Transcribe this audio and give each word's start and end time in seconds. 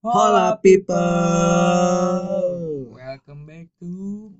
Hola 0.00 0.56
people. 0.64 0.96
Welcome 2.96 3.44
back 3.44 3.68
to 3.84 4.32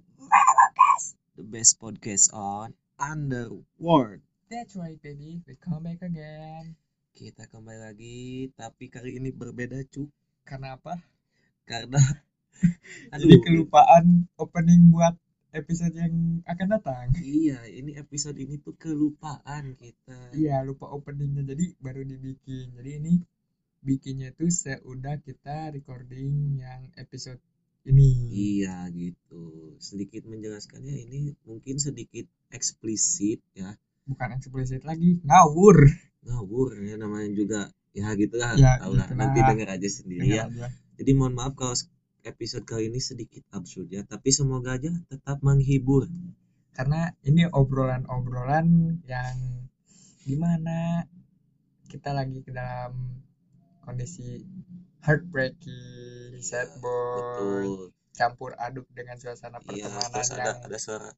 The 1.37 1.45
best 1.45 1.77
podcast 1.77 2.33
on 2.33 2.73
Underworld. 2.97 4.25
That's 4.49 4.73
right 4.81 4.97
baby, 5.05 5.45
we 5.45 5.61
come 5.61 5.85
back 5.85 6.01
again. 6.01 6.81
Kita 7.13 7.45
kembali 7.53 7.77
lagi, 7.77 8.49
tapi 8.57 8.89
kali 8.89 9.21
ini 9.21 9.37
berbeda 9.37 9.85
cu. 9.93 10.09
Karena 10.49 10.81
apa? 10.81 10.97
Karena 11.69 12.01
Jadi 13.21 13.37
kelupaan 13.45 14.33
opening 14.41 14.89
buat 14.89 15.13
episode 15.53 15.93
yang 15.93 16.41
akan 16.49 16.69
datang. 16.73 17.13
Iya, 17.21 17.69
ini 17.69 18.01
episode 18.01 18.41
ini 18.41 18.57
tuh 18.65 18.81
kelupaan 18.81 19.77
kita. 19.77 20.33
Iya, 20.33 20.65
lupa 20.65 20.89
openingnya 20.89 21.45
jadi 21.53 21.77
baru 21.85 22.01
dibikin. 22.09 22.81
Jadi 22.81 22.91
ini 22.97 23.13
bikinnya 23.81 24.33
tuh 24.37 24.53
seudah 24.53 25.21
kita 25.25 25.73
recording 25.73 26.61
yang 26.61 26.93
episode 27.01 27.41
ini. 27.89 28.29
Iya 28.31 28.89
gitu. 28.93 29.77
Sedikit 29.81 30.29
menjelaskannya 30.29 30.95
ini 31.09 31.33
mungkin 31.49 31.81
sedikit 31.81 32.29
eksplisit 32.53 33.41
ya. 33.57 33.77
Bukan 34.05 34.37
eksplisit 34.37 34.85
lagi, 34.85 35.21
ngawur. 35.25 35.89
Ngawur 36.27 36.77
ya 36.85 36.97
namanya 37.01 37.31
juga 37.33 37.61
ya 37.97 38.13
gitu 38.17 38.37
lah. 38.37 38.57
Ya, 38.59 38.77
Tahu 38.81 38.95
lah. 38.97 39.09
gitulah. 39.09 39.19
Nanti 39.19 39.39
denger 39.41 39.69
aja 39.73 39.89
sendiri 39.89 40.29
ya. 40.29 40.45
Aja. 40.47 40.69
Jadi 41.01 41.11
mohon 41.17 41.33
maaf 41.33 41.57
kalau 41.57 41.73
episode 42.21 42.69
kali 42.69 42.93
ini 42.93 43.01
sedikit 43.01 43.41
absurd 43.57 43.89
ya, 43.89 44.05
tapi 44.05 44.29
semoga 44.29 44.77
aja 44.77 44.93
tetap 45.09 45.41
menghibur. 45.41 46.05
Karena 46.77 47.09
ini 47.25 47.49
obrolan-obrolan 47.49 49.01
yang 49.09 49.37
gimana 50.21 51.09
kita 51.89 52.13
lagi 52.13 52.45
ke 52.45 52.53
dalam 52.53 53.25
kondisi 53.85 54.27
heartbreaking, 55.07 56.33
sad 56.51 56.69
boy, 56.85 57.17
Betul. 57.17 57.65
campur 58.19 58.51
aduk 58.67 58.87
dengan 58.99 59.17
suasana 59.23 59.59
Iya, 59.61 59.87
pertemanan 59.87 60.11
terus 60.13 60.31
ada 60.37 60.51
yang 60.53 60.61
ada 60.67 60.79
suara. 60.85 61.09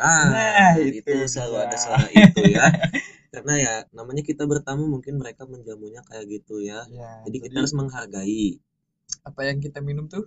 Ah, 0.00 0.28
Nah, 0.32 0.72
itu, 0.80 1.00
itu 1.00 1.12
selalu 1.32 1.56
ada 1.64 1.76
suara 1.84 2.06
itu 2.12 2.42
ya. 2.56 2.66
Karena 3.34 3.54
ya 3.64 3.74
namanya 3.98 4.22
kita 4.30 4.42
bertamu 4.52 4.84
mungkin 4.94 5.14
mereka 5.22 5.42
menjamunya 5.52 6.00
kayak 6.08 6.24
gitu 6.34 6.54
ya. 6.70 6.80
ya, 6.90 7.10
Jadi 7.26 7.36
kita 7.44 7.56
harus 7.64 7.74
menghargai. 7.76 8.60
apa 9.28 9.40
yang 9.48 9.58
kita 9.64 9.78
minum 9.88 10.06
tuh 10.08 10.24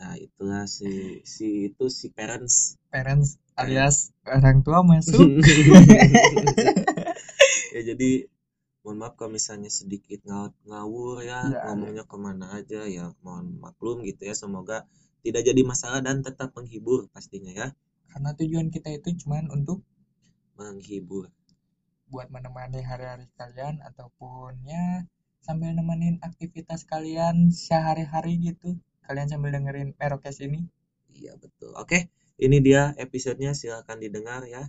Nah, 0.00 0.14
itulah 0.26 0.64
si 0.76 0.90
si 1.34 1.46
itu 1.68 1.84
si 1.98 2.06
parents. 2.16 2.56
parents 2.92 3.30
alias 3.56 4.10
orang 4.26 4.58
tua 4.66 4.82
masuk 4.82 5.30
ya 7.74 7.80
jadi 7.82 8.10
mohon 8.86 8.98
maaf 9.02 9.14
kalau 9.18 9.34
misalnya 9.34 9.66
sedikit 9.80 10.22
ngaw- 10.30 10.54
ngawur 10.70 11.16
ya, 11.26 11.42
Ya, 11.50 11.60
ngomongnya 11.66 12.04
ke 12.06 12.16
mana 12.26 12.46
aja 12.58 12.80
ya 12.86 13.04
mohon 13.26 13.46
maklum 13.64 13.96
gitu 14.06 14.22
ya 14.30 14.34
semoga 14.42 14.86
tidak 15.26 15.42
jadi 15.48 15.62
masalah 15.66 15.98
dan 16.06 16.22
tetap 16.22 16.54
menghibur 16.54 17.10
pastinya 17.10 17.50
ya. 17.50 17.68
Karena 18.14 18.30
tujuan 18.38 18.68
kita 18.70 18.88
itu 18.94 19.08
cuman 19.26 19.50
untuk 19.50 19.82
menghibur. 20.58 21.24
Buat 22.12 22.28
menemani 22.30 22.80
hari-hari 22.86 23.26
kalian 23.34 23.82
ataupun 23.82 24.62
ya 24.62 25.02
sambil 25.42 25.74
nemenin 25.74 26.16
aktivitas 26.22 26.86
kalian 26.86 27.50
sehari-hari 27.50 28.38
gitu. 28.48 28.78
Kalian 29.06 29.28
sambil 29.34 29.50
dengerin 29.58 29.90
Merokes 29.98 30.38
ini. 30.46 30.60
Iya 31.10 31.34
betul. 31.42 31.74
Oke 31.82 31.98
ini 32.38 32.62
dia 32.62 32.94
episodenya 33.04 33.52
silahkan 33.58 33.98
didengar 33.98 34.46
ya 34.46 34.62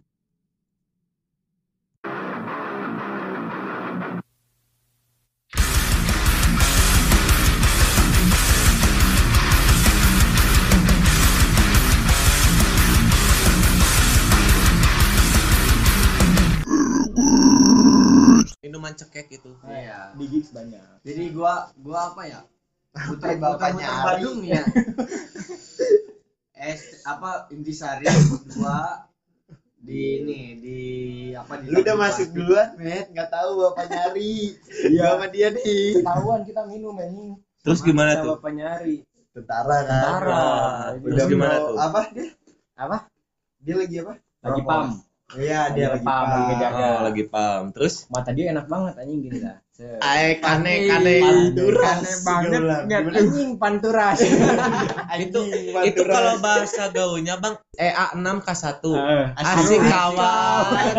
minuman 18.68 18.92
cekek 18.92 19.32
itu 19.34 19.52
Iya. 19.64 20.12
di 20.14 20.26
gigs 20.28 20.52
banyak 20.52 20.84
Jadi 21.02 21.24
gua 21.32 21.72
gua 21.78 22.12
apa 22.12 22.22
ya? 22.24 22.42
Putar 22.92 23.38
bapaknya. 23.38 23.88
Badung 24.04 24.44
ya. 24.44 24.62
Es 26.52 26.82
apa 27.04 27.46
intisari 27.48 28.10
gua 28.52 29.06
di 29.78 30.20
ini 30.20 30.42
di 30.58 30.80
apa 31.32 31.62
di 31.62 31.70
lu 31.70 31.80
udah 31.80 31.96
masuk 31.96 32.34
duluan 32.34 32.76
met 32.76 33.08
nggak 33.08 33.30
tahu 33.30 33.50
bapak 33.64 33.88
nyari 33.88 34.58
Iya. 34.84 35.16
sama 35.16 35.30
dia 35.30 35.48
nih 35.48 36.02
ketahuan 36.02 36.42
kita 36.44 36.66
minum 36.66 36.98
anjing 36.98 37.38
terus 37.62 37.80
gimana 37.80 38.20
tuh 38.20 38.36
bapak 38.36 38.52
nyari 38.52 39.06
tentara 39.32 39.78
kan 39.86 40.02
Tentara. 40.18 40.44
Terus 40.98 41.14
udah 41.14 41.26
gimana 41.30 41.56
tuh? 41.62 41.76
apa 41.78 42.00
dia 42.12 42.26
Apa? 42.76 42.98
dia 43.62 43.76
lagi 43.78 43.96
apa 44.02 44.14
lagi 44.44 44.62
pam 44.66 44.86
iya 45.36 45.68
dia 45.76 45.92
Lagi 45.92 46.08
pam, 46.08 46.16
pam. 46.16 46.28
lagi 46.32 46.44
ngejaga. 46.48 46.80
oh 46.80 47.00
lagi 47.04 47.24
paham 47.28 47.64
terus? 47.76 48.08
Mata 48.08 48.32
dia 48.32 48.46
enak 48.56 48.66
banget 48.72 48.94
anjing 48.96 49.20
gini 49.20 49.38
dah. 49.44 49.60
Set. 49.76 50.00
Ae 50.00 50.40
kane 50.40 50.74
kane. 50.88 51.16
Kane 51.20 51.44
panturas 51.52 52.00
banget, 52.24 52.62
anjing 53.14 53.50
panturas 53.60 54.20
itu 55.28 55.40
itu 55.84 56.02
kalau 56.02 56.34
bahasa 56.40 56.90
gaulnya 56.90 57.36
bang 57.38 57.60
EA 57.76 58.16
6 58.16 58.24
K1 58.42 58.84
Eh, 58.88 59.26
asik 59.38 59.82
kawan. 59.84 60.94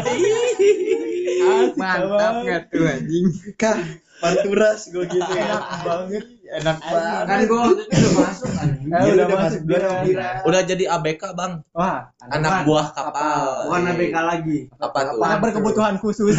Mantap 1.75 2.35
nggak 2.45 2.63
tuh 2.69 2.85
anjing? 2.85 3.27
Kah 3.57 3.79
panturas 4.19 4.91
gue 4.91 5.05
gitu. 5.07 5.31
Enak 5.33 5.65
banget 5.83 6.25
enak 6.49 6.77
banget. 6.81 7.25
Kan 7.29 7.39
waktu 7.53 7.83
itu 7.85 7.97
udah 7.99 8.13
masuk 8.17 8.51
kan. 8.57 8.69
Udah 8.89 9.01
udah 9.13 9.39
masuk 9.39 9.61
kira 9.69 10.29
udah 10.45 10.61
jadi 10.65 10.85
ABK 10.97 11.23
bang. 11.37 11.53
Wah 11.77 12.09
anak 12.25 12.65
buah 12.65 12.87
kapal. 12.97 13.69
Bukan 13.69 13.83
ABK 13.93 14.17
lagi. 14.17 14.59
apa 14.81 14.99
tuh? 15.05 15.21
Anak 15.23 15.39
berkebutuhan 15.45 15.95
khusus. 16.01 16.37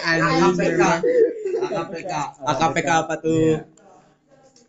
AKPK. 0.00 0.82
AKPK. 1.60 2.12
AKPK 2.42 2.88
apa 2.88 3.14
tuh? 3.20 3.62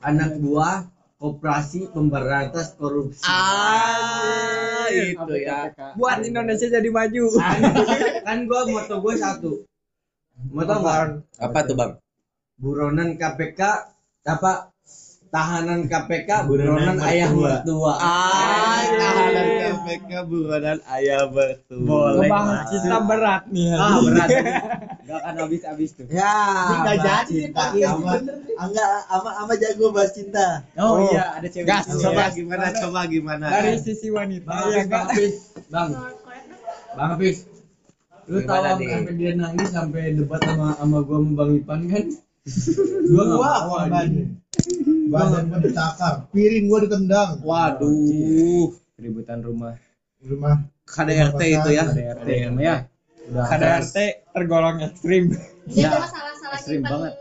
Anak 0.01 0.37
buah 0.41 0.85
Koperasi 1.21 1.85
Pemberantas 1.93 2.73
Korupsi. 2.73 3.21
ah 3.29 4.89
itu 4.89 5.33
ya. 5.37 5.69
Buat 5.93 6.25
Indonesia 6.25 6.65
jadi 6.65 6.89
maju. 6.89 7.25
Kan, 7.37 7.59
kan 8.25 8.37
gua 8.49 8.65
moto 8.65 8.97
gua 8.97 9.13
satu. 9.13 9.61
Moto 10.49 10.73
enggak? 10.81 11.21
apa 11.37 11.59
tuh 11.69 11.77
bang 11.77 12.00
buronan 12.61 13.17
KPK 13.17 13.61
apa? 14.23 14.69
Tahanan 15.31 15.87
KPK 15.87 16.43
buronan, 16.43 16.75
Buronan 16.75 16.97
ayah 17.07 17.31
mertua. 17.31 17.63
mertua 17.63 17.93
ah 18.03 18.83
tahanan 18.83 19.47
KPK 19.55 20.11
buronan 20.27 20.79
ayah 20.91 21.23
bertu 21.31 21.75
Boleh. 21.87 22.27
bahas 22.27 22.67
kita 22.67 22.99
berat 23.07 23.43
nih 23.47 23.71
ah 23.71 23.95
berat. 24.03 24.27
Gak 25.07 25.17
akan 25.23 25.33
habis-habis 25.47 25.89
tuh. 25.95 26.03
Ya 26.11 26.35
nggak 26.83 26.97
jadi 26.99 27.47
cinta. 27.47 27.63
bener 27.71 28.35
nih. 28.43 28.55
Angga 28.59 28.85
ama 29.07 29.29
ama 29.39 29.53
jago 29.55 29.95
bahas 29.95 30.11
cinta. 30.11 30.67
oh, 30.77 30.99
iya 31.09 31.35
ada 31.39 31.47
cewek 31.47 31.63
Gas. 31.67 31.87
Coba. 31.89 32.27
Gimana 32.35 32.65
coba 32.75 32.99
gimana. 33.07 33.45
dari 33.49 33.79
sisi 33.79 34.11
wanita. 34.11 34.51
Bang 34.51 34.67
ya 34.67 34.83
bang 34.85 35.05
Hafiz. 35.07 35.35
Bang. 35.71 35.89
Bang 36.95 37.09
Hafiz. 37.15 37.37
Lu 38.27 38.43
tahu 38.43 38.61
sampai 38.67 39.15
dia 39.15 39.31
nangis 39.39 39.71
sampai 39.71 40.11
debat 40.11 40.43
sama 40.43 40.75
sama 40.75 40.97
gua 41.07 41.17
sama 41.23 41.31
bang 41.39 41.49
Ipan 41.63 41.79
kan 41.87 42.05
gua 43.11 43.23
Gua 43.37 43.51
korban. 43.69 43.91
anjing. 43.93 44.29
Badan 45.11 45.43
gua 45.51 45.59
ditakar, 45.61 46.13
piring 46.33 46.65
gua 46.65 46.79
ditendang. 46.81 47.29
waduh. 47.45 48.73
Keributan 48.97 49.39
rumah. 49.45 49.77
Rumah. 50.21 50.65
KDRT 50.85 51.41
itu 51.41 51.69
ya? 51.73 51.85
KDRT 51.85 52.27
ya. 52.57 52.75
KDRT 53.31 53.97
tergolong 54.33 54.81
ekstrim. 54.81 55.33
Ya, 55.69 55.93
salah-salah 56.03 56.57
ekstrim 56.57 56.81
banget. 56.83 57.13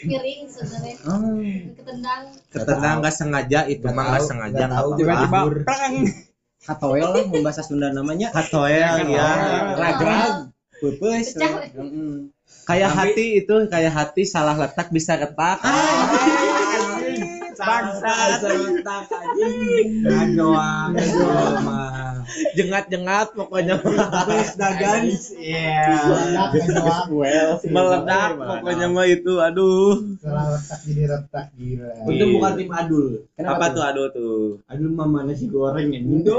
piring 0.00 0.48
sebenarnya. 0.48 0.94
Oh. 1.04 1.36
ketendang. 1.76 2.22
Ketendang 2.48 2.94
nggak 3.04 3.14
sengaja 3.14 3.60
itu 3.68 3.86
mah 3.92 4.04
nggak 4.16 4.24
sengaja 4.24 4.64
nggak 4.64 4.80
tahu. 4.80 4.90
tiba-tiba 4.96 5.38
perang 5.60 5.94
katoel 6.60 7.08
lah 7.12 7.24
bahasa 7.44 7.62
Sunda 7.66 7.92
namanya. 7.92 8.32
Katoel 8.32 9.10
ya. 9.12 9.28
ragrag 9.76 10.49
pepes 10.49 10.49
Pecah. 10.80 11.70
Mm-mm. 11.76 12.32
kayak 12.64 12.90
hati 12.96 13.44
itu 13.44 13.54
kayak 13.68 13.92
hati 13.92 14.22
salah 14.24 14.56
letak 14.56 14.88
bisa 14.88 15.20
retak. 15.20 15.60
Bangsa 17.60 18.40
serentak 18.40 19.04
anjing. 19.12 20.00
Dan 20.00 20.28
doang 20.32 20.96
mah 21.60 21.99
jengat-jengat 22.54 23.34
pokoknya 23.34 23.78
Bes 24.28 24.54
dagan. 24.54 25.02
Iya. 25.38 25.86
meledak 27.70 28.30
pokoknya 28.38 28.86
mah 28.90 29.06
itu 29.06 29.32
aduh 29.38 29.98
Setelah 30.20 30.56
retak 30.56 30.78
jadi 30.86 31.02
retak 31.10 31.46
gila. 31.56 31.90
Itu 32.10 32.24
bukan 32.36 32.52
tim 32.58 32.70
adul. 32.70 33.06
apa 33.40 33.66
tuh 33.72 33.82
aduh 33.82 34.06
tuh 34.12 34.40
Adul 34.68 34.90
mah 34.92 35.08
mana 35.08 35.32
si 35.34 35.48
goreng 35.48 35.90
ini. 35.90 36.22
Dul. 36.22 36.38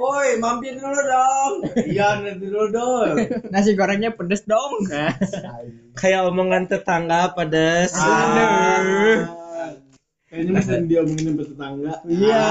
Woi, 0.00 0.40
mampir 0.40 0.80
dulu 0.80 0.96
dong. 0.96 1.54
Iya, 1.76 2.24
nanti 2.24 2.48
dulu 2.48 2.72
dul. 2.72 3.10
Nasi 3.52 3.76
gorengnya 3.76 4.16
pedes 4.16 4.48
dong. 4.48 4.88
kayak 5.92 6.24
omongan 6.24 6.70
tetangga 6.70 7.36
pedes 7.36 7.92
Ah. 7.92 9.36
Kayaknya 10.30 10.52
mesti 10.54 10.74
dia 10.86 10.98
omongin 11.02 11.26
sama 11.28 11.42
tetangga. 11.42 11.92
Iya. 12.06 12.46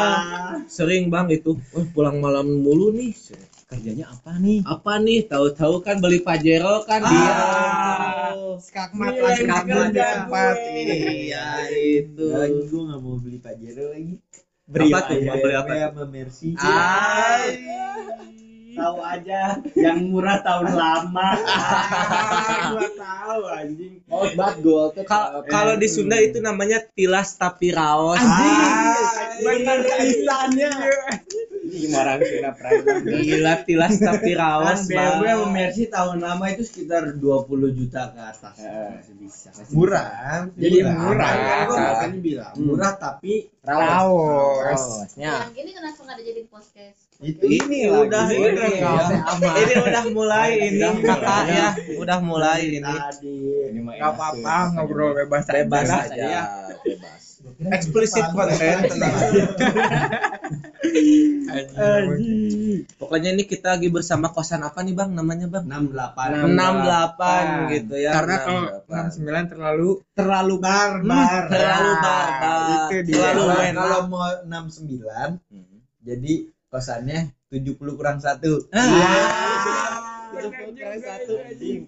sering 0.67 1.07
bang 1.07 1.27
itu 1.31 1.55
oh, 1.71 1.85
pulang 1.89 2.19
malam 2.19 2.59
mulu 2.59 2.91
nih 2.91 3.15
Kerjanya 3.65 4.09
apa 4.09 4.35
nih? 4.35 4.59
apa 4.65 4.97
nih 4.97 5.23
tahu-tahu 5.23 5.79
kan 5.79 5.95
beli 5.97 6.19
pajero 6.19 6.83
kan 6.83 6.99
Ah. 6.99 7.07
dia 7.07 7.33
Skakmat 8.59 9.13
Iya, 9.13 9.21
lah 9.23 9.31
yang 9.31 9.39
skakmat 9.47 9.63
di 9.63 9.79
kerja 9.95 10.05
tempat. 10.11 10.55
gue. 10.59 10.75
iya 11.07 11.47
itu 11.71 12.25
Lagi 12.27 12.61
gue 12.67 12.81
gak 12.83 12.99
mau 12.99 13.15
beli 13.15 13.39
Pajero 13.39 13.85
lagi. 13.89 14.15
Beli 14.67 14.89
apa 14.91 14.99
tuh? 15.07 15.17
Mau 15.23 15.37
beli 15.39 15.55
apa? 15.55 15.71
Sama 15.87 16.03
Mercy. 16.05 16.49
Ay. 16.59 17.47
Tahu 18.79 18.97
aja 18.97 19.41
yang 19.75 19.97
murah 20.07 20.39
tahun 20.39 20.71
lama. 20.71 21.29
gua 22.71 22.87
tahu 22.95 23.41
anjing. 23.49 23.93
Oh, 24.07 24.23
bat 24.33 24.55
tuh. 24.57 24.95
Kal- 25.03 25.43
kalau 25.45 25.75
di 25.75 25.85
Sunda 25.85 26.15
itu 26.17 26.39
namanya 26.39 26.79
tilas 26.89 27.35
tapi 27.35 27.69
raos 27.69 28.17
Ah, 28.17 28.95
bener 29.37 29.83
tulisannya. 29.83 30.71
Ini 31.61 31.93
orang 31.93 32.17
sudah 32.19 32.53
pernah. 32.55 32.97
gila 33.05 33.53
tilas 33.61 33.93
tapi 33.95 34.31
Kan 34.31 34.41
raos 34.41 34.79
BMW 34.85 34.97
Bang. 34.97 35.37
sama 35.37 35.47
Mercy 35.51 35.83
tahun 35.85 36.17
lama 36.17 36.45
itu 36.49 36.63
sekitar 36.63 37.13
20 37.13 37.21
juta 37.69 38.09
ke 38.09 38.19
atas. 38.19 38.57
Eh, 38.57 38.89
Masih 38.95 39.15
bisa. 39.17 39.49
masih 39.53 39.73
Murah. 39.75 40.49
Jadi 40.55 40.77
Murah. 40.81 40.97
murah. 40.97 41.31
Makanya 41.69 42.19
bilang 42.19 42.53
murah 42.57 42.93
tapi 42.95 43.33
Raos. 43.61 45.13
Yang 45.13 45.53
gini 45.53 45.69
kenapa 45.71 45.99
nggak 45.99 46.15
ada 46.15 46.23
jadi 46.25 46.41
podcast? 46.47 47.08
Itu 47.19 47.43
ini 47.43 47.83
udah 47.85 48.25
Ini 48.25 48.39
ini 48.39 48.47
udah 48.47 48.69
ya. 48.71 49.11
ini 49.59 49.73
udah 49.87 50.03
mulai 50.09 50.49
ini 50.57 50.87
kakak 51.03 51.43
ya. 51.45 51.67
udah 51.99 52.17
mulai 52.23 52.59
ini 52.65 52.79
tadi. 52.79 53.35
Ini 53.69 53.79
mah 53.83 53.91
Gak 53.91 53.99
enak 53.99 54.15
apa-apa 54.15 54.55
ngobrol 54.73 55.11
bebas 55.13 55.43
bebas 55.45 55.83
aja. 55.85 56.07
aja. 56.07 56.41
bebas. 56.79 57.21
Eksplisit 57.59 58.23
konten 58.31 58.55
pokoknya 62.95 63.29
ini 63.31 63.43
kita 63.43 63.75
lagi 63.75 63.89
bersama 63.89 64.29
kosan 64.29 64.61
apa 64.61 64.79
nih 64.79 64.93
bang? 64.93 65.11
Namanya 65.11 65.47
bang? 65.49 65.63
68 65.67 66.55
68 66.55 67.73
gitu 67.73 67.95
ya. 67.95 68.11
Karena 68.15 68.35
kalau 68.39 68.63
68. 68.87 69.19
69 69.19 69.51
terlalu 69.51 69.89
terlalu 70.13 70.55
barbar. 70.57 71.41
terlalu 71.47 71.91
barbar. 71.99 72.87
Itu 72.87 72.95
dia. 73.03 73.15
terlalu 73.17 73.43
Kalau- 73.75 74.07
mau 74.07 74.23
69 74.47 75.39
jadi 75.99 76.33
kosannya 76.69 77.33
70 77.49 77.97
kurang 77.97 78.21
1. 78.21 78.37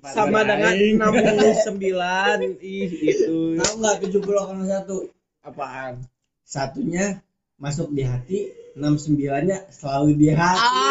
sama 0.01 0.41
dengan 0.43 0.73
69 0.73 2.57
ih 2.59 2.89
itu 2.89 3.55
Tahu 3.61 3.73
nggak 3.77 3.97
70 4.09 4.25
orang 4.33 4.65
satu? 4.65 5.07
apaan? 5.41 6.05
Satunya 6.45 7.21
masuk 7.57 7.93
di 7.93 8.03
hati, 8.05 8.49
69-nya 8.77 9.69
selalu 9.69 10.09
di 10.17 10.27
hati. 10.33 10.81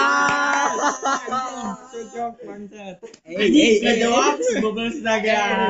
Cocok 1.90 2.34
bangsat. 2.46 2.96
Eh, 3.26 3.50
eh, 3.82 3.94
jawab, 3.98 4.38
bobol 4.62 4.88
naga. 5.02 5.68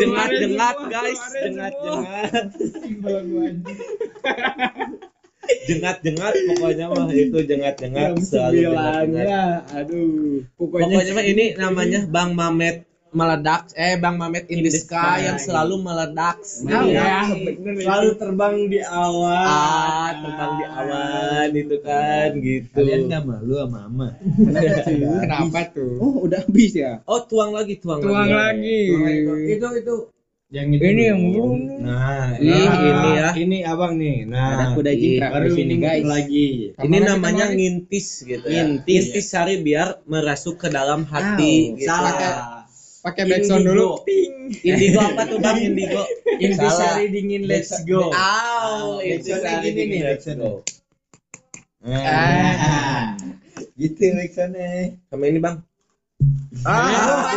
jengat 0.00 0.30
jengat 0.40 0.76
guys 0.88 1.20
jengat 1.36 1.74
jengat 1.84 2.44
jengat 2.96 3.64
jengat 5.66 6.02
pokoknya 6.02 6.84
mah 6.90 7.06
itu 7.10 7.38
jengat 7.44 7.74
jengat 7.78 8.16
selalu 8.20 8.54
jengat 8.70 9.04
jengat 9.06 9.60
aduh. 9.72 10.42
pokoknya 10.58 11.12
mah 11.14 11.24
ini 11.24 11.44
namanya 11.54 12.00
Bang 12.06 12.34
Mamet 12.34 12.84
meledak 13.10 13.74
eh 13.74 13.98
Bang 13.98 14.22
Mamet 14.22 14.46
in 14.46 14.62
the 14.62 14.70
sky 14.70 15.26
yang 15.26 15.34
selalu 15.34 15.82
meledak 15.82 16.38
Nah, 16.62 16.86
ya, 16.86 17.26
bener. 17.26 17.82
Selalu 17.82 18.08
terbang 18.14 18.54
di 18.70 18.78
awan. 18.78 19.46
ah 19.50 20.08
tentang 20.14 20.50
di 20.62 20.64
awan 20.70 21.48
itu 21.50 21.76
kan 21.82 22.28
gitu 22.38 22.70
Kalian 22.70 23.00
nggak 23.10 23.22
malu 23.26 23.54
sama 23.58 23.90
mama? 23.90 24.08
Kenapa 24.94 25.60
tuh? 25.74 25.98
Oh, 25.98 26.22
udah 26.22 26.38
habis 26.46 26.70
ya? 26.70 27.02
oh 27.02 27.18
tuang 27.26 27.50
lagi 27.50 27.82
tuang, 27.82 27.98
Tuang 27.98 28.30
lagi. 28.30 28.94
Itu 29.58 29.66
itu 29.74 29.94
Yang 30.50 30.66
itu. 30.74 30.82
Ini 30.82 31.02
yang 31.06 31.20
belum. 31.30 31.50
Nah, 31.80 32.34
Ih, 32.34 32.50
nah, 32.50 32.74
ini 32.82 33.10
ya. 33.14 33.28
Ini 33.32 33.58
abang 33.64 33.94
nih. 33.94 34.26
Ada 34.26 34.34
Nah, 34.34 34.68
kuda 34.74 34.92
jingkrak 34.92 35.30
baru 35.30 35.46
di 35.46 35.50
sini, 35.54 35.62
ini 35.70 35.76
guys. 35.78 36.02
lagi. 36.04 36.48
ini 36.76 36.96
namanya 36.98 37.46
kemarin- 37.46 37.54
ngintis 37.56 38.06
gitu 38.20 38.46
ya 38.46 38.62
Ngintis. 38.66 39.02
ngintis 39.06 39.26
sari 39.26 39.54
biar 39.58 40.02
merasuk 40.04 40.58
ke 40.58 40.68
dalam 40.68 41.06
hati 41.06 41.54
Tahu. 41.70 41.78
gitu. 41.78 41.86
Salah. 41.86 42.66
Pakai 43.00 43.24
backsound 43.24 43.62
dulu. 43.62 44.02
Indigo. 44.02 44.04
Ping. 44.04 44.34
indigo 44.60 44.98
apa 45.08 45.22
tuh 45.24 45.38
Bang 45.38 45.56
indigo 45.56 46.02
Intisari 46.36 47.04
dingin 47.08 47.46
let's 47.46 47.70
go. 47.86 48.10
Aw, 48.10 48.98
Backsoundnya 48.98 49.06
Intisari 49.06 49.68
gini 49.70 49.82
nih, 49.88 50.00
let's 50.04 50.26
go. 50.28 50.50
Nah, 51.80 53.14
gitu 53.72 54.04
backsoundnya. 54.12 54.98
sama 55.06 55.24
ini 55.24 55.38
Bang 55.38 55.62
Ah, 56.66 57.30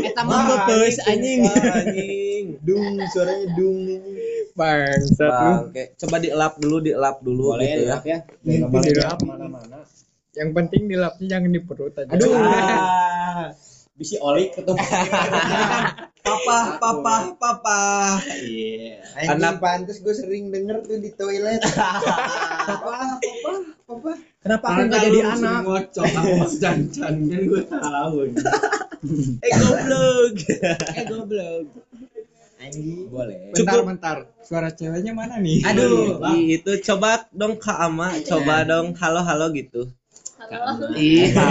Eta 0.00 0.22
mah 0.24 0.40
bebeus 0.48 0.96
anjing. 1.04 1.44
anjing 1.44 2.44
Dung, 2.64 3.04
suaranya 3.12 3.46
dung 3.52 3.84
ini. 3.84 4.48
bangsat 4.56 5.68
kayak 5.76 5.88
coba 6.00 6.16
dielap 6.16 6.56
dulu, 6.56 6.80
dielap 6.80 7.20
dulu 7.20 7.52
Boleh 7.52 7.68
gitu 7.68 7.82
ya. 7.84 7.98
ya. 8.00 8.18
ya. 8.40 8.64
Dilap. 8.64 9.20
ke 9.20 9.24
mana-mana. 9.28 9.84
Yang 10.32 10.50
penting 10.56 10.82
dilapnya 10.88 11.26
jangan 11.28 11.50
di 11.52 11.60
perut 11.60 11.92
aja. 11.96 12.08
Aduh. 12.12 12.32
Ah, 12.32 13.46
Bisi 13.96 14.20
oli 14.20 14.52
ketemu. 14.52 14.76
papa, 16.26 16.58
papa, 16.76 17.14
papa. 17.40 17.80
Iya. 18.28 19.00
Anjing 19.16 19.40
Anak- 19.40 19.60
pantes 19.64 20.04
gue 20.04 20.12
sering 20.12 20.52
denger 20.52 20.84
tuh 20.84 21.00
di 21.00 21.10
toilet. 21.16 21.64
Papa, 21.64 23.16
papa, 23.16 23.52
papa. 23.88 24.10
Kenapa 24.44 24.64
aku 24.68 24.80
nggak 24.84 25.00
jadi 25.00 25.20
anak? 25.32 25.58
Ngocok 25.64 26.06
Mas 26.36 26.54
Jancan 26.60 27.14
kan 27.24 27.40
gue 27.40 27.62
tahu. 27.64 28.16
Eh 29.40 29.52
goblok. 29.56 30.34
Eh 30.92 31.04
goblok. 31.08 31.64
Anjing. 32.56 33.08
Boleh. 33.08 33.52
Bentar, 33.56 33.74
Cukup. 33.80 33.84
bentar. 33.88 34.16
Suara 34.44 34.68
ceweknya 34.70 35.12
mana 35.16 35.40
nih? 35.40 35.64
Aduh, 35.64 36.20
itu 36.36 36.72
coba 36.84 37.26
dong 37.32 37.56
Kak 37.56 37.80
Ama, 37.80 38.20
coba 38.24 38.60
dong 38.64 38.92
halo-halo 38.96 39.52
gitu. 39.56 39.88
Halo. 40.36 40.92
Iya. 40.92 41.48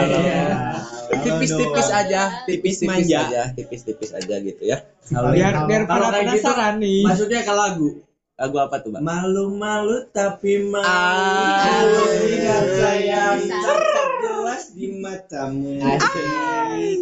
Tipis-tipis 1.26 1.90
aja, 1.90 2.46
tipis-tipis 2.46 3.10
Manja. 3.10 3.20
aja, 3.26 3.42
tipis-tipis 3.58 4.14
aja 4.14 4.36
gitu 4.38 4.62
ya. 4.62 4.86
Biar 5.10 5.66
biar 5.66 5.90
Kalau 5.90 6.14
gitu, 6.14 6.22
penasaran 6.22 6.78
nih. 6.78 7.02
Maksudnya 7.02 7.42
ke 7.42 7.54
lagu. 7.54 8.06
Lagu 8.38 8.58
apa 8.62 8.84
tuh, 8.86 8.94
Bang? 8.94 9.02
Malu-malu 9.02 10.06
tapi 10.14 10.70
malu. 10.70 10.86
Ah. 10.86 11.66
Lihat 12.30 12.66
saya 12.78 13.22
Bisa. 13.42 13.74
tak 13.74 14.10
jelas 14.22 14.64
di 14.78 14.86
matamu. 15.06 15.70
Asik. 15.78 16.26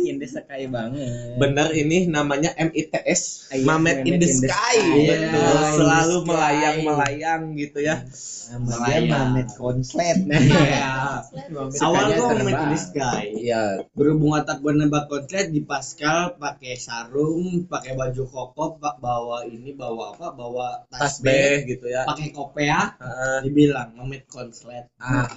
Ini 0.04 0.26
sekai 0.28 0.68
banget. 0.68 1.40
Bener 1.40 1.72
ini 1.72 2.06
namanya 2.06 2.52
MITS, 2.54 3.50
Iya, 3.50 3.64
Mamet 3.64 4.04
in 4.04 4.20
the 4.20 4.28
Sky. 4.28 4.78
Betul, 4.78 5.16
in 5.16 5.32
the 5.32 5.44
selalu 5.74 6.16
sky. 6.16 6.28
melayang-melayang 6.28 7.42
gitu 7.56 7.80
ya. 7.80 8.04
Nama 8.04 8.60
dia 8.60 8.76
Melayang. 8.76 9.06
Mamet 9.10 9.50
Konslet. 9.56 10.18
Iya. 10.34 10.92
Awal 11.54 11.72
Sukanya 11.72 12.16
gua 12.18 12.28
terbang. 12.30 12.54
in 12.54 12.70
the 12.70 12.80
sky. 12.80 13.24
Iya, 13.34 13.64
Berhubung 13.94 14.34
otak 14.34 14.60
gue 14.60 14.74
nembak 14.74 15.06
konslet 15.08 15.50
di 15.50 15.62
Pascal 15.64 16.36
pakai 16.36 16.76
sarung, 16.76 17.66
pakai 17.66 17.94
baju 17.94 18.24
koko, 18.26 18.66
pak 18.78 19.00
bawa 19.00 19.46
ini 19.46 19.72
bawa 19.72 20.14
apa? 20.14 20.28
Bawa 20.32 20.68
tas, 20.88 21.00
tas 21.00 21.16
B 21.22 21.28
bag, 21.28 21.60
gitu 21.68 21.86
ya. 21.88 22.04
pakai 22.04 22.30
kopea, 22.30 22.80
Heeh. 22.98 23.38
dibilang 23.46 23.94
memit 23.96 24.26
konslet. 24.28 24.90
Ah, 24.98 25.30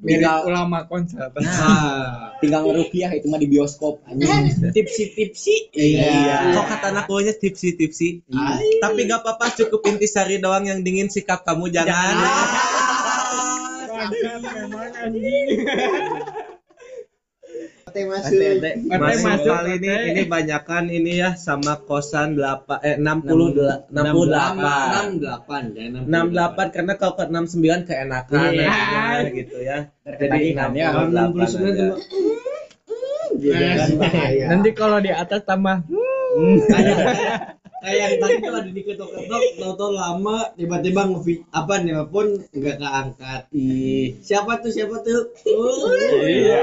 Mirip 0.00 0.26
ulama 0.44 0.88
konser. 0.88 1.28
Nah, 1.30 2.09
Tinggal 2.40 2.64
ngerupiah 2.64 3.10
itu 3.12 3.26
mah 3.28 3.36
di 3.36 3.48
bioskop 3.48 4.00
anjing. 4.08 4.72
tipsi-tipsi. 4.76 5.74
Iya. 5.76 6.56
Kok 6.56 6.66
kata 6.66 6.86
anak 6.92 7.04
buahnya 7.10 7.36
tipsi-tipsi? 7.36 8.24
Ay. 8.32 8.80
Tapi 8.80 9.04
gak 9.04 9.20
apa-apa 9.24 9.52
cukup 9.60 9.84
intisari 9.90 10.40
doang 10.40 10.64
yang 10.64 10.80
dingin 10.80 11.12
sikap 11.12 11.44
kamu 11.44 11.68
jangan. 11.68 12.14
Memang 14.00 14.90
anjing. 14.96 15.46
Masuk. 17.92 18.38
Mate 18.62 18.70
Masuk 18.86 19.26
masuk, 19.26 19.50
kali 19.50 19.72
ini 19.82 19.90
ini 20.14 20.22
banyakan 20.24 20.84
ini 20.88 21.12
ya 21.18 21.34
sama 21.34 21.82
kosan 21.82 22.38
8 22.38 22.78
eh 22.80 22.96
60 22.96 23.50
dela- 23.50 23.82
68. 23.90 25.18
68 25.18 25.74
ya 25.74 25.86
68 26.06 26.70
karena 26.70 26.92
kalau 26.94 27.14
ke 27.14 27.24
69 27.26 27.82
keenakan 27.84 28.40
Iya. 28.54 28.70
nantinya, 28.70 29.30
gitu 29.34 29.56
ya. 29.60 29.78
Jadi 30.06 30.16
Ketagihan 30.22 30.70
ya. 30.72 30.86
68 30.94 31.34
69 31.34 31.66
aja. 31.66 31.86
Jadi 33.30 33.66
kan. 33.74 33.88
Nanti 34.50 34.70
kalau 34.72 34.98
di 34.98 35.10
atas 35.10 35.40
tambah 35.42 35.82
kayak 37.80 37.96
kayak 37.96 37.96
yang 37.96 38.20
tadi 38.20 38.34
tuh 38.44 38.54
ada 38.60 38.70
di 38.70 38.82
ketok-ketok 38.84 39.40
tahu-tahu 39.56 39.92
lama 39.96 40.36
tiba-tiba 40.52 41.02
nge 41.08 41.34
apa 41.48 41.74
nelpon 41.80 42.28
nggak 42.52 42.76
keangkat 42.76 43.40
Ih. 43.56 44.20
siapa 44.20 44.60
tuh 44.60 44.70
siapa 44.72 45.00
tuh 45.00 45.32
Iya. 46.20 46.62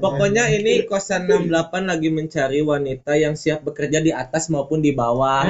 Pokoknya 0.00 0.48
ini 0.56 0.88
kosan 0.88 1.28
68 1.28 1.84
lagi 1.84 2.08
mencari 2.08 2.60
wanita 2.64 3.12
yang 3.20 3.36
siap 3.36 3.62
bekerja 3.62 4.00
di 4.00 4.10
atas 4.10 4.48
maupun 4.48 4.80
di 4.80 4.96
bawah. 4.96 5.44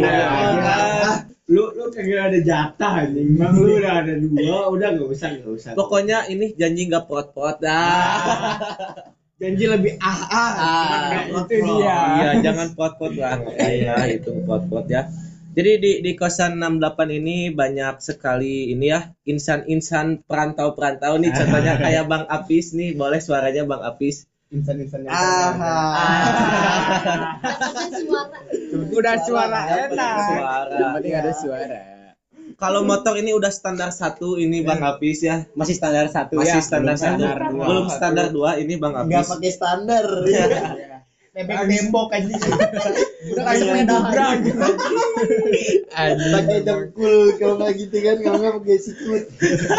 Ah, 0.00 1.20
lu 1.50 1.74
lu 1.74 1.90
kagak 1.90 2.30
ada 2.30 2.38
jatah 2.40 2.92
anjing 3.04 3.34
bang 3.34 3.52
lu 3.58 3.82
udah 3.82 3.94
ada 4.06 4.14
dua 4.22 4.70
udah 4.70 4.88
nggak 4.94 5.08
usah 5.10 5.28
nggak 5.34 5.50
usah 5.50 5.70
Pokoknya 5.74 6.30
ini 6.30 6.54
janji 6.54 6.86
nggak 6.86 7.10
pot-pot 7.10 7.58
dah. 7.58 9.18
Janji 9.40 9.64
lebih 9.64 9.96
ah 10.04 10.20
ah, 10.28 10.52
Ah, 10.60 11.20
itu 11.24 11.54
dia. 11.64 11.96
Iya, 12.20 12.30
jangan 12.44 12.68
pot-pot 12.76 13.16
lah. 13.16 13.40
Iya, 13.56 13.96
itu 14.12 14.36
pot-pot 14.44 14.84
ya. 14.86 15.08
Jadi 15.50 15.82
di 15.82 15.92
di 16.04 16.12
kosan 16.14 16.62
68 16.62 17.10
ini 17.10 17.50
banyak 17.50 17.98
sekali 17.98 18.70
ini 18.70 18.86
ya 18.86 19.10
insan-insan 19.26 20.22
perantau-perantau 20.22 21.18
nih 21.18 21.34
contohnya 21.34 21.74
kayak 21.82 22.06
Bang 22.06 22.24
Apis 22.30 22.70
nih 22.70 22.94
boleh 22.94 23.18
suaranya 23.18 23.66
Bang 23.66 23.82
Apis 23.82 24.30
Insan-insan 24.50 25.06
yang 25.06 25.14
Maksudnya 25.14 25.50
suara. 28.02 28.34
Udah 28.90 29.14
suara 29.22 29.60
enak. 29.78 30.16
suara 30.26 30.74
Yang 30.74 30.90
penting 30.98 31.14
ada 31.14 31.32
suara. 31.38 31.99
Kalau 32.60 32.84
motor 32.84 33.16
ini 33.16 33.32
udah 33.32 33.48
standar 33.48 33.88
satu 33.90 34.36
ini 34.36 34.60
Bang 34.60 34.84
Apis 34.84 35.24
ya 35.24 35.48
Masih 35.56 35.74
standar 35.80 36.12
satu 36.12 36.36
masih 36.36 36.60
ya. 36.60 36.64
standar 36.64 36.94
belum 36.94 37.00
satu 37.00 37.24
standar 37.24 37.36
dua. 37.50 37.64
belum 37.66 37.86
standar 37.88 38.26
dua 38.28 38.50
ini 38.60 38.74
Bang 38.76 38.94
Enggak 38.94 39.24
Apis 39.24 39.32
pakai 39.32 39.50
standar. 39.50 40.04
Nebeng 41.30 41.62
tembok 41.70 42.10
aja. 42.10 42.26
Udah 43.30 43.42
kayak 43.46 43.62
sepeda. 43.62 43.96
Pakai 46.34 46.58
dengkul 46.66 47.14
kalau 47.38 47.54
nggak 47.62 47.72
gitu 47.78 47.96
kan 48.02 48.16
kalau 48.18 48.36
nggak 48.42 48.54
pakai 48.60 48.78
sikut. 48.82 49.22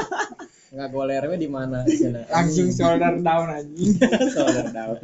Enggak 0.71 0.87
golernya 0.95 1.35
di 1.35 1.49
mana 1.51 1.83
sana. 1.83 2.23
Langsung 2.31 2.71
shoulder 2.71 3.19
down 3.19 3.47
anjing. 3.51 3.99
shoulder 4.31 4.67
down. 4.71 4.95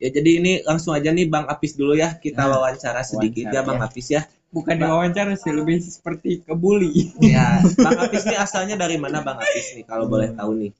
ya 0.00 0.08
jadi 0.08 0.30
ini 0.40 0.52
langsung 0.66 0.96
aja 0.96 1.12
nih 1.14 1.28
Bang 1.30 1.46
Apis 1.46 1.76
dulu 1.76 1.92
ya 1.92 2.16
kita 2.16 2.48
Nah, 2.48 2.56
wawancara 2.56 3.04
sedikit 3.04 3.52
ya 3.52 3.60
wawancara, 3.62 3.68
Bang 3.68 3.78
ya. 3.78 3.86
Apis 3.86 4.06
ya 4.10 4.22
Bukan 4.50 4.74
diwawancara 4.82 5.38
sih, 5.38 5.54
lebih 5.54 5.78
seperti 5.78 6.42
kebuli. 6.42 7.14
ya 7.22 7.62
Bang 7.86 8.02
Apis 8.02 8.26
nih 8.26 8.38
asalnya 8.38 8.74
dari 8.74 8.98
mana 8.98 9.22
Bang 9.22 9.38
Apis 9.38 9.78
nih 9.78 9.86
kalau 9.86 10.10
boleh 10.10 10.34
tahu 10.34 10.58
nih? 10.58 10.72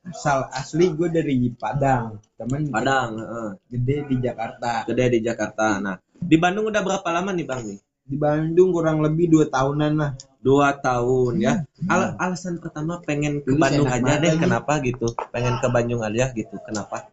Asal 0.00 0.48
asli 0.48 0.88
gue 0.96 1.12
dari 1.12 1.36
Padang. 1.52 2.16
Temen 2.40 2.72
Padang 2.72 3.20
heeh. 3.20 3.48
gede 3.68 3.96
di 4.08 4.16
Jakarta. 4.24 4.88
Gede 4.88 5.04
di 5.12 5.20
Jakarta. 5.20 5.76
Nah 5.76 6.00
di 6.20 6.36
Bandung 6.40 6.72
udah 6.72 6.80
berapa 6.80 7.08
lama 7.12 7.36
nih 7.36 7.44
Bang 7.44 7.68
nih? 7.68 7.78
Di 8.10 8.16
Bandung 8.16 8.72
kurang 8.72 9.04
lebih 9.04 9.28
dua 9.28 9.44
tahunan 9.52 9.92
lah. 10.00 10.12
Dua 10.40 10.72
tahun 10.72 11.36
ya? 11.36 11.54
Al- 11.84 12.16
alasan 12.16 12.64
pertama 12.64 12.96
pengen 13.04 13.44
ke 13.44 13.52
Dulu 13.52 13.60
Bandung 13.60 13.92
aja 13.92 14.16
deh 14.16 14.32
lagi. 14.32 14.40
kenapa 14.40 14.72
gitu? 14.80 15.12
Pengen 15.28 15.60
ke 15.60 15.68
Bandung 15.68 16.00
aja 16.00 16.32
gitu 16.32 16.56
kenapa? 16.64 17.12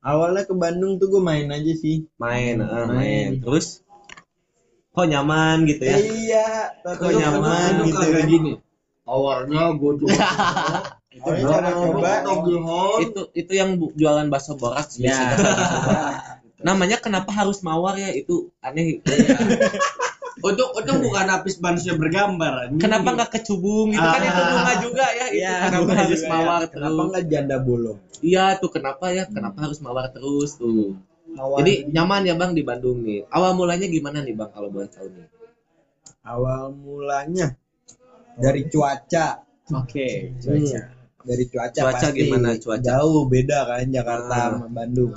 Awalnya 0.00 0.48
ke 0.48 0.56
Bandung 0.56 0.96
tuh 0.96 1.12
gue 1.12 1.20
main 1.20 1.44
aja 1.52 1.72
sih. 1.76 2.08
Main 2.16 2.64
eh, 2.64 2.64
main. 2.64 2.88
Main. 2.88 3.30
terus 3.44 3.84
kok 4.90 5.06
nyaman 5.06 5.56
gitu 5.70 5.82
ya? 5.86 5.96
Iya 5.98 6.48
kok 6.82 7.12
nyaman 7.12 7.70
gitu 7.86 7.96
kagak 7.96 8.26
gini. 8.26 8.52
Awalnya 9.06 9.74
gue 9.74 9.92
tuh 9.98 10.08
itu 11.16 11.26
cara 11.42 11.70
coba. 11.74 12.22
itu 13.02 13.20
itu 13.34 13.52
yang 13.52 13.74
bu- 13.74 13.90
jualan 13.98 14.26
bakso 14.30 14.54
borak 14.54 14.86
Ya. 14.98 15.34
namanya 16.66 17.00
kenapa 17.00 17.30
harus 17.32 17.62
mawar 17.64 17.96
ya? 17.98 18.10
Itu 18.14 18.52
aneh. 18.60 19.00
Untuk 20.40 20.72
untuk 20.72 20.96
bukan 21.04 21.26
habis 21.28 21.60
manusia 21.60 21.92
bergambar 21.92 22.72
kenapa 22.80 23.12
nggak 23.12 23.30
kecubung? 23.40 23.92
Gitu 23.92 24.00
kan 24.00 24.20
itu 24.24 24.40
bunga 24.40 24.74
juga 24.80 25.06
ya. 25.12 25.26
Itu 25.28 25.36
Iya, 25.36 25.54
kenapa 25.68 25.80
bunga 25.84 25.94
harus 26.00 26.22
ya. 26.22 26.28
mawar 26.32 26.60
kenapa 26.70 26.90
terus? 26.96 27.08
nggak 27.12 27.24
janda 27.28 27.56
bolong? 27.60 27.98
Iya 28.24 28.44
tuh 28.56 28.70
kenapa 28.72 29.04
ya? 29.12 29.24
Kenapa 29.28 29.58
harus 29.68 29.78
mawar 29.84 30.06
terus 30.14 30.50
tuh 30.56 30.96
Mawar. 31.36 31.62
jadi 31.62 31.72
nyaman 31.90 32.22
ya 32.26 32.34
bang 32.34 32.52
di 32.52 32.62
Bandung 32.66 32.98
nih. 33.06 33.26
Awal 33.30 33.52
mulanya 33.54 33.86
gimana 33.86 34.18
nih 34.22 34.34
bang 34.34 34.50
kalau 34.50 34.68
boleh 34.68 34.90
tahu 34.90 35.06
nih? 35.08 35.26
Awal 36.26 36.74
mulanya 36.74 37.54
dari 38.36 38.66
cuaca. 38.68 39.42
Oke. 39.70 40.34
cuaca. 40.42 40.80
Dari 41.20 41.44
cuaca, 41.52 41.80
Cuaca 41.84 42.08
pasti 42.08 42.16
gimana? 42.16 42.56
Cuaca? 42.56 42.80
jauh 42.80 43.28
beda 43.28 43.58
kan 43.68 43.84
Jakarta 43.92 44.34
Ah. 44.34 44.48
sama 44.56 44.68
Bandung. 44.72 45.12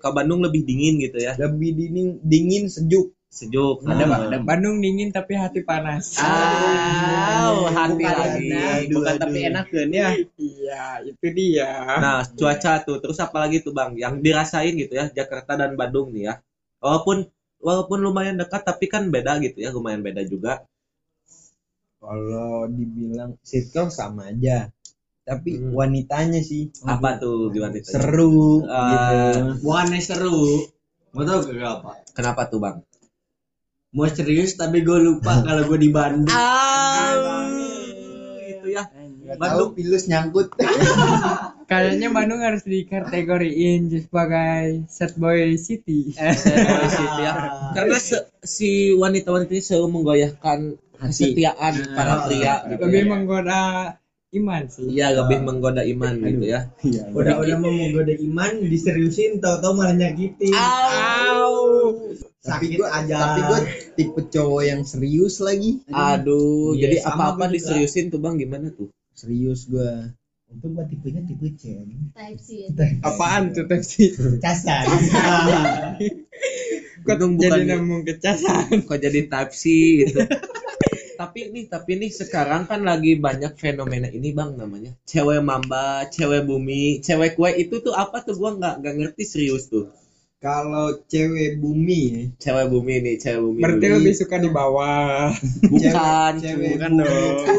Ke 0.00 0.08
Bandung 0.12 0.40
lebih 0.44 0.64
dingin 0.68 1.00
gitu 1.00 1.16
ya? 1.20 1.32
Lebih 1.36 1.70
dingin 1.76 2.08
dingin 2.20 2.64
sejuk 2.68 3.12
sejuk 3.30 3.86
Ada 3.86 3.94
Nah. 3.96 4.06
Pak, 4.06 4.18
ada 4.26 4.38
Bandung 4.42 4.76
dingin 4.78 5.08
tapi 5.08 5.32
hati 5.34 5.62
panas. 5.62 6.18
Ah, 6.18 7.62
hati 7.64 7.94
Bukan 7.96 8.10
lagi. 8.12 8.50
enak, 8.50 8.74
bukan 8.90 9.06
Aduh, 9.08 9.22
tapi 9.22 9.38
enak 9.46 9.66
kan 9.66 9.88
ya. 9.88 10.08
Iya, 10.36 10.84
itu 11.06 11.26
dia. 11.30 11.70
Nah, 11.96 12.26
cuaca 12.28 12.82
tuh. 12.82 12.98
Terus 12.98 13.16
apa 13.16 13.38
lagi 13.38 13.62
tuh, 13.62 13.70
Bang? 13.70 13.94
Yang 13.94 14.18
dirasain 14.20 14.74
gitu 14.74 14.92
ya, 14.92 15.06
Jakarta 15.08 15.54
dan 15.54 15.72
Bandung 15.74 16.10
nih 16.10 16.26
ya. 16.26 16.34
Walaupun 16.78 17.30
walaupun 17.60 17.98
lumayan 18.00 18.34
dekat 18.34 18.64
tapi 18.64 18.84
kan 18.84 19.06
beda 19.08 19.38
gitu 19.38 19.58
ya, 19.58 19.70
lumayan 19.70 20.02
beda 20.02 20.20
juga. 20.24 20.66
kalau 22.00 22.64
dibilang 22.64 23.36
circle 23.42 23.92
sama 23.92 24.32
aja 24.32 24.72
tapi 25.20 25.60
Hmm. 25.60 25.76
wanitanya 25.76 26.40
sih 26.40 26.72
Apa 26.80 27.20
tuh 27.20 27.52
gimana 27.52 27.76
seru 27.84 28.64
Ah. 28.64 28.88
gitu 28.88 29.16
bukannya 29.60 30.00
seru 30.00 30.64
mau 31.12 31.20
tau 31.22 31.44
gak 31.44 31.60
apa 31.60 31.92
Kenapa 32.16 32.48
tuh, 32.48 32.56
Bang? 32.56 32.80
Mau 33.90 34.06
serius 34.06 34.54
tapi 34.54 34.80
gue 34.80 34.98
lupa 34.98 35.40
kalau 35.46 35.66
gue 35.66 35.78
di 35.78 35.90
Bandung 35.90 36.30
Ah, 36.30 37.50
itu 38.40 38.66
ya. 38.68 38.86
Bandung. 39.32 39.70
tahu 39.72 39.76
pilus 39.76 40.06
nyangkut 40.06 40.54
Kayaknya 41.70 42.10
Bandung 42.10 42.38
harus 42.40 42.66
dikategoriin 42.66 43.86
sebagai 43.92 44.82
sad 44.86 45.14
boy 45.14 45.54
city. 45.54 46.10
Situ 46.90 47.20
ya. 47.20 47.32
Karena 47.70 47.94
se- 47.94 48.26
si 48.42 48.70
wanita-wanita 48.92 49.46
ini 49.48 49.62
selalu 49.62 49.86
menggoyahkan 49.94 50.58
kesetiaan 50.98 51.94
para 51.94 52.26
pria 52.26 52.66
gitu 52.66 52.82
Lebih 52.82 53.00
ya. 53.00 53.06
menggoda 53.06 53.62
iman 54.32 54.62
sih. 54.66 54.86
Iya, 54.90 55.06
lebih 55.14 55.38
menggoda 55.40 55.86
iman 55.86 56.18
gitu 56.18 56.42
ya. 56.44 56.74
udah 57.14 57.38
udah 57.38 57.56
mau 57.56 57.70
menggoda 57.70 58.18
iman 58.18 58.52
diseriusin 58.66 59.38
tahu-tahu 59.38 59.70
malah 59.72 59.94
nyakitin 59.94 60.50
tapi 62.40 62.72
sakit 62.72 62.78
gue 62.80 62.88
aja 62.88 63.16
tapi 63.20 63.40
gue 63.44 63.60
tipe 64.00 64.20
cowok 64.32 64.62
yang 64.64 64.80
serius 64.88 65.44
lagi 65.44 65.84
Aduh, 65.92 66.72
Iya, 66.72 66.80
jadi 66.88 66.96
apa-apa 67.04 67.36
gua 67.36 67.46
juga. 67.46 67.54
diseriusin 67.56 68.04
tuh, 68.08 68.20
Bang, 68.20 68.40
gimana 68.40 68.72
tuh? 68.72 68.88
serius 69.12 69.68
gue 69.68 70.16
untung 70.50 70.72
gue 70.74 70.84
tipenya 70.88 71.20
tipe 71.28 71.46
C 71.54 71.78
Type 72.16 72.40
C 72.42 72.48
ya. 72.66 72.68
Apaan 73.04 73.52
tuh 73.52 73.68
taksi? 73.68 74.10
casan 74.40 74.84
Kok 77.00 77.16
jadi 77.40 77.60
nemu 77.64 77.96
kecasan? 78.04 78.64
kok 78.88 78.98
jadi 79.00 79.20
type 79.28 79.52
C 79.56 79.62
gitu. 80.04 80.20
tapi 81.20 81.52
nih, 81.52 81.68
tapi 81.68 82.00
nih 82.00 82.08
sekarang 82.08 82.64
kan 82.64 82.80
lagi 82.80 83.12
banyak 83.20 83.52
fenomena 83.60 84.08
ini 84.08 84.32
bang 84.32 84.56
namanya 84.56 84.96
cewek 85.04 85.44
mamba, 85.44 86.08
cewek 86.08 86.48
bumi, 86.48 87.04
cewek 87.04 87.36
kue 87.36 87.52
itu 87.60 87.84
tuh 87.84 87.92
apa 87.92 88.24
tuh 88.24 88.32
gua 88.40 88.56
nggak 88.56 88.74
nggak 88.80 88.94
ngerti 88.96 89.24
serius 89.28 89.68
tuh. 89.68 89.92
Kalau 90.40 90.96
cewek 91.04 91.60
bumi 91.60 92.00
ya, 92.08 92.22
Cewek 92.40 92.66
bumi 92.72 92.94
nih, 93.04 93.16
cewek 93.20 93.40
bumi. 93.44 93.60
Berarti 93.60 93.86
dulu. 93.86 93.96
lebih 94.00 94.14
suka 94.16 94.36
di 94.40 94.48
bawah. 94.48 95.28
bukan, 95.68 96.32
cewek 96.40 96.68
bukan 96.80 96.90
bumi 96.96 97.04
dong. 97.04 97.36
itu 97.44 97.56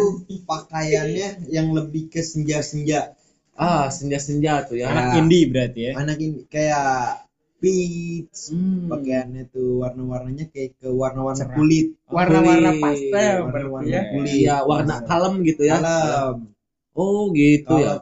pakaiannya 0.50 1.28
yang 1.54 1.68
lebih 1.72 2.10
ke 2.10 2.26
senja-senja 2.26 3.14
Ah, 3.54 3.94
senja-senja 3.94 4.66
tuh 4.66 4.82
ya. 4.82 4.90
Anak 4.90 5.22
indie 5.22 5.46
berarti 5.46 5.80
ya. 5.88 5.94
anak 5.94 6.18
ini 6.18 6.42
kayak 6.50 7.22
peach 7.62 8.50
Hmm. 8.50 8.90
pakaiannya 8.90 9.54
tuh 9.54 9.86
warna-warnanya 9.86 10.50
kayak 10.50 10.82
ke 10.82 10.90
warna-warna 10.90 11.46
kulit 11.54 11.94
Warna-warna 12.10 12.74
Kulit. 12.74 12.82
pastel 12.82 13.36
Warna-warna 13.46 13.86
berarti 13.86 13.94
ya. 13.94 14.02
kulit 14.10 14.34
Iya, 14.42 14.56
warna 14.66 14.96
kalem 15.06 15.34
gitu 15.46 15.62
ya. 15.70 15.78
Kalem. 15.78 16.50
Oh, 16.98 17.30
gitu 17.38 17.70
kalau 17.70 17.86
ya. 17.86 17.94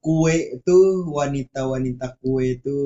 kue 0.00 0.36
itu 0.56 0.76
wanita-wanita 1.12 2.06
kue 2.24 2.56
itu 2.56 2.78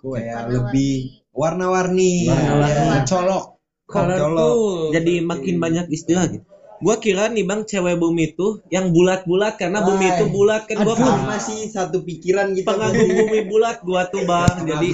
kayak 0.00 0.48
Warna-warni. 0.48 0.54
lebih 0.56 0.94
warna-warni 1.30 2.12
Warna-warni. 2.26 2.88
Ya, 2.90 3.00
colok 3.04 3.44
Colorful. 3.90 4.22
colok 4.22 4.54
Jadi 4.94 5.12
makin 5.22 5.56
banyak 5.58 5.86
istilah 5.90 6.26
gitu. 6.30 6.46
Gua 6.80 6.96
kira 6.96 7.28
nih 7.28 7.44
bang 7.44 7.62
cewek 7.62 7.94
bumi 7.94 8.24
itu 8.30 8.64
yang 8.68 8.88
bulat-bulat 8.88 9.54
karena 9.54 9.80
bumi 9.80 10.00
Wah. 10.02 10.12
itu 10.14 10.24
bulat 10.26 10.62
kan 10.64 10.80
gua 10.80 10.94
Aduh, 10.94 11.24
masih 11.24 11.68
satu 11.68 12.00
pikiran 12.00 12.52
gitu. 12.52 12.64
pengagum 12.64 13.04
bumi 13.06 13.40
bulat 13.44 13.78
gua 13.80 14.04
tuh 14.06 14.24
bang 14.24 14.64
jadi 14.64 14.88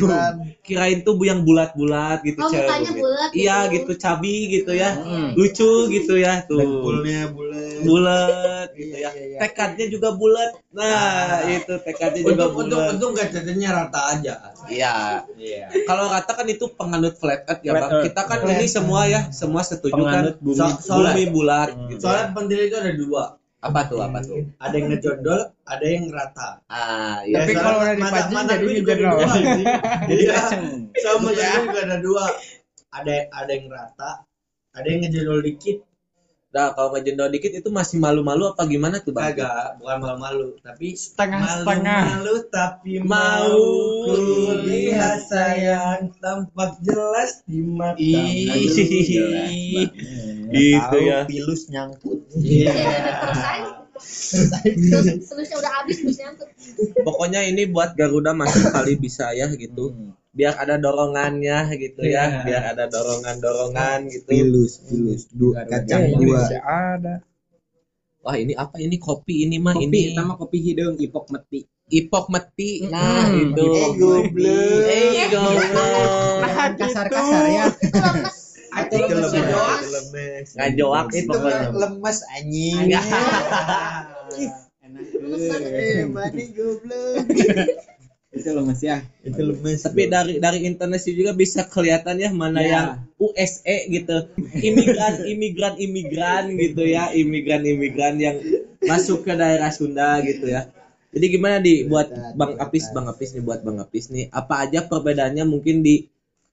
kirain 0.60 0.98
tuh 1.00 1.14
yang 1.20 1.40
bulat-bulat 1.40 2.20
gitu 2.22 2.38
Oh, 2.38 2.50
cewek 2.50 2.66
bumi. 2.84 2.98
bulat 2.98 3.30
iya 3.32 3.56
gitu. 3.66 3.86
gitu 3.88 3.92
cabi 3.96 4.36
gitu 4.52 4.72
ya 4.72 4.90
Hmm. 4.96 5.30
lucu 5.32 5.70
gitu 5.88 6.14
ya 6.16 6.42
tuh 6.42 6.58
Dengkulnya 6.58 7.30
bulat. 7.30 7.78
bulat 7.80 8.68
gitu 8.72 8.90
Iya, 8.92 8.98
ya 8.98 9.10
iya, 9.12 9.24
iya. 9.28 9.38
tekadnya 9.40 9.86
juga 9.86 10.08
bulat 10.12 10.50
nah 10.72 11.40
itu 11.46 11.74
tekadnya 11.80 12.20
juga 12.20 12.44
Untuk 12.46 12.60
untuk 12.60 12.78
bulat 12.78 12.94
untuk 12.94 13.10
kacanya 13.14 13.68
rata 13.72 14.00
aja. 14.12 14.34
iya 14.66 15.22
Iya. 15.36 15.70
kalau 15.84 16.06
rata 16.06 16.32
kan 16.32 16.46
itu 16.46 16.66
penganut 16.70 17.14
flat 17.14 17.46
earth 17.46 17.62
ya 17.62 17.72
bang 17.72 17.90
kita 18.02 18.20
kan 18.22 18.38
ini 18.44 18.66
semua 18.66 19.00
ya 19.04 19.30
semua 19.30 19.62
setuju 19.62 20.02
kan 20.02 20.34
bumi 20.36 20.66
bumi 20.82 21.24
bulat 21.30 21.70
gitu 21.88 22.00
Soalnya 22.00 22.26
pentil 22.30 22.60
itu 22.62 22.76
ada 22.76 22.92
dua. 22.92 23.24
apa 23.56 23.80
tuh 23.84 23.98
apa 23.98 24.18
tuh 24.20 24.46
Ada 24.56 24.74
yang 24.74 24.86
ngejondol, 24.88 25.40
ada 25.64 25.84
yang 25.84 26.06
rata. 26.08 26.48
ah 26.66 27.18
iya 27.22 27.42
Tapi 27.42 27.50
Ya, 27.50 27.58
kalau 27.58 27.78
udah 27.78 27.88
mana- 27.88 27.98
dipancing 27.98 28.36
mana 28.36 28.46
jadi 28.48 28.62
gue 28.62 28.74
juga 28.76 28.92
ada 28.92 29.00
ngejondol. 29.02 29.18
dua. 29.18 29.34
Jadi 30.06 30.22
ya, 30.22 30.34
Kenceng. 30.36 30.64
sama 30.96 31.28
saya 31.32 31.56
juga 31.60 31.78
ada 31.82 31.96
dua. 31.98 32.24
Ada 32.88 33.14
ada 33.28 33.50
yang 33.50 33.66
rata, 33.66 34.10
ada 34.70 34.86
yang 34.86 35.00
ngejondol 35.02 35.40
dikit. 35.42 35.78
Nah, 36.46 36.72
kalau 36.72 36.88
ngejendol 36.90 37.28
dikit 37.28 37.52
itu 37.54 37.68
masih 37.68 37.98
malu-malu 37.98 38.48
apa 38.48 38.64
gimana 38.64 38.96
tuh 38.98 39.12
bang? 39.12 39.34
Kagak, 39.34 39.76
bukan 39.76 39.96
malu-malu, 40.00 40.48
tapi 40.58 40.96
Setengah-setengah. 40.96 42.02
malu-malu 42.06 42.34
tapi 42.48 42.92
Mau. 42.98 43.60
kulihat 44.06 45.20
sayang 45.26 46.16
tampak 46.16 46.80
jelas 46.80 47.44
di 47.44 47.60
mata. 47.60 48.00
Ih, 48.00 49.84
gitu 50.50 50.96
ya. 51.02 51.18
Pilus 51.26 51.66
nyangkut. 51.68 52.18
Iya. 52.36 52.72
terus 53.96 54.52
aja 54.52 54.68
terus 54.68 55.06
terusnya 55.24 55.56
udah 55.56 55.72
habis 55.80 55.96
terus 56.04 56.18
nyangkut 56.20 56.48
Pokoknya 57.00 57.40
ini 57.48 57.64
buat 57.64 57.96
Garuda 57.96 58.36
masuk 58.36 58.68
kali 58.68 59.00
bisa 59.00 59.32
ya 59.32 59.48
gitu. 59.48 59.96
Biar 60.36 60.52
ada 60.60 60.76
dorongannya 60.76 61.72
gitu 61.80 62.04
ya, 62.04 62.44
biar 62.44 62.76
ada 62.76 62.92
dorongan-dorongan 62.92 64.04
gitu. 64.12 64.28
Pilus, 64.28 64.84
pilus. 64.84 65.32
Dua 65.32 65.64
kacang 65.64 66.12
dua. 66.12 66.44
Ada. 66.60 67.24
Wah, 68.20 68.36
ini 68.36 68.52
apa 68.52 68.76
ini 68.76 68.98
kopi 69.00 69.46
ini 69.48 69.56
mah 69.56 69.72
Kopi, 69.72 69.86
ini 69.86 70.00
sama 70.12 70.36
kopi 70.36 70.58
hidung, 70.60 70.98
ipok 71.00 71.30
meti. 71.32 71.64
ipok 71.88 72.26
meti. 72.28 72.82
Nah, 72.90 73.30
Mm. 73.30 73.54
itu. 73.54 73.64
Eh, 73.70 73.88
goblok. 73.96 74.82
Eh, 74.90 75.26
goblok. 75.30 75.72
Nah, 76.42 76.68
Kasar-kasar 76.74 77.44
ya. 77.48 77.64
Itu 78.84 78.94
lemes 79.00 79.32
lemes. 79.32 79.32
lemes. 79.32 79.88
lemes. 79.94 80.48
Ngajoak 80.56 81.06
Itu 81.12 81.28
pokoknya. 81.32 81.68
lemes 81.72 82.18
anjing. 82.34 82.76
Enak. 84.86 85.06
Eh, 85.16 86.04
mana 86.06 86.44
goblok. 86.54 87.24
Itu 88.36 88.52
lemes 88.52 88.80
ya. 88.84 89.00
Itu 89.24 89.40
lemes. 89.40 89.80
Tapi 89.80 90.02
dari 90.12 90.36
dari 90.36 90.68
internet 90.68 91.00
sih 91.00 91.16
juga 91.16 91.32
bisa 91.32 91.64
kelihatan 91.64 92.20
ya 92.20 92.28
mana 92.30 92.60
Ya. 92.60 92.68
yang 92.68 92.86
USE 93.16 93.88
gitu. 93.88 94.28
Imigran, 94.60 95.24
imigran, 95.24 95.74
imigran 95.80 96.44
gitu 96.60 96.84
ya, 96.84 97.08
imigran, 97.16 97.64
imigran 97.64 98.20
yang 98.20 98.36
masuk 98.84 99.24
ke 99.24 99.32
daerah 99.32 99.72
Sunda 99.72 100.20
gitu 100.20 100.52
ya. 100.52 100.68
Jadi 101.16 101.26
gimana 101.32 101.56
di 101.64 101.88
buat 101.88 102.12
Bang 102.36 102.60
Apis, 102.60 102.92
Bang 102.92 103.08
Apis 103.08 103.32
nih 103.32 103.40
buat 103.40 103.64
Bang 103.64 103.80
Apis 103.80 104.12
nih, 104.12 104.28
apa 104.28 104.68
aja 104.68 104.84
perbedaannya 104.84 105.48
mungkin 105.48 105.80
di 105.80 106.04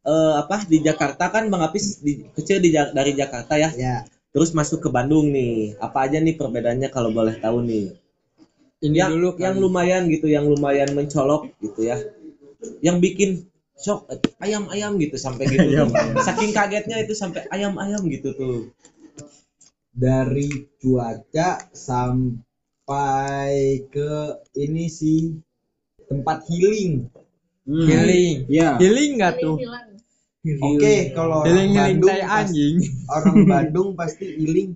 eh, 0.03 0.33
apa 0.41 0.63
di 0.67 0.77
Jakarta 0.83 1.31
kan 1.33 1.47
Bang 1.51 1.63
Apis 1.63 1.99
di, 2.03 2.27
kecil 2.35 2.59
di 2.59 2.69
dari 2.71 3.11
Jakarta 3.15 3.55
ya, 3.55 3.69
Ya. 3.75 3.95
terus 4.35 4.51
masuk 4.51 4.79
ke 4.83 4.89
Bandung 4.91 5.31
nih. 5.31 5.75
Apa 5.79 6.07
aja 6.07 6.17
nih 6.19 6.35
perbedaannya 6.35 6.89
kalau 6.91 7.09
boleh 7.11 7.35
tahu 7.39 7.63
nih? 7.63 7.95
Ini 8.83 8.95
yang 8.99 9.11
dulu 9.15 9.29
yang 9.39 9.55
kali. 9.55 9.63
lumayan 9.63 10.03
gitu 10.11 10.27
yang 10.27 10.43
lumayan 10.43 10.91
mencolok 10.91 11.47
gitu 11.63 11.87
ya 11.87 12.03
yang 12.83 12.99
bikin 12.99 13.47
shock 13.79 14.07
ayam 14.43 14.67
ayam 14.71 14.99
gitu 14.99 15.15
sampai 15.15 15.47
gitu 15.47 15.71
tuh. 15.71 15.87
saking 16.19 16.51
kagetnya 16.51 16.99
itu 16.99 17.15
sampai 17.15 17.47
ayam 17.51 17.79
ayam 17.79 18.03
gitu 18.11 18.35
tuh 18.35 18.67
Dari 19.93 20.49
cuaca 20.81 21.69
sampai 21.71 23.53
ke 23.87 24.11
ini 24.57 24.89
sih 24.89 25.37
tempat 26.09 26.43
healing. 26.49 27.07
healing. 27.63 28.49
Iya. 28.49 28.81
Healing 28.81 29.09
enggak 29.15 29.39
tuh? 29.39 29.55
hilang 29.61 29.92
Oke, 30.43 31.15
kalau 31.15 31.47
orang 31.47 31.71
Bandung 31.71 32.19
anjing. 32.19 32.75
orang 33.07 33.37
Bandung 33.51 33.89
pasti 33.95 34.27
healing 34.27 34.75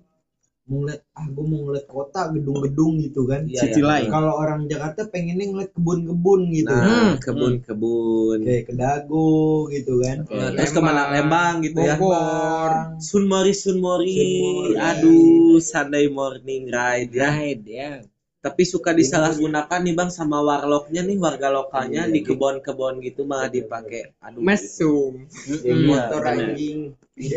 mau 0.68 0.84
ngeliat 0.84 1.00
ah 1.16 1.28
gue 1.32 1.46
mau 1.48 1.60
ngeliat 1.64 1.88
kota 1.88 2.22
gedung-gedung 2.32 3.00
gitu 3.04 3.24
kan. 3.28 3.48
Iya, 3.48 3.72
iya. 3.72 3.84
Light. 3.84 4.12
Kalau 4.12 4.32
orang 4.36 4.68
Jakarta 4.68 5.08
pengennya 5.12 5.48
ngeliat 5.48 5.72
kebun-kebun 5.76 6.42
gitu. 6.56 6.72
nah 6.72 7.16
kebun 7.20 7.54
kebun 7.64 8.40
Kayak 8.44 8.64
ke 8.68 8.74
Dago 8.76 9.68
gitu 9.72 9.94
kan. 10.04 10.18
Nah, 10.28 10.50
terus 10.56 10.72
ke 10.76 10.80
mana 10.84 11.08
Lembang 11.12 11.64
gitu 11.64 11.80
ya 11.84 11.96
Bogor. 11.96 13.00
Sunmori 13.00 13.52
Sunmori 13.56 14.16
Sunmori. 14.20 14.76
aduh 14.76 15.60
Sunday 15.60 16.08
morning 16.12 16.68
ride 16.68 17.12
ya 17.16 17.28
Right, 17.32 17.64
ya. 17.64 17.92
Tapi 18.38 18.64
suka 18.64 18.94
disalahgunakan 18.94 19.80
nih 19.82 19.94
bang 19.94 20.10
sama 20.10 20.40
warlocknya 20.40 21.02
nih 21.02 21.18
warga 21.18 21.50
lokalnya 21.50 22.06
Iya, 22.06 22.14
di 22.14 22.20
kebon-kebon 22.22 23.02
gitu 23.02 23.26
malah 23.26 23.50
dipakai 23.50 24.14
aduh 24.18 24.40
Mesum. 24.40 25.26
Iya, 25.44 25.74
motor 25.76 26.22
anjing. 26.24 26.80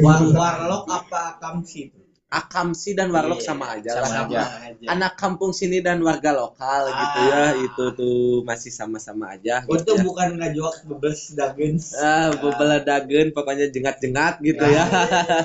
War 0.00 0.22
warlock 0.22 0.84
apa 0.86 1.20
akamsi? 1.34 1.90
akamsi 2.30 2.94
dan 2.94 3.10
warlock 3.10 3.42
Iya, 3.42 3.48
sama 3.48 3.74
aja 3.74 3.90
Sama 3.98 4.06
lah 4.30 4.46
aja. 4.62 4.86
anak 4.86 5.18
kampung 5.18 5.50
sini 5.50 5.82
dan 5.82 5.98
warga 5.98 6.30
lokal 6.30 6.86
gitu 6.86 7.18
ya 7.26 7.42
itu 7.58 7.84
tuh 7.90 8.18
masih 8.44 8.70
sama-sama 8.70 9.34
aja 9.34 9.66
gitu 9.66 9.74
Itu 9.74 9.92
ya. 9.98 10.02
bukan 10.06 10.28
ngajak 10.38 10.86
bebas 10.86 11.34
dagens. 11.34 11.90
ah 11.98 12.30
bebela 12.32 12.78
dagen 12.80 13.34
pokoknya 13.34 13.66
jengat-jengat 13.66 14.38
gitu 14.40 14.62
ya 14.62 14.84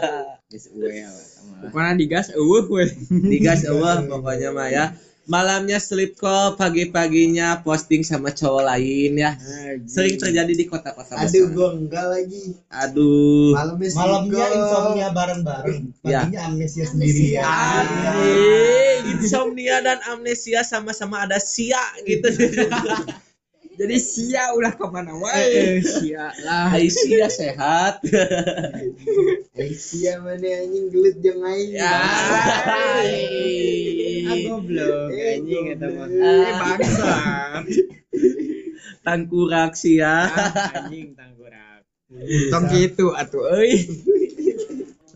gue 0.77 0.93
ya. 0.93 1.09
Pokoknya 1.65 1.93
digas 1.97 2.27
eueuh 2.29 2.65
we. 2.69 2.85
digas 3.25 3.65
Allah 3.65 4.05
pokoknya 4.05 4.53
mah 4.53 4.69
ya 4.69 4.85
malamnya 5.25 5.81
sleep 5.81 6.15
call 6.15 6.53
pagi-paginya 6.53 7.61
posting 7.61 8.05
sama 8.05 8.29
cowok 8.29 8.63
lain 8.65 9.17
ya 9.17 9.33
sering 9.85 10.15
terjadi 10.15 10.53
di 10.53 10.65
kota-kota 10.65 11.17
Aduh, 11.17 11.25
besar 11.25 11.45
gua 11.51 11.69
enggak 11.73 12.05
lagi. 12.09 12.43
aduh 12.69 13.53
Malamnya 13.53 13.89
Malamnya 13.91 14.45
insomnia 14.53 15.07
bareng-bareng, 15.09 15.81
Ya. 16.05 16.21
paginya 16.21 16.39
amnesia 16.45 16.85
Amnesia. 16.85 17.41
sendirian. 17.41 17.45
Anjing, 17.45 19.03
insomnia 19.17 19.75
dan 19.81 19.99
amnesia 20.05 20.61
sama-sama 20.61 21.25
ada 21.25 21.41
sia 21.41 21.81
gitu 22.05 22.29
Jadi 23.75 23.95
sia 23.99 24.55
ulah 24.55 24.71
ke 24.71 24.85
mana 24.87 25.11
wae. 25.19 25.83
Sia 25.83 26.31
lah. 26.41 26.71
Aisyah 26.71 27.27
sehat 27.29 27.99
Aisyah 29.59 30.15
mana 30.23 30.47
anjing 30.63 30.87
gelut 30.89 31.15
jeung 31.19 31.43
aing. 31.43 31.75
ya 31.75 31.91
Ah, 34.25 34.35
goblok. 34.47 35.07
Eh, 35.13 35.37
Anjing 35.37 35.63
kata 35.75 35.85
mah. 35.91 36.07
Eh 36.09 36.53
bangsa. 36.61 37.13
tangkurak 39.05 39.73
sia 39.77 40.25
Ah, 40.25 40.81
Anjing 40.81 41.13
tanggurak. 41.13 41.83
Tong 42.49 42.65
gitu 42.71 43.11
atuh 43.11 43.43
euy. 43.59 43.75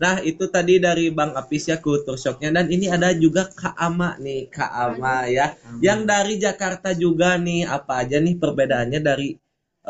Nah 0.02 0.14
itu 0.30 0.44
tadi 0.54 0.74
dari 0.86 1.04
Bang 1.18 1.32
Apis 1.40 1.64
ya 1.70 1.76
kultur 1.84 2.16
shocknya. 2.22 2.50
Dan 2.56 2.66
ini 2.74 2.86
ada 2.96 3.08
juga 3.24 3.42
Kak 3.60 3.74
Ama 3.88 4.10
nih 4.24 4.40
Kak 4.56 4.70
Ama 4.84 5.16
ya. 5.36 5.46
Yang 5.86 6.00
dari 6.12 6.34
Jakarta 6.44 6.88
juga 6.96 7.28
nih 7.46 7.60
apa 7.76 7.92
aja 8.02 8.16
nih 8.26 8.34
perbedaannya 8.42 9.00
dari 9.08 9.28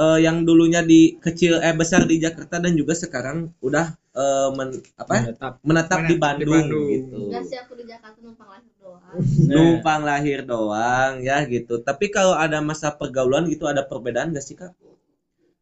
eh, 0.03 0.19
yang 0.27 0.37
dulunya 0.49 0.81
di 0.93 1.01
kecil 1.25 1.53
eh 1.67 1.75
besar 1.81 2.03
di 2.11 2.17
Jakarta 2.25 2.57
dan 2.65 2.73
juga 2.81 2.95
sekarang 3.05 3.39
udah 3.67 3.87
eh, 4.23 4.49
men- 4.59 4.83
apa? 5.03 5.13
Menetap. 5.15 5.53
menetap 5.63 5.99
Menetap 5.99 5.99
di 6.11 6.15
di 6.15 6.19
Bandung, 6.25 6.55
Bandung. 6.55 6.87
gitu. 6.95 7.19
Enggak 7.31 7.45
sih 7.51 7.59
aku 7.63 7.73
di 7.81 7.85
Jakarta 7.93 8.19
numpang 8.25 8.49
lahir 8.51 8.73
doang. 8.83 9.03
Numpang 9.55 10.01
lahir 10.11 10.39
doang 10.53 11.13
ya 11.29 11.39
gitu. 11.55 11.75
Tapi 11.89 12.07
kalau 12.17 12.35
ada 12.35 12.59
masa 12.69 12.89
pergaulan 12.99 13.47
gitu 13.53 13.65
ada 13.71 13.83
perbedaan 13.87 14.35
gak 14.35 14.43
sih 14.49 14.57
Kak? 14.59 14.73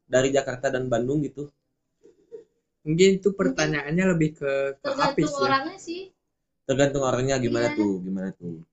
Dari 0.09 0.29
Jakarta 0.33 0.73
dan 0.73 0.89
Bandung 0.89 1.21
gitu 1.21 1.53
Mungkin 2.88 3.20
itu 3.20 3.29
pertanyaannya 3.37 4.05
lebih 4.16 4.31
ke 4.40 4.53
ke 4.74 4.81
tergantung 4.81 5.29
ya. 5.29 5.44
orangnya 5.44 5.77
sih 5.77 6.01
tergantung 6.64 7.05
orangnya 7.05 7.37
gimana 7.37 7.68
Iya. 7.72 7.77
tuh 7.77 7.92
gimana 8.01 8.29
tuh 8.33 8.64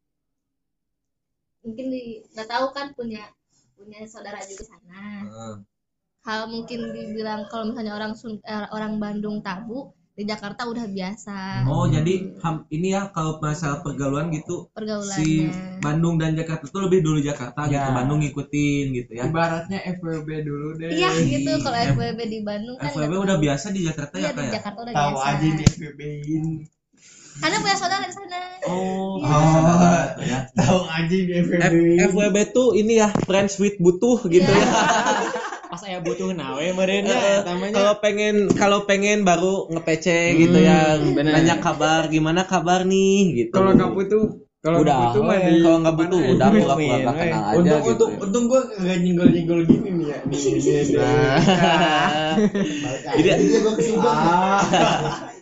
mungkin 1.63 1.85
di 1.91 2.03
nggak 2.31 2.47
tahu 2.47 2.65
kan 2.71 2.87
punya 2.95 3.23
punya 3.75 3.99
saudara 4.07 4.39
juga 4.45 4.63
sana 4.71 5.03
Ah. 5.27 5.55
kalau 6.23 6.45
mungkin 6.47 6.95
dibilang 6.95 7.47
kalau 7.51 7.71
misalnya 7.71 7.93
orang 7.95 8.13
Sun- 8.15 8.43
eh, 8.43 8.67
orang 8.71 9.01
Bandung 9.01 9.43
tabu 9.43 9.91
di 10.15 10.23
Jakarta 10.23 10.63
udah 10.63 10.87
biasa 10.87 11.67
Oh 11.67 11.85
jadi 11.85 12.39
ham- 12.39 12.63
ini 12.69 12.87
ya 12.89 13.11
kalau 13.11 13.35
masalah 13.37 13.79
pergaulan 13.79 14.31
gitu 14.31 14.71
pergaulannya 14.71 15.11
si 15.13 15.51
Bandung 15.77 16.15
dan 16.15 16.31
Jakarta 16.33 16.63
tuh 16.65 16.81
lebih 16.81 16.99
dulu 16.99 17.19
Jakarta 17.19 17.67
gitu 17.67 17.75
Ya. 17.75 17.91
Bandung 17.91 18.23
ngikutin 18.23 18.85
gitu 18.93 19.11
ya. 19.11 19.27
Ibaratnya 19.27 19.75
FWB 19.93 20.29
dulu 20.41 20.67
deh. 20.77 20.87
iya 20.89 21.11
gitu 21.11 21.51
kalau 21.59 21.75
FWB 21.91 22.19
di 22.25 22.39
Bandung 22.41 22.75
kan 22.75 22.87
FWB 22.89 23.13
udah 23.19 23.37
biasa 23.37 23.65
di 23.69 23.83
Jakarta 23.83 24.15
iya 24.15 24.23
ya 24.23 24.31
di 24.31 24.39
kayak. 24.39 24.53
Jakarta 24.55 24.79
udah 24.81 24.93
Tahu 24.93 25.11
biasa 25.11 25.27
aja 25.29 25.47
di 25.51 25.63
FBB-in. 25.67 26.45
karena 27.35 27.57
punya 27.59 27.75
saudara 27.75 28.03
di 28.03 28.13
sana 28.13 28.39
Oh. 28.65 29.19
Iya. 30.17 30.39
Tahu 30.55 30.79
anjing 30.87 31.23
di 31.27 31.33
F- 31.35 31.51
FWB. 31.51 31.99
FWB 32.07 32.37
tuh 32.49 32.73
ini 32.73 32.97
ya 32.97 33.11
friends 33.21 33.59
with 33.59 33.75
butuh 33.77 34.23
gitu 34.25 34.47
ya. 34.47 34.67
Pas 35.75 35.83
saya 35.83 35.99
butuh 35.99 36.31
nawe 36.31 36.71
meureun 36.71 37.03
Eh, 37.03 37.11
ya 37.11 37.43
namanya. 37.43 37.75
kalau 37.75 37.93
pengen 37.99 38.35
kalau 38.55 38.79
pengen 38.87 39.27
baru 39.27 39.67
nge-PC 39.67 40.07
gitu 40.39 40.55
ya 40.57 40.95
bener. 41.03 41.35
nanya 41.35 41.59
kabar 41.59 42.07
gimana 42.07 42.47
kabar 42.47 42.87
nih 42.87 43.43
gitu 43.43 43.51
Kalau 43.51 43.75
nggak 43.75 43.91
butuh, 43.91 44.23
kalau 44.63 44.77
Udah, 44.79 44.95
nggak 44.95 45.03
butuh 45.11 45.21
mah 45.21 45.35
di 45.35 45.53
kalau 45.59 45.77
nggak 45.83 45.95
butuh 45.99 46.15
mana 46.15 46.31
udah 46.31 46.47
Win, 46.47 46.63
nggak 46.63 46.77
win. 46.79 46.95
kenal 47.19 47.43
aja 47.43 47.59
Untung 47.59 47.75
gitu 47.75 47.91
untung 47.91 48.07
ya. 48.07 48.19
untung 48.23 48.43
gua 48.47 48.61
kagak 48.71 48.97
nyenggol-nyenggol 49.03 49.59
gini 49.67 49.89
nih 49.91 50.05
ya. 50.07 50.17
Nih, 50.23 50.39
nih, 50.39 50.63
nih. 50.63 51.03
Jadi 53.03 53.27
Jadi 53.35 53.57
gua 53.59 53.73
kesubang. 53.75 54.15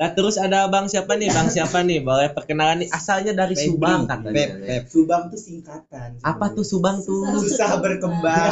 nah 0.00 0.08
terus 0.10 0.34
ada 0.34 0.64
bang 0.64 0.88
siapa 0.88 1.12
nih 1.12 1.28
bang 1.28 1.46
siapa 1.46 1.78
nih 1.80 2.00
boleh 2.00 2.32
perkenalan 2.32 2.80
nih 2.80 2.88
asalnya 2.88 3.36
dari 3.36 3.52
Subang 3.52 4.08
katanya 4.08 4.32
Pep, 4.32 4.50
Pep. 4.58 4.82
Subang 4.88 5.28
tuh 5.28 5.36
singkatan. 5.36 6.16
apa 6.22 6.44
tuh 6.50 6.64
Subang 6.64 6.98
tuh 6.98 7.20
Susah 7.38 7.76
berkembang. 7.76 8.48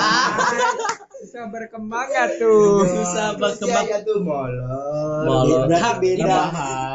Bisa 1.18 1.48
berkembang 1.54 2.04
nggak 2.06 2.28
tuh? 2.36 2.84
susah 2.84 3.28
berkembang 3.34 3.86
Ya 3.86 3.98
tuh 4.02 4.20
molor. 4.20 5.24
Molor. 5.24 5.64
Berarti 5.66 5.88
Ha, 5.88 5.90
beda. 5.98 6.36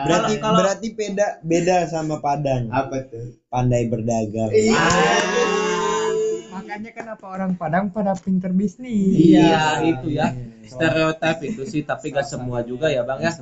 Berarti 0.05 0.33
Kalau- 0.37 0.57
berarti 0.61 0.87
beda 0.91 1.27
beda 1.41 1.77
sama 1.87 2.15
Padang. 2.19 2.69
Apa 2.69 3.09
tuh? 3.09 3.33
Pandai 3.49 3.89
berdagang. 3.89 4.53
Iya. 4.53 4.85
Makanya 6.53 6.91
kenapa 6.93 7.25
orang 7.27 7.57
Padang 7.57 7.89
pada 7.89 8.13
pinter 8.15 8.49
bisnis? 8.51 9.17
iya 9.17 9.81
itu 9.83 10.13
ya 10.13 10.29
stereotip 10.63 11.37
itu 11.43 11.65
sih 11.65 11.81
tapi 11.81 12.09
gak 12.09 12.23
semua 12.23 12.61
juga 12.61 12.87
ya 12.87 13.01
bang 13.01 13.19
ya 13.19 13.33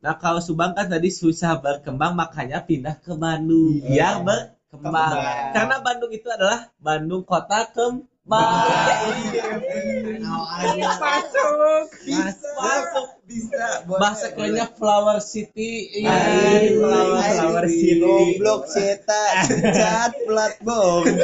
nah 0.00 0.16
kalau 0.16 0.40
Subang 0.40 0.72
kan 0.72 0.88
tadi 0.88 1.12
susah 1.12 1.60
berkembang 1.60 2.16
makanya 2.16 2.64
pindah 2.64 2.96
ke 3.04 3.12
Bandung. 3.12 3.84
Biar 3.84 4.24
berkembang. 4.24 4.48
Kembang. 4.70 5.18
karena 5.50 5.76
Bandung 5.82 6.12
itu 6.14 6.30
adalah 6.30 6.70
Bandung 6.78 7.26
kota 7.26 7.66
kembang 7.74 8.06
Masuk. 12.10 12.54
masuk. 12.60 13.08
Bisa. 13.26 13.86
bahasa 13.86 14.30
kerennya 14.34 14.66
flower 14.74 15.18
city. 15.22 16.02
Iya 16.02 16.74
flower, 16.78 17.22
flower 17.22 17.66
city. 17.70 17.98
Goblok 18.02 18.66
seta, 18.66 19.46
cat 19.74 20.12
plat 20.26 20.54
bom. 20.62 21.02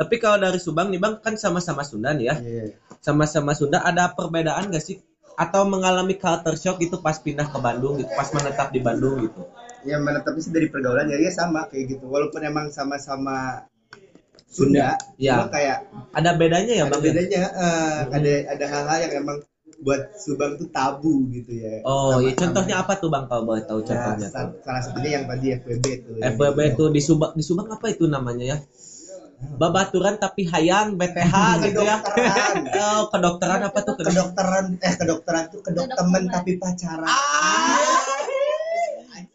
tapi 0.00 0.18
kalau 0.18 0.36
dari 0.40 0.58
Subang 0.58 0.90
nih 0.90 0.98
bang 0.98 1.14
kan 1.22 1.38
sama-sama 1.38 1.86
Sunda 1.86 2.10
nih 2.16 2.26
ya. 2.32 2.34
Iya. 2.40 2.64
sama-sama 2.98 3.54
Sunda 3.54 3.82
ada 3.86 4.10
perbedaan 4.14 4.70
gak 4.72 4.82
sih 4.82 4.98
atau 5.34 5.64
mengalami 5.64 6.14
culture 6.14 6.54
shock 6.54 6.78
itu 6.78 6.96
pas 6.98 7.16
pindah 7.16 7.46
ke 7.46 7.58
Bandung 7.58 7.96
gitu 7.96 8.10
pas 8.12 8.28
menetap 8.28 8.68
di 8.70 8.80
Bandung 8.80 9.16
gitu 9.20 9.42
Ya 9.82 9.98
menetapnya 9.98 10.38
sih 10.40 10.54
dari 10.54 10.70
pergaulan 10.70 11.10
ya, 11.10 11.18
ya 11.18 11.26
sama 11.28 11.66
kayak 11.66 11.98
gitu. 11.98 12.06
Walaupun 12.06 12.38
emang 12.38 12.70
sama-sama 12.70 13.66
Sunda, 14.46 14.94
Iya. 15.16 15.42
cuma 15.42 15.46
kayak 15.50 15.76
ada 16.12 16.30
bedanya 16.36 16.70
ya 16.70 16.84
ada 16.84 16.92
bang 16.92 17.00
ya? 17.00 17.06
bedanya. 17.10 17.40
eh, 17.50 17.98
ada 18.06 18.32
ada 18.52 18.64
hal-hal 18.68 18.98
yang 19.02 19.12
emang 19.24 19.36
buat 19.80 20.14
Subang 20.14 20.54
tuh 20.54 20.70
tabu 20.70 21.26
gitu 21.32 21.50
ya. 21.50 21.80
Oh, 21.82 22.14
Sama- 22.14 22.22
iya 22.22 22.32
contohnya 22.36 22.74
apa 22.78 22.92
tuh 22.94 23.10
Bang 23.10 23.26
kalau 23.26 23.42
boleh 23.42 23.64
tahu 23.64 23.80
Ya, 23.80 23.86
contohnya 23.90 24.26
tuh? 24.28 24.38
sa- 24.38 24.54
salah 24.62 24.82
satunya 24.84 25.10
yang 25.18 25.24
tadi 25.26 25.46
FWB 25.50 25.86
tuh. 25.98 26.14
yang 26.14 26.30
FWB 26.30 26.58
itu 26.70 26.84
di 26.86 27.00
Subang 27.02 27.32
di 27.34 27.42
Subang 27.42 27.66
apa 27.66 27.86
itu 27.90 28.04
namanya 28.06 28.44
ya? 28.46 28.58
Babaturan 29.42 30.16
tapi 30.16 30.44
hayang 30.44 30.94
BTH 30.94 31.34
gitu 31.64 31.80
ya. 31.80 31.98
Kedokteran. 31.98 32.56
Oh, 32.82 33.02
kedokteran 33.08 33.60
apa 33.62 33.78
tuh 33.80 33.94
kedokteran? 33.94 34.14
kedokteran 34.32 34.64
eh 34.80 34.94
kedokteran 34.94 35.44
tuh 35.48 35.60
kedok 35.60 35.84
Kedok 35.84 35.98
temen 35.98 36.22
temen. 36.22 36.32
tapi 36.32 36.52
pacaran. 36.56 37.10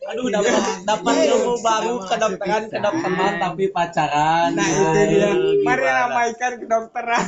Aduh 0.08 0.28
dapat 0.30 0.54
dapat 0.84 1.15
ilmu 1.28 1.54
baru 1.60 1.93
kedokteran 2.02 2.63
kedok 2.67 2.96
teman 2.98 3.34
tapi 3.38 3.63
pacaran. 3.67 4.50
Nah 4.52 4.65
itu 4.65 5.02
dia. 5.10 5.30
Mari 5.62 5.84
ramaikan 5.86 6.52
kedokteran. 6.58 7.24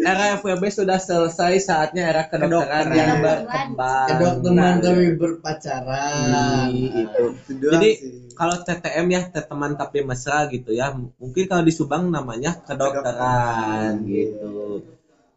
Era 0.00 0.34
FWB 0.34 0.64
sudah 0.72 0.96
selesai 0.98 1.60
saatnya 1.60 2.08
era 2.08 2.24
kedokteran 2.24 2.88
Kedokteran. 2.88 2.96
yang 2.96 3.20
berkembang. 3.20 4.08
Kedok 4.08 4.34
teman 4.40 4.56
Nah, 4.56 4.80
tapi 4.80 5.06
berpacaran. 5.12 6.68
Ih, 6.72 6.88
itu. 6.98 7.24
Jadi 7.62 7.90
sih. 7.94 8.27
Kalau 8.38 8.54
TTM 8.62 9.06
ya 9.10 9.22
teman 9.34 9.74
tapi 9.74 10.06
mesra 10.06 10.46
gitu 10.46 10.70
ya. 10.70 10.94
Mungkin 10.94 11.44
kalau 11.50 11.66
di 11.66 11.74
Subang 11.74 12.06
namanya 12.06 12.54
kedokteran 12.62 14.06
gitu. 14.06 14.86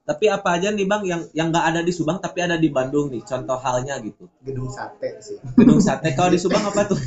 Tapi 0.01 0.25
apa 0.29 0.57
aja 0.57 0.69
nih 0.69 0.85
Bang 0.85 1.01
yang 1.05 1.25
yang 1.33 1.49
nggak 1.49 1.65
ada 1.73 1.81
di 1.81 1.89
Subang 1.89 2.21
tapi 2.21 2.45
ada 2.45 2.61
di 2.61 2.69
Bandung 2.69 3.09
nih 3.09 3.25
contoh 3.25 3.57
halnya 3.57 3.97
gitu. 4.01 4.29
gedung 4.45 4.69
sate 4.69 5.17
sih. 5.25 5.37
Gedung 5.57 5.81
sate 5.81 6.13
kalau 6.13 6.29
di 6.29 6.39
Subang 6.41 6.61
apa 6.61 6.85
tuh? 6.85 6.99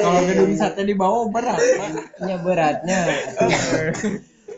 Kalau 0.00 0.20
gedung 0.24 0.56
sate 0.56 0.80
di 0.88 0.96
bawah 0.96 1.28
berat. 1.28 1.60
Ya 2.24 2.36
beratnya. 2.40 3.00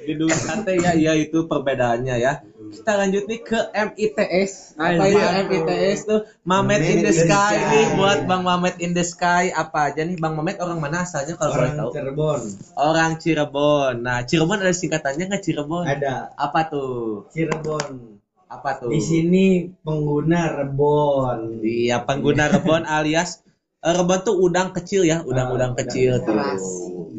Gedung 0.07 0.31
sate 0.31 0.79
ya 0.79 0.95
iya 0.95 1.13
itu 1.19 1.45
perbedaannya 1.45 2.17
ya. 2.17 2.33
Kita 2.67 2.99
lanjut 2.99 3.25
nih 3.27 3.41
ke 3.43 3.59
MITS. 3.75 4.75
Apa 4.75 5.03
Ayo. 5.07 5.19
itu 5.19 5.27
MITS 5.67 6.01
tuh? 6.07 6.21
Mamet 6.43 6.83
in 6.83 6.99
the 7.03 7.13
Sky 7.15 7.55
nih 7.59 7.85
buat 7.95 8.19
Bang 8.27 8.43
Mamet 8.43 8.77
in 8.83 8.93
the 8.95 9.03
Sky 9.03 9.51
apa 9.51 9.91
aja 9.91 10.03
nih 10.03 10.19
Bang 10.19 10.35
Mamet 10.39 10.59
orang 10.63 10.79
mana 10.79 11.03
asalnya 11.03 11.35
kalau 11.35 11.55
boleh 11.55 11.73
tahu? 11.75 11.91
Cirebon. 11.95 12.41
Orang 12.75 13.13
Cirebon. 13.19 13.95
Nah, 14.03 14.23
Cirebon 14.23 14.59
ada 14.63 14.75
singkatannya 14.75 15.25
nggak 15.27 15.43
Cirebon? 15.43 15.85
Ada 15.87 16.35
Apa 16.35 16.61
tuh? 16.67 17.27
Cirebon. 17.31 18.19
Apa 18.47 18.79
tuh? 18.79 18.91
Di 18.95 19.03
sini 19.03 19.67
pengguna 19.83 20.55
rebon. 20.55 21.63
Iya, 21.63 22.03
pengguna 22.07 22.47
rebon 22.47 22.87
alias 22.87 23.43
eh, 23.83 23.95
rebon 23.95 24.23
tuh 24.23 24.39
udang 24.39 24.71
kecil 24.75 25.07
ya, 25.07 25.23
udang-udang 25.23 25.75
Ah, 25.75 25.79
kecil 25.83 26.19
tuh. 26.23 26.35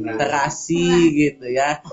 Terasi. 0.03 0.17
Terasi 0.19 0.85
gitu 1.15 1.45
ya. 1.49 1.69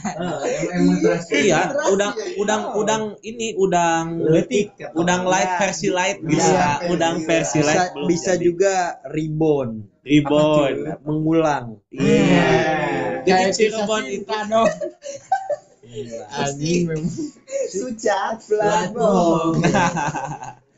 Ah, 0.00 0.40
emang 0.48 0.96
terasi. 1.04 1.52
Iya, 1.52 1.76
udang 1.92 2.14
udang 2.40 2.62
udang 2.74 3.02
ini 3.20 3.52
udang 3.54 4.16
Letik. 4.18 4.72
udang 4.96 5.28
light 5.28 5.60
versi 5.60 5.92
light 5.92 6.24
bisa, 6.24 6.80
Iya, 6.80 6.90
udang 6.90 7.20
iya. 7.20 7.26
versi 7.28 7.58
Bisa, 7.60 7.68
light 7.68 7.92
bisa 8.08 8.32
juga 8.40 8.96
ribon, 9.12 9.84
Ribon. 10.00 10.96
mengulang. 11.04 11.78
Iya. 11.92 13.22
Jadi 13.28 13.44
Cirebon 13.52 14.04
itu. 14.08 14.32
Anjing 16.30 16.86
memang. 16.86 17.10
Sucat 17.68 18.38
Plat 18.46 18.88
bom. 18.94 19.58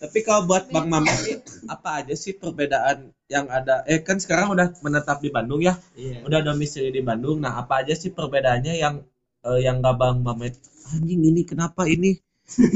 Tapi 0.00 0.18
kalau 0.24 0.48
buat 0.48 0.64
Bang 0.72 0.88
Mamet 0.88 1.12
nih, 1.28 1.36
apa 1.68 2.00
aja 2.00 2.16
sih 2.16 2.32
perbedaan 2.32 3.12
yang 3.28 3.52
ada? 3.52 3.84
Eh 3.84 4.00
kan 4.00 4.16
sekarang 4.16 4.48
udah 4.48 4.72
menetap 4.80 5.20
di 5.20 5.28
Bandung 5.28 5.60
ya, 5.60 5.76
Iya. 5.92 6.24
udah 6.24 6.40
domisili 6.40 6.88
di 6.88 7.04
Bandung. 7.04 7.36
Nah 7.44 7.60
apa 7.60 7.84
aja 7.84 7.92
sih 7.92 8.08
perbedaannya 8.08 8.80
yang 8.80 9.04
eh, 9.44 9.60
yang 9.60 9.84
gak 9.84 10.00
Bang 10.00 10.24
Mamet? 10.24 10.56
Anjing 10.96 11.20
ini 11.20 11.44
kenapa 11.44 11.84
ini? 11.84 12.16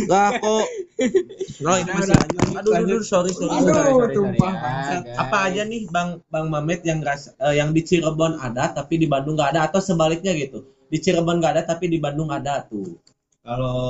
Gak 0.05 0.45
kok. 0.45 0.67
Oh 1.65 1.77
ini 1.81 1.91
masih 1.97 2.13
lanjut. 2.13 2.41
Aduh, 2.45 2.55
aduh, 2.61 2.73
aduh, 2.77 3.01
sorry, 3.01 3.33
sorry. 3.33 3.57
Aduh, 3.57 3.73
sorry. 3.73 4.15
tumpah. 4.15 4.53
Apa 5.17 5.37
aja 5.49 5.65
nih 5.65 5.89
Bang 5.89 6.21
Bang 6.29 6.53
Mamet 6.53 6.85
yang 6.85 7.01
ras- 7.01 7.33
eh, 7.41 7.57
yang 7.57 7.73
di 7.73 7.81
Cirebon 7.81 8.37
ada 8.37 8.69
tapi 8.69 9.01
di 9.01 9.09
Bandung 9.09 9.41
gak 9.41 9.57
ada 9.57 9.73
atau 9.73 9.81
sebaliknya 9.81 10.37
gitu? 10.37 10.61
Di 10.93 11.01
Cirebon 11.01 11.41
gak 11.41 11.57
ada 11.57 11.63
tapi 11.73 11.89
di 11.89 11.97
Bandung 11.97 12.29
ada 12.29 12.61
tuh. 12.69 13.01
Kalau 13.41 13.81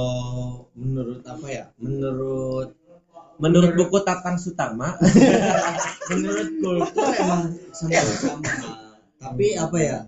menurut 0.79 1.23
apa 1.27 1.47
ya? 1.51 1.65
Menurut 1.83 2.75
Menurut 3.43 3.75
buku 3.75 3.99
Tatang 4.07 4.39
Sutama, 4.39 4.95
menurut 6.11 6.49
kultur 6.63 7.11
emang 7.19 7.51
sama-sama. 7.75 8.43
Tapi 9.19 9.47
apa 9.59 9.79
ya? 9.81 9.99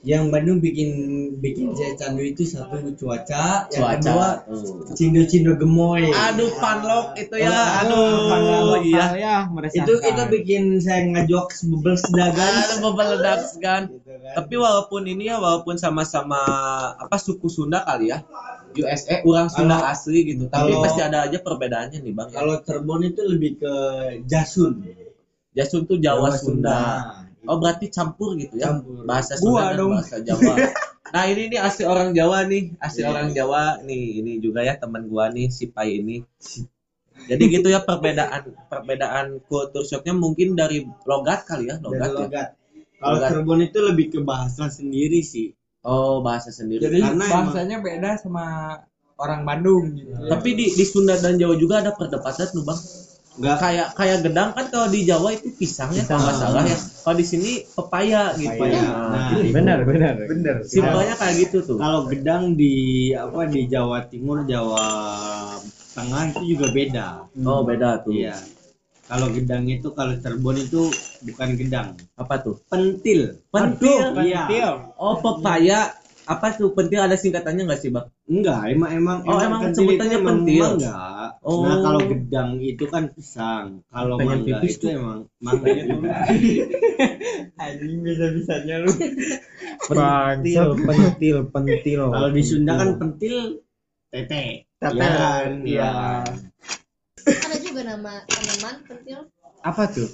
Yang 0.00 0.24
Bandung 0.32 0.58
bikin 0.64 0.90
bikin 1.44 1.76
saya 1.76 1.92
candu 1.92 2.24
itu 2.24 2.48
satu 2.48 2.80
cuaca, 2.96 3.68
yang 3.68 4.00
kedua 4.00 4.40
cuaca. 4.40 4.48
tuh. 4.48 4.96
cindo-cindo 4.96 5.60
gemoy. 5.60 6.08
Aduh, 6.08 6.48
panlok 6.56 7.20
itu 7.20 7.36
ya. 7.36 7.84
Aduh, 7.84 8.32
Aduh, 8.32 8.80
iya. 8.80 9.04
ya 9.12 9.36
itu 9.68 9.92
itu 10.00 10.22
bikin 10.32 10.80
saya 10.80 11.04
ngejok 11.04 11.52
bebel 11.68 12.00
sedagan. 12.00 12.52
Aduh, 12.64 12.78
membeledak 12.80 13.44
kan. 13.60 13.92
Gitu 13.92 14.08
kan. 14.08 14.32
Tapi 14.40 14.54
walaupun 14.56 15.04
ini 15.04 15.28
ya, 15.28 15.36
walaupun 15.36 15.76
sama-sama 15.76 16.40
apa 16.96 17.20
suku 17.20 17.52
Sunda 17.52 17.84
kali 17.84 18.08
ya, 18.08 18.24
USA 18.72 19.20
orang 19.20 19.52
Sunda 19.52 19.84
Kalau- 19.84 19.92
asli 19.92 20.32
gitu. 20.32 20.48
Tapi 20.48 20.72
kalau- 20.72 20.84
pasti 20.88 21.00
ada 21.04 21.28
aja 21.28 21.38
perbedaannya 21.44 22.00
nih 22.00 22.12
bang. 22.16 22.28
Ya. 22.32 22.36
Kalau 22.40 22.54
Cirebon 22.64 23.04
itu 23.04 23.20
lebih 23.20 23.60
ke 23.60 23.74
Jasun. 24.24 24.80
Jasun 25.52 25.84
tuh 25.84 26.00
Jawa, 26.00 26.32
Jawa 26.32 26.40
Sunda. 26.40 26.72
Sunda. 26.72 26.80
Oh 27.44 27.56
berarti 27.56 27.88
campur 27.88 28.36
gitu 28.36 28.56
ya? 28.56 28.68
Campur. 28.70 29.04
Bahasa 29.04 29.34
Sunda 29.34 29.72
dan 29.72 29.78
dong. 29.78 29.90
bahasa 29.96 30.16
Jawa. 30.18 30.54
nah 31.14 31.24
ini 31.24 31.48
nih 31.48 31.58
asli 31.58 31.84
orang 31.84 32.12
Jawa 32.12 32.44
nih, 32.44 32.76
asli 32.76 33.00
Iya. 33.00 33.08
orang 33.08 33.28
Jawa 33.30 33.62
nih. 33.80 34.04
Ini 34.20 34.32
juga 34.38 34.60
ya 34.60 34.76
teman 34.76 35.06
gua 35.06 35.28
nih 35.28 35.48
si 35.48 35.66
Pai 35.66 35.98
ini. 35.98 36.20
Jadi 37.20 37.42
gitu 37.48 37.68
ya 37.68 37.80
perbedaan 37.80 38.42
perbedaan 38.66 39.26
kultur 39.44 39.82
shocknya 39.82 40.12
mungkin 40.12 40.54
dari 40.54 40.80
logat 41.04 41.44
kali 41.44 41.68
ya 41.68 41.76
Dari 41.76 41.84
logat 41.86 42.08
ya. 42.08 42.16
logat. 42.18 42.48
Kalau. 42.96 43.16
Cirebon 43.22 43.60
itu 43.62 43.78
lebih 43.80 44.06
ke 44.08 44.18
bahasa 44.20 44.68
sendiri 44.68 45.20
sih. 45.20 45.52
Oh 45.80 46.20
bahasa 46.20 46.48
sendiri. 46.48 46.80
Jadi 46.82 47.00
Karena 47.00 47.24
emang- 47.24 47.48
bahasanya 47.48 47.76
beda 47.80 48.10
sama 48.16 48.44
orang 49.16 49.44
Bandung 49.44 49.92
gitu 49.94 50.12
ya. 50.12 50.28
Tapi 50.28 50.48
di 50.52 50.66
di 50.70 50.84
Sunda 50.84 51.16
dan 51.16 51.36
Jawa 51.36 51.56
juga 51.56 51.80
ada 51.80 51.92
perdebatan 51.92 52.46
tuh 52.46 52.60
bang. 52.62 52.80
Enggak 53.40 53.56
Kayak 53.56 53.86
kayak 53.96 54.18
gedang 54.20 54.48
kan 54.52 54.64
kalau 54.68 54.88
di 54.92 55.00
Jawa 55.08 55.32
itu 55.32 55.48
pisang 55.56 55.90
ya 55.96 56.04
kalau 56.04 56.28
nggak 56.28 56.36
salah 56.36 56.62
ya. 56.68 56.76
Kalau 56.76 57.16
di 57.16 57.24
sini 57.24 57.50
pepaya 57.64 58.22
gitu. 58.36 58.52
Pepaya. 58.52 58.80
Nah, 58.84 59.32
Nah, 59.32 59.48
Benar, 59.48 59.78
benar. 59.88 60.14
Bener. 60.28 60.56
simpelnya 60.68 61.16
kayak 61.16 61.48
gitu 61.48 61.58
tuh. 61.64 61.78
kalau 61.80 62.04
gedang 62.04 62.52
di 62.52 62.74
apa 63.16 63.48
di 63.48 63.64
Jawa 63.64 64.04
Timur, 64.04 64.44
Jawa 64.44 64.84
Tengah 65.90 66.22
itu 66.30 66.54
juga 66.54 66.66
beda. 66.70 67.06
Oh 67.42 67.64
beda 67.64 68.04
tuh. 68.04 68.14
Iya. 68.14 68.36
Kalau 69.10 69.26
gedang 69.34 69.66
itu 69.66 69.90
kalau 69.90 70.14
Cirebon 70.14 70.54
itu 70.54 70.86
bukan 71.26 71.58
gedang, 71.58 71.98
Apa 72.14 72.38
tuh? 72.38 72.62
pentil. 72.70 73.42
Pentil. 73.50 74.14
Iya. 74.22 74.46
Oh 74.94 75.18
pepaya. 75.18 75.90
Apa 76.30 76.54
tuh 76.54 76.70
pentil 76.70 77.02
ada 77.02 77.18
singkatannya 77.18 77.66
nggak 77.66 77.80
sih 77.82 77.90
bang? 77.90 78.06
Enggak, 78.30 78.70
emang 78.70 78.90
emang 78.94 79.16
Oh, 79.26 79.42
emang 79.42 79.60
pentil 79.66 79.82
sebutannya 79.82 80.16
emang 80.16 80.28
pentil? 80.46 80.62
Mangga. 80.78 81.02
Oh. 81.42 81.66
Nah, 81.66 81.76
kalau 81.82 82.00
gedang 82.06 82.50
itu 82.62 82.84
kan 82.86 83.10
pisang. 83.10 83.82
Kalau 83.90 84.14
mangga 84.14 84.62
pipis 84.62 84.78
itu 84.78 84.86
tuh. 84.86 84.90
emang 84.94 85.18
mangga 85.42 85.66
itu. 85.74 85.98
anjing 87.66 88.00
bisa-bisanya 88.06 88.74
lu 88.86 88.90
Pentil, 89.90 90.68
pentil, 90.86 91.36
pentil. 91.50 92.00
kalau 92.14 92.30
di 92.30 92.42
Sunda 92.46 92.78
kan 92.78 92.94
pentil 92.94 93.58
tete. 94.14 94.70
Tete. 94.78 94.94
Iya 94.94 95.08
kan? 95.18 95.50
Iya. 95.66 95.90
ada 97.20 97.56
juga 97.58 97.80
nama 97.84 98.22
tanaman 98.24 98.74
pentil 98.86 99.18
Apa 99.60 99.82
tuh? 99.90 100.08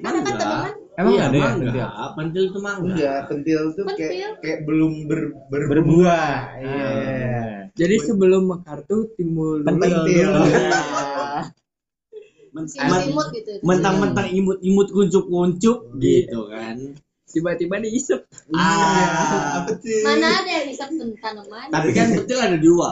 ada 0.00 0.18
kan 0.24 0.32
tanaman 0.32 0.74
Emang 0.98 1.14
iya, 1.14 1.24
ada 1.24 1.30
ya 1.30 1.40
mangga. 1.40 1.62
pentil? 1.62 1.86
Pentil 2.12 2.42
itu 2.44 2.58
mangga. 2.58 2.90
Iya, 2.92 3.12
pentil 3.24 3.60
tuh 3.70 3.84
Pentil. 3.86 4.08
kayak 4.10 4.30
kayak 4.42 4.58
belum 4.66 4.92
ber, 5.06 5.20
berbuah. 5.46 5.70
Berbuah. 5.70 6.34
Iya. 6.58 6.88
Ah. 7.38 7.58
jadi 7.72 7.96
sebelum 8.02 8.42
mekar 8.44 8.82
tuh 8.82 9.06
timbul 9.14 9.62
dulu 9.62 9.78
Pentil. 9.78 10.26
Ya. 10.26 11.46
Men- 12.50 12.66
si 12.66 12.80
men- 12.80 13.06
imut 13.06 13.28
gitu 13.30 13.50
Mentang-mentang 13.62 14.26
imut-imut 14.28 14.88
kuncup-kuncup 14.88 15.78
gitu 15.96 16.40
kan. 16.48 16.76
tiba-tiba 17.28 17.76
diisep 17.78 18.24
Ah. 18.50 19.62
Apa 19.62 19.76
sih? 19.78 20.00
mana 20.00 20.42
ada 20.42 20.50
yang 20.50 20.66
bisa 20.66 20.88
tanaman 21.20 21.68
Tapi 21.68 21.88
kan 21.92 22.06
pentil 22.10 22.38
ada 22.40 22.56
dua. 22.56 22.90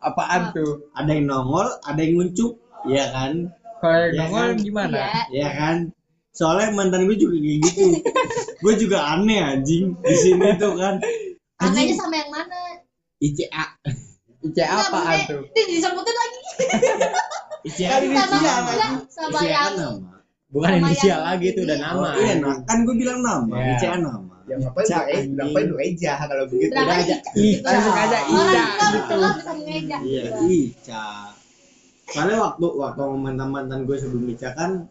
apaan 0.00 0.50
tuh 0.50 0.88
Ada 0.90 1.10
yang 1.12 1.28
nongol, 1.28 1.68
ada 1.80 1.96
yang 1.96 2.18
nguncup. 2.18 2.58
Iya 2.82 3.04
kan? 3.08 3.32
kalau 3.78 3.94
yang 3.94 4.10
Iya 4.10 4.18
nongol 4.18 4.42
kan? 4.42 4.56
gimana 4.58 4.96
Iya. 4.96 5.22
Iya 5.30 5.48
kan? 5.54 5.76
Soalnya 6.34 6.74
mantan 6.74 7.06
gue 7.06 7.14
juga 7.14 7.38
kayak 7.38 7.58
gitu. 7.62 7.82
gue 8.58 8.74
juga 8.74 8.98
aneh 9.14 9.38
anjing 9.38 9.94
di 10.02 10.16
sini 10.18 10.58
tuh 10.58 10.74
kan. 10.74 10.98
Makanya 11.62 11.94
sama 11.94 12.14
yang 12.18 12.30
mana? 12.34 12.58
ICA. 13.22 13.64
ICA 14.42 14.64
apaan 14.66 15.14
Bunda. 15.14 15.30
tuh 15.30 15.42
Ini 15.54 15.62
disebutin 15.78 16.16
lagi. 16.18 16.40
ICA 17.70 17.94
inisial 18.02 18.28
enggak, 18.34 18.76
lagi. 18.76 18.96
sama 19.14 19.38
ICA 19.38 19.46
yang 19.46 19.62
kan 19.62 19.74
nama. 19.78 20.14
Bukan 20.50 20.70
Sama 20.70 20.78
inisial 20.82 21.10
yang 21.14 21.22
lagi 21.22 21.46
itu 21.54 21.60
udah 21.62 21.78
ini. 21.78 21.84
nama. 21.86 22.02
Oh, 22.02 22.12
iya, 22.18 22.34
nah, 22.42 22.56
kan 22.66 22.78
gue 22.82 22.94
bilang 22.98 23.20
nama. 23.22 23.54
Ya. 23.54 23.70
ICA 23.78 23.96
nama. 24.02 24.34
Ya 24.44 24.54
ngapain 24.60 24.84
lu 24.84 25.32
ngapain 25.40 25.66
lu 25.72 25.76
eja 25.80 26.12
kalau 26.20 26.44
begitu? 26.50 26.74
Udah 26.76 26.98
aja? 27.00 27.16
Ih, 27.32 27.54
langsung 27.64 27.96
aja 27.96 28.18
Orang 28.28 28.52
Ica 28.52 28.76
gitu. 28.92 29.16
Iya, 30.04 30.22
ICA. 30.44 31.06
Soalnya 32.12 32.36
waktu 32.42 32.66
waktu 32.76 33.02
mantan 33.16 33.48
mantan 33.54 33.78
gue 33.86 33.96
sebelum 33.96 34.28
ICA 34.34 34.52
kan 34.52 34.84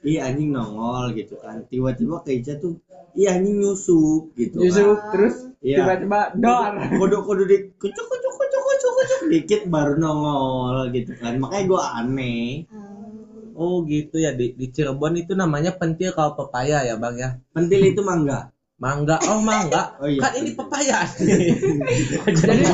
Iya 0.00 0.20
anjing 0.32 0.50
nongol 0.56 1.12
gitu 1.12 1.34
kan 1.36 1.60
tiba-tiba 1.68 2.24
ke 2.24 2.30
Ica 2.40 2.56
tuh 2.56 2.80
iya 3.12 3.36
anjing 3.36 3.60
nyusup 3.60 4.32
gitu 4.38 4.56
Yusuf 4.64 4.96
kan. 5.04 5.10
terus 5.12 5.34
Iya. 5.60 5.76
tiba-tiba 5.84 6.20
dor 6.40 6.72
Kudu-kudu 6.96 7.42
di 7.44 7.56
kucuk 7.76 8.06
kucuk 8.08 8.32
kucuk 8.40 8.62
kucuk 8.64 8.92
kucuk 8.96 9.20
dikit 9.28 9.62
baru 9.68 10.00
nongol 10.00 10.88
gitu 10.96 11.12
kan 11.20 11.36
makanya 11.36 11.64
gue 11.68 11.82
aneh 12.00 12.44
Oh 13.50 13.82
gitu 13.84 14.16
ya 14.24 14.30
di, 14.32 14.54
di 14.56 14.66
Cirebon 14.72 15.20
itu 15.20 15.32
namanya 15.36 15.74
pentil 15.76 16.14
kalau 16.16 16.32
pepaya 16.38 16.86
ya 16.88 16.94
bang 16.96 17.14
ya. 17.18 17.28
pentil 17.52 17.82
itu 17.92 18.00
mangga 18.00 18.48
Mangga, 18.80 19.20
oh 19.28 19.44
mangga. 19.44 19.92
Oh, 20.00 20.08
iya. 20.08 20.24
Kan 20.24 20.32
ini 20.40 20.56
pepaya. 20.56 21.04
jadi 22.40 22.64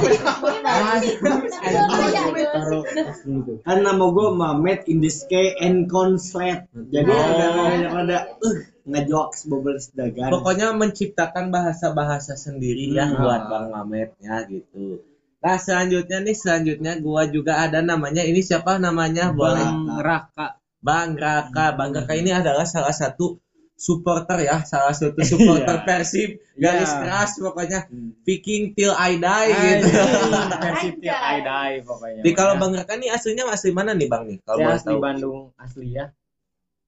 kan 3.63 3.79
nama 3.83 4.05
gue 4.07 4.29
Mamet 4.33 4.81
in 4.87 4.99
the 5.03 5.11
sky 5.11 5.57
and 5.59 5.87
conslet 5.91 6.67
jadi 6.91 7.11
Oh. 7.11 7.19
ada 7.19 7.47
ada 7.51 7.89
ada 8.03 8.19
uh 8.39 8.57
ngejokes 8.87 9.51
bubbles 9.51 9.91
dagan 9.93 10.31
Pokoknya 10.31 10.71
menciptakan 10.71 11.51
bahasa-bahasa 11.51 12.39
sendiri 12.39 12.95
ya 12.95 13.11
Hmm. 13.11 13.19
buat 13.19 13.43
Bang 13.51 13.67
Mamet 13.75 14.15
ya 14.23 14.47
gitu. 14.47 15.03
Nah 15.43 15.59
selanjutnya 15.59 16.23
nih 16.23 16.37
selanjutnya 16.39 16.93
gua 17.03 17.27
juga 17.27 17.67
ada 17.67 17.83
namanya 17.83 18.23
ini 18.23 18.43
siapa 18.43 18.79
namanya 18.79 19.35
Bang 19.35 19.91
Raka. 19.91 20.63
Bang 20.79 21.19
Raka. 21.19 21.75
Bang 21.75 21.91
Raka 21.99 22.15
ini 22.15 22.31
adalah 22.31 22.63
salah 22.63 22.95
satu 22.95 23.43
supporter 23.77 24.41
ya, 24.41 24.65
salah 24.65 24.91
satu 24.91 25.21
supporter 25.21 25.77
Iya. 25.81 25.85
Persib 25.85 26.31
garis 26.57 26.89
Iya. 26.89 26.99
keras 27.05 27.31
pokoknya 27.37 27.81
Viking 28.25 28.73
till 28.73 28.91
I 28.91 29.21
die 29.21 29.51
gitu. 29.53 29.89
Versi 30.65 30.89
tiap 30.99 31.21
I 31.21 31.39
die 31.45 31.75
pokoknya. 31.85 32.21
Di 32.25 32.31
kalau 32.33 32.57
Ya. 32.57 32.61
Bang 32.65 32.73
Raka 32.73 32.95
nih 32.97 33.13
aslinya 33.13 33.45
asli 33.47 33.71
mana 33.71 33.93
nih 33.93 34.09
Bang 34.09 34.25
nih? 34.27 34.41
Kalau 34.43 34.59
boleh 34.59 34.75
asli 34.75 34.89
tahu. 34.89 34.99
Bandung 35.05 35.39
asli 35.61 35.87
ya. 35.93 36.05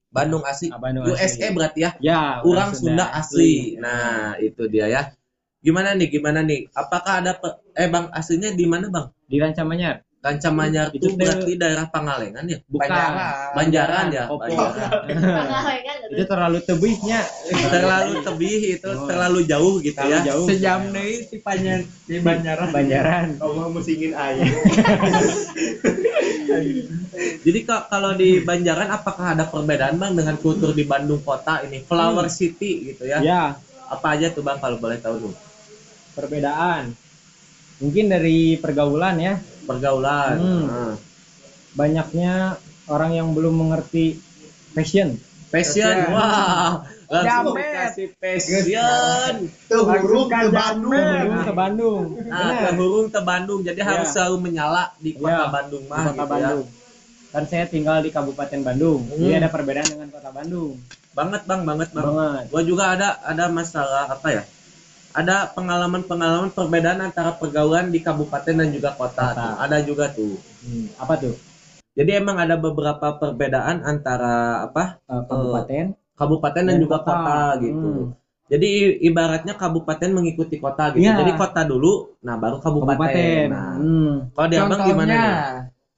Bandung 0.09 0.43
asli. 0.43 0.69
Ah, 0.73 0.81
Bandung 0.81 1.05
USA 1.05 1.29
asli. 1.29 1.53
berarti 1.53 1.81
ya. 1.85 1.91
Ya, 2.01 2.21
Orang 2.41 2.73
Sunda 2.73 3.13
asli. 3.13 3.77
Nah, 3.77 4.41
itu 4.41 4.65
dia 4.73 4.89
ya. 4.89 5.03
Gimana 5.61 5.93
nih? 5.93 6.09
Gimana 6.09 6.41
nih? 6.41 6.73
Apakah 6.73 7.21
ada 7.21 7.37
pe- 7.37 7.61
eh 7.77 7.93
Bang 7.93 8.09
aslinya 8.17 8.57
di 8.57 8.65
mana 8.65 8.89
Bang? 8.89 9.13
Di 9.29 9.37
Rancamanyar. 9.37 10.08
Kancamanyar 10.19 10.91
Itu 10.91 11.15
itu 11.15 11.15
berarti 11.15 11.53
daerah 11.55 11.87
Pangalengan 11.87 12.43
ya? 12.43 12.59
Bukan. 12.67 12.91
Banjaran, 12.91 13.55
Banjaran 13.55 14.07
ya. 14.11 14.25
Banjaran. 14.27 14.99
Itu 16.13 16.25
terlalu 16.27 16.59
tebihnya. 16.67 17.21
Terlalu 17.75 18.13
tebih 18.27 18.61
itu 18.75 18.91
terlalu 19.07 19.41
jauh 19.47 19.79
gitu 19.79 19.95
Terlalu 19.95 20.19
ya. 20.19 20.21
jauh. 20.33 20.47
sejam 20.49 20.81
deh 20.91 21.23
tipanya 21.31 21.75
di 22.09 22.17
Banjaran 22.19 22.69
Banjaran. 22.75 23.27
Allah 23.39 23.67
musingin 23.71 24.13
ayah. 24.17 24.49
Jadi 27.45 27.59
ka- 27.63 27.87
kalau 27.87 28.17
di 28.19 28.43
Banjaran 28.43 28.89
apakah 28.91 29.37
ada 29.39 29.45
perbedaan 29.47 30.01
Bang 30.01 30.19
dengan 30.19 30.35
kultur 30.41 30.75
di 30.75 30.83
Bandung 30.83 31.23
kota 31.23 31.63
ini? 31.63 31.79
Flower 31.85 32.27
City 32.33 32.91
gitu 32.91 33.07
ya. 33.07 33.23
Ya, 33.23 33.43
Apa 33.87 34.19
aja 34.19 34.33
tuh 34.35 34.43
Bang 34.43 34.59
kalau 34.59 34.81
boleh 34.83 34.99
tahu 34.99 35.15
dulu? 35.31 35.37
perbedaan. 36.19 36.91
Mungkin 37.79 38.11
dari 38.11 38.59
pergaulan 38.59 39.17
ya. 39.23 39.35
Pergaulan. 39.69 40.35
Hmm. 40.41 40.65
Nah. 40.65 40.95
Banyaknya 41.77 42.57
orang 42.89 43.13
yang 43.13 43.29
belum 43.37 43.53
mengerti 43.55 44.17
fashion. 44.73 45.21
Fashion, 45.49 46.13
wah. 46.13 46.85
Langsung 47.09 47.57
Jamet. 47.57 47.65
dikasih 47.65 48.09
huruf 49.73 50.29
ke 50.29 50.49
Bandung. 50.53 50.93
Belum 50.93 51.41
ke 51.41 51.55
Bandung. 51.57 52.05
Nah, 52.29 52.53
Benar. 52.53 52.61
ke 52.69 52.71
Hurung 52.77 53.09
ke 53.09 53.21
Bandung. 53.25 53.61
Jadi 53.65 53.81
harus 53.81 54.09
Ya. 54.09 54.15
selalu 54.21 54.37
menyala 54.45 54.93
di 55.01 55.17
kota 55.17 55.33
Ya, 55.33 55.49
Bandung 55.49 55.85
mah 55.89 56.05
kota 56.05 56.13
gitu 56.13 56.21
ya. 56.21 56.29
Bandung. 56.29 56.65
Kan 57.29 57.45
saya 57.49 57.65
tinggal 57.65 58.05
di 58.05 58.11
Kabupaten 58.13 58.61
Bandung. 58.61 59.01
Hmm. 59.09 59.21
Jadi 59.25 59.33
ada 59.41 59.49
perbedaan 59.49 59.89
dengan 59.89 60.09
kota 60.13 60.29
Bandung. 60.33 60.77
Banget 61.17 61.43
Bang, 61.49 61.65
banget 61.65 61.89
Bang. 61.97 62.13
Banget. 62.13 62.45
Gua 62.53 62.63
juga 62.69 62.85
ada 62.93 63.09
ada 63.25 63.45
masalah 63.49 64.05
apa 64.13 64.29
ya? 64.29 64.43
Ada 65.19 65.51
pengalaman-pengalaman 65.51 66.55
perbedaan 66.55 67.03
antara 67.03 67.35
pergaulan 67.35 67.91
di 67.91 67.99
kabupaten 67.99 68.55
dan 68.55 68.71
juga 68.71 68.95
kota. 68.95 69.35
Kota. 69.35 69.35
tuh. 69.35 69.55
Ada 69.59 69.77
juga 69.83 70.05
tuh. 70.15 70.39
Hmm, 70.63 70.87
Apa 70.95 71.19
tuh? 71.19 71.35
Jadi 71.99 72.11
emang 72.15 72.39
ada 72.39 72.55
beberapa 72.55 73.19
perbedaan 73.19 73.83
antara 73.83 74.63
apa? 74.63 75.03
Eh, 75.03 75.23
kabupaten. 75.27 75.85
Kabupaten 76.15 76.63
dan, 76.63 76.71
Dan 76.71 76.83
juga 76.87 77.03
kota. 77.03 77.15
kota, 77.19 77.41
gitu. 77.59 77.91
Hmm. 77.91 78.07
Jadi 78.49 78.71
ibaratnya 79.05 79.59
kabupaten 79.59 80.11
mengikuti 80.15 80.57
kota 80.57 80.95
gitu. 80.95 81.03
Iya. 81.03 81.19
Jadi 81.19 81.33
kota 81.35 81.67
dulu, 81.67 82.15
nah 82.23 82.39
baru 82.39 82.63
kabupaten. 82.63 82.97
Kabupaten. 82.97 83.47
Nah, 83.51 83.75
Hmm. 83.75 84.15
kalau 84.33 84.49
di 84.49 84.57
Abang 84.57 84.81
gimana 84.87 84.87
contohnya 84.87 85.19
nih? 85.19 85.37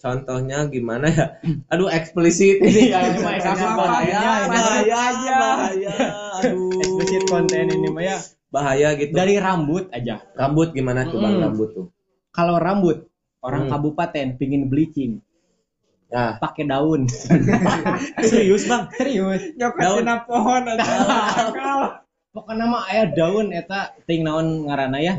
Contohnya 0.00 0.58
gimana 0.66 1.06
ya? 1.12 1.26
Aduh 1.76 1.92
eksplisit 1.92 2.56
ini. 2.58 2.88
Iya, 2.88 3.20
cuma 3.20 3.36
eksplisit 3.36 3.68
bahaya, 3.76 4.20
bahaya, 4.48 4.48
bahaya, 4.48 5.36
bahaya. 5.36 5.94
Aduh. 6.40 6.72
Eksplisit 6.80 7.22
konten 7.28 7.68
ini 7.68 7.88
mah 7.92 8.02
ya. 8.02 8.18
Bahaya 8.50 8.98
gitu. 8.98 9.14
Dari 9.14 9.38
rambut 9.38 9.88
aja. 9.94 10.26
rambut 10.34 10.74
gimana 10.74 11.06
tuh 11.06 11.22
bang 11.22 11.38
Mm. 11.38 11.42
rambut 11.46 11.68
tuh? 11.70 11.86
Kalau 12.30 12.58
rambut 12.58 13.06
orang 13.40 13.66
Hmm. 13.66 13.72
kabupaten 13.72 14.26
pingin 14.36 14.66
bleaching 14.68 15.22
Ya. 16.10 16.36
pakai 16.42 16.66
daun. 16.66 17.06
Serius 18.26 18.66
bang? 18.66 18.90
Serius. 18.98 19.54
nyokotin 19.54 20.10
pohon 20.26 20.62
aja 20.66 20.82
Pokoknya 22.30 22.62
mah 22.62 22.86
aya 22.86 23.10
daun 23.10 23.50
eta 23.50 23.90
ting 24.06 24.22
naon 24.22 24.62
ngaranna 24.62 25.02
ya. 25.02 25.18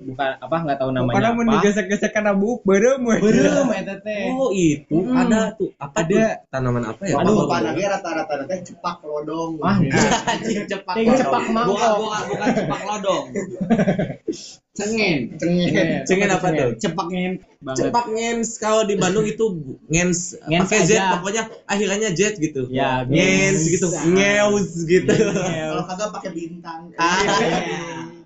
Bukan 0.00 0.30
apa 0.40 0.56
nggak 0.64 0.78
tahu 0.80 0.88
pokoknya 0.90 1.04
namanya 1.04 1.36
mau 1.36 1.44
apa. 1.44 1.52
digesek-gesek 1.60 2.08
karena 2.08 2.32
buk 2.32 2.64
berem. 2.64 3.04
Berem 3.04 3.68
eta 3.76 4.00
teh. 4.00 4.32
Oh 4.32 4.48
itu 4.48 4.88
Mm. 4.88 5.12
ada 5.14 5.52
tuh 5.52 5.68
apa 5.76 5.94
Ada. 6.00 6.08
tuh? 6.08 6.48
tanaman 6.48 6.84
apa 6.88 7.02
ya? 7.04 7.20
Aduh. 7.20 7.44
Lagi 7.44 7.84
rata-rata 7.84 8.34
teh 8.48 8.58
cepak 8.64 8.96
lodong. 9.04 9.60
Ah, 9.60 9.76
cepak 10.72 10.94
Ting 10.96 11.12
cepak 11.12 11.44
mangkok. 11.52 12.00
bukan 12.00 12.22
bukan 12.32 12.48
cepak 12.56 12.80
lodong 12.82 13.24
Cengen. 14.78 15.34
Cengen. 15.42 16.06
Cengen 16.06 16.30
apa 16.30 16.46
tuh? 16.54 16.70
Cepak 16.78 17.06
ngen. 17.10 17.32
Banget. 17.58 17.90
Cepak 17.90 18.06
ngens 18.14 18.48
kalau 18.62 18.86
di 18.86 18.94
Bandung 18.94 19.26
itu 19.26 19.58
ngens 19.90 20.38
Ngens 20.46 20.70
pakai 20.70 20.80
Z 20.86 20.92
pokoknya 21.18 21.42
akhirnya 21.66 22.08
Z 22.14 22.38
gitu. 22.38 22.70
Ya, 22.70 23.02
ngens 23.02 23.66
gitu, 23.66 23.90
ngeus 23.90 24.86
gitu. 24.86 25.10
Kalau 25.10 25.82
kagak 25.82 26.08
pakai 26.14 26.30
bintang. 26.30 26.94
Ah, 26.94 27.26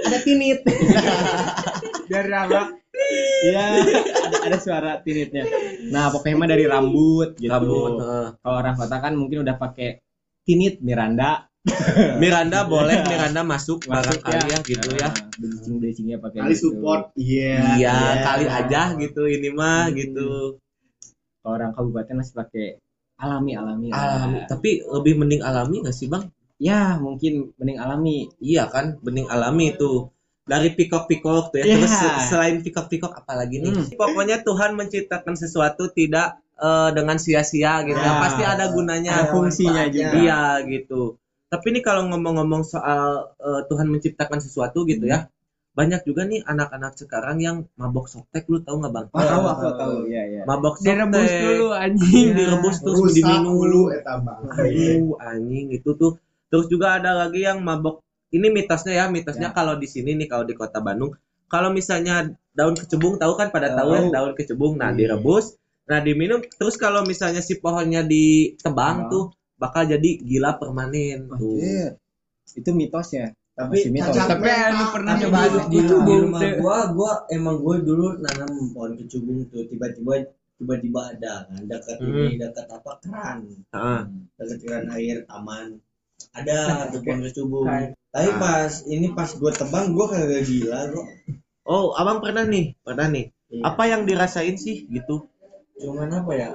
Ada 0.00 0.18
tinit. 0.24 0.64
Biar 2.08 2.26
apa? 2.32 2.72
Iya, 3.44 3.84
ada, 4.26 4.38
ada 4.48 4.58
suara 4.60 4.90
tinitnya. 5.04 5.44
Nah, 5.92 6.08
pokoknya 6.08 6.36
mah 6.40 6.48
dari 6.48 6.64
rambut 6.64 7.36
gitu. 7.36 7.52
Rambut, 7.52 8.00
heeh. 8.00 8.26
Kalau 8.40 8.56
orang 8.56 8.74
kota 8.76 8.96
kan 8.96 9.12
mungkin 9.16 9.44
udah 9.44 9.56
pakai 9.60 10.00
tinit 10.44 10.80
Miranda 10.80 11.49
Miranda 12.22 12.64
boleh 12.64 13.04
Miranda 13.04 13.44
masuk 13.44 13.84
Masuk 13.84 13.92
barangkali 13.92 14.48
ya 14.48 14.58
gitu 14.64 14.88
ya. 14.96 15.08
Bleaching 15.36 15.76
bleachingnya 15.76 16.16
pakai 16.16 16.38
Kali 16.40 16.54
gitu. 16.56 16.62
support. 16.72 17.12
Iya. 17.20 17.76
Iya, 17.76 17.96
kali 18.24 18.44
aja 18.48 18.82
gitu 18.96 19.22
ini 19.28 19.48
mah 19.52 19.92
gitu. 19.92 20.56
Kalau 21.40 21.52
orang 21.56 21.72
kabupaten 21.76 22.16
masih 22.20 22.34
pakai 22.36 22.66
alami 23.20 23.52
alami. 23.56 23.86
Alami, 23.92 24.38
tapi 24.48 24.80
lebih 24.80 25.20
mending 25.20 25.42
alami 25.44 25.84
nggak 25.84 25.96
sih, 25.96 26.08
Bang? 26.08 26.32
Ya, 26.60 26.96
mungkin 26.96 27.52
mending 27.60 27.76
alami. 27.80 28.28
Iya 28.40 28.68
kan, 28.72 28.96
bening 29.04 29.28
alami 29.28 29.76
itu. 29.76 30.08
Dari 30.48 30.72
pikok-pikok 30.72 31.52
tuh 31.52 31.58
ya. 31.60 31.64
Iya. 31.68 31.76
Terus 31.76 31.92
se- 31.92 32.20
selain 32.32 32.56
pikok-pikok 32.64 33.12
apalagi 33.12 33.60
nih? 33.60 33.72
Hmm. 33.72 33.86
Pokoknya 34.00 34.40
Tuhan 34.40 34.76
menciptakan 34.76 35.36
sesuatu 35.36 35.92
tidak 35.92 36.40
eh, 36.56 36.90
dengan 36.96 37.20
sia-sia 37.20 37.84
gitu. 37.84 38.00
Ya. 38.00 38.16
Pasti 38.20 38.42
ada 38.48 38.72
gunanya. 38.72 39.12
Ada 39.12 39.24
fungsinya 39.32 39.84
juga. 39.92 40.16
Iya 40.16 40.40
gitu. 40.64 41.20
Tapi 41.50 41.66
nih 41.74 41.82
kalau 41.82 42.06
ngomong-ngomong 42.08 42.62
soal 42.62 43.34
eh, 43.36 43.62
Tuhan 43.66 43.90
menciptakan 43.90 44.38
sesuatu 44.38 44.86
gitu 44.86 45.02
ya. 45.04 45.26
Banyak 45.70 46.02
juga 46.02 46.26
nih 46.26 46.42
anak-anak 46.42 46.98
sekarang 46.98 47.38
yang 47.38 47.56
mabok 47.78 48.10
softtek 48.10 48.46
lu 48.50 48.58
tahu 48.58 48.82
nggak 48.82 48.90
Bang? 48.90 49.06
Tahu 49.10 49.44
aku 49.46 49.66
tahu. 49.78 49.94
Iya, 50.10 50.22
iya. 50.26 50.42
Mabok 50.46 50.78
softtek. 50.78 50.94
Direbus 50.98 51.30
dulu 51.30 51.66
anjing. 51.74 52.10
Iya, 52.10 52.34
direbus 52.34 52.76
terus 52.82 52.98
Rusak 52.98 53.14
diminum. 53.14 53.54
mulu 53.54 53.82
eta 53.90 54.14
bang. 54.18 54.40
Uh, 54.50 55.14
anjing 55.22 55.66
itu 55.70 55.90
tuh. 55.94 56.18
Terus 56.50 56.66
juga 56.66 56.98
ada 56.98 57.14
lagi 57.14 57.46
yang 57.46 57.62
mabok. 57.62 58.02
Ini 58.30 58.46
mitosnya 58.50 58.94
ya, 58.94 59.04
mitosnya 59.10 59.50
kalau 59.50 59.74
di 59.74 59.86
sini 59.90 60.14
nih 60.14 60.30
kalau 60.30 60.46
di 60.46 60.54
Kota 60.54 60.78
Bandung, 60.78 61.14
kalau 61.50 61.70
misalnya 61.70 62.30
daun 62.54 62.74
kecebung 62.78 63.18
tahu 63.18 63.34
kan 63.34 63.50
pada 63.50 63.74
tahu 63.74 63.90
ya 63.94 64.02
daun 64.10 64.34
kecebung. 64.38 64.78
Nah, 64.78 64.90
Iya. 64.94 65.14
direbus, 65.14 65.54
nah 65.86 65.98
diminum. 65.98 66.38
Terus 66.42 66.78
kalau 66.78 67.02
misalnya 67.02 67.42
si 67.42 67.58
pohonnya 67.58 68.02
ditebang 68.06 69.06
Tebang. 69.06 69.10
tuh 69.10 69.24
bakal 69.60 69.84
jadi 69.84 70.10
gila 70.24 70.56
permanen 70.56 71.28
tuh. 71.28 71.60
Iya. 71.60 72.00
Itu 72.56 72.72
mitosnya. 72.72 73.36
Tapi 73.52 73.76
Masih 73.76 73.90
mitos. 73.92 74.16
Tapi 74.16 74.48
anu 74.48 74.84
pernah 74.88 75.12
Tapi 75.14 75.22
nyoba 75.28 75.40
di, 75.44 75.58
di 75.68 75.78
di, 75.78 75.80
di 75.84 76.14
rumah 76.16 76.40
gua 76.56 76.78
gua 76.96 77.12
emang 77.28 77.60
gua 77.60 77.76
dulu 77.76 78.16
nanam 78.16 78.72
pohon 78.72 78.96
kecubung 78.96 79.44
tuh 79.52 79.68
tiba-tiba 79.68 80.24
tiba-tiba 80.56 81.00
ada 81.12 81.44
kan 81.44 81.60
dekat 81.68 81.96
ini 82.00 82.40
dekat 82.40 82.68
apa 82.68 82.90
keran 83.04 83.38
Heeh. 83.72 84.00
dekat 84.36 84.58
keran 84.64 84.84
air 84.92 85.24
taman 85.24 85.76
ada 86.32 86.88
tuh 86.88 87.00
pohon 87.04 87.20
kecubung 87.24 87.64
tapi 88.10 88.28
Ah. 88.32 88.36
pas 88.40 88.72
ini 88.88 89.12
pas 89.12 89.28
gua 89.36 89.52
tebang 89.52 89.92
gua 89.92 90.08
kagak 90.08 90.48
gila 90.48 90.88
kok 90.88 91.06
Oh, 91.70 91.94
abang 91.94 92.18
pernah 92.18 92.42
nih, 92.42 92.74
pernah 92.82 93.06
nih. 93.06 93.30
Iya. 93.46 93.62
Apa 93.62 93.86
yang 93.86 94.02
dirasain 94.02 94.58
sih 94.58 94.88
gitu? 94.90 95.28
cuman 95.80 96.12
apa 96.12 96.32
ya 96.34 96.50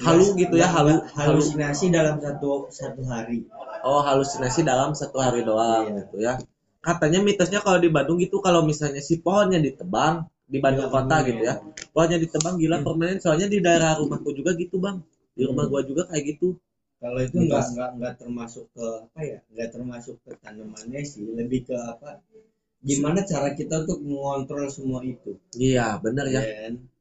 Halu 0.00 0.24
gitu 0.34 0.54
ya, 0.56 0.64
Nggak- 0.64 0.74
halu, 0.74 0.94
nggak 0.96 1.16
halusinasi 1.16 1.84
dalam 1.90 2.16
satu 2.18 2.50
satu 2.70 3.02
hari 3.04 3.44
Oh, 3.80 4.00
halusinasi 4.00 4.60
dalam 4.62 4.92
satu 4.92 5.16
hari 5.16 5.40
doang 5.40 5.88
Iya. 5.88 5.96
gitu 6.04 6.16
ya. 6.20 6.34
Katanya 6.80 7.20
mitosnya 7.20 7.60
kalau 7.60 7.76
di 7.76 7.88
Bandung 7.88 8.16
gitu 8.16 8.40
kalau 8.40 8.64
misalnya 8.64 9.00
si 9.00 9.20
pohonnya 9.20 9.60
ditebang 9.60 10.24
di 10.48 10.56
Bandung 10.58 10.88
Iya, 10.88 10.94
kota 10.94 11.16
bener. 11.16 11.28
gitu 11.28 11.42
ya. 11.44 11.54
Pohonnya 11.92 12.18
ditebang 12.18 12.54
gila 12.56 12.76
permanen 12.80 13.18
soalnya 13.18 13.46
di 13.46 13.58
daerah 13.60 13.96
rumahku 13.96 14.32
juga 14.32 14.52
gitu, 14.54 14.76
Bang. 14.76 15.04
Di 15.32 15.44
rumah 15.44 15.64
gua 15.66 15.80
juga 15.84 16.04
kayak 16.06 16.24
gitu. 16.26 16.56
kalau 17.00 17.16
itu 17.16 17.32
nggak 17.32 17.64
nggak 17.72 17.90
nggak 17.96 18.14
termasuk 18.20 18.64
ke 18.76 18.84
apa 18.84 19.20
ya 19.24 19.38
nggak 19.48 19.68
termasuk 19.72 20.20
ke 20.20 20.36
tanamannya 20.36 21.00
sih 21.00 21.24
lebih 21.32 21.64
ke 21.64 21.72
apa 21.72 22.20
gimana 22.80 23.24
cara 23.24 23.56
kita 23.56 23.88
untuk 23.88 24.04
mengontrol 24.04 24.68
semua 24.68 25.00
itu 25.00 25.32
Iya, 25.56 25.96
bener 25.96 26.28
ya. 26.28 26.40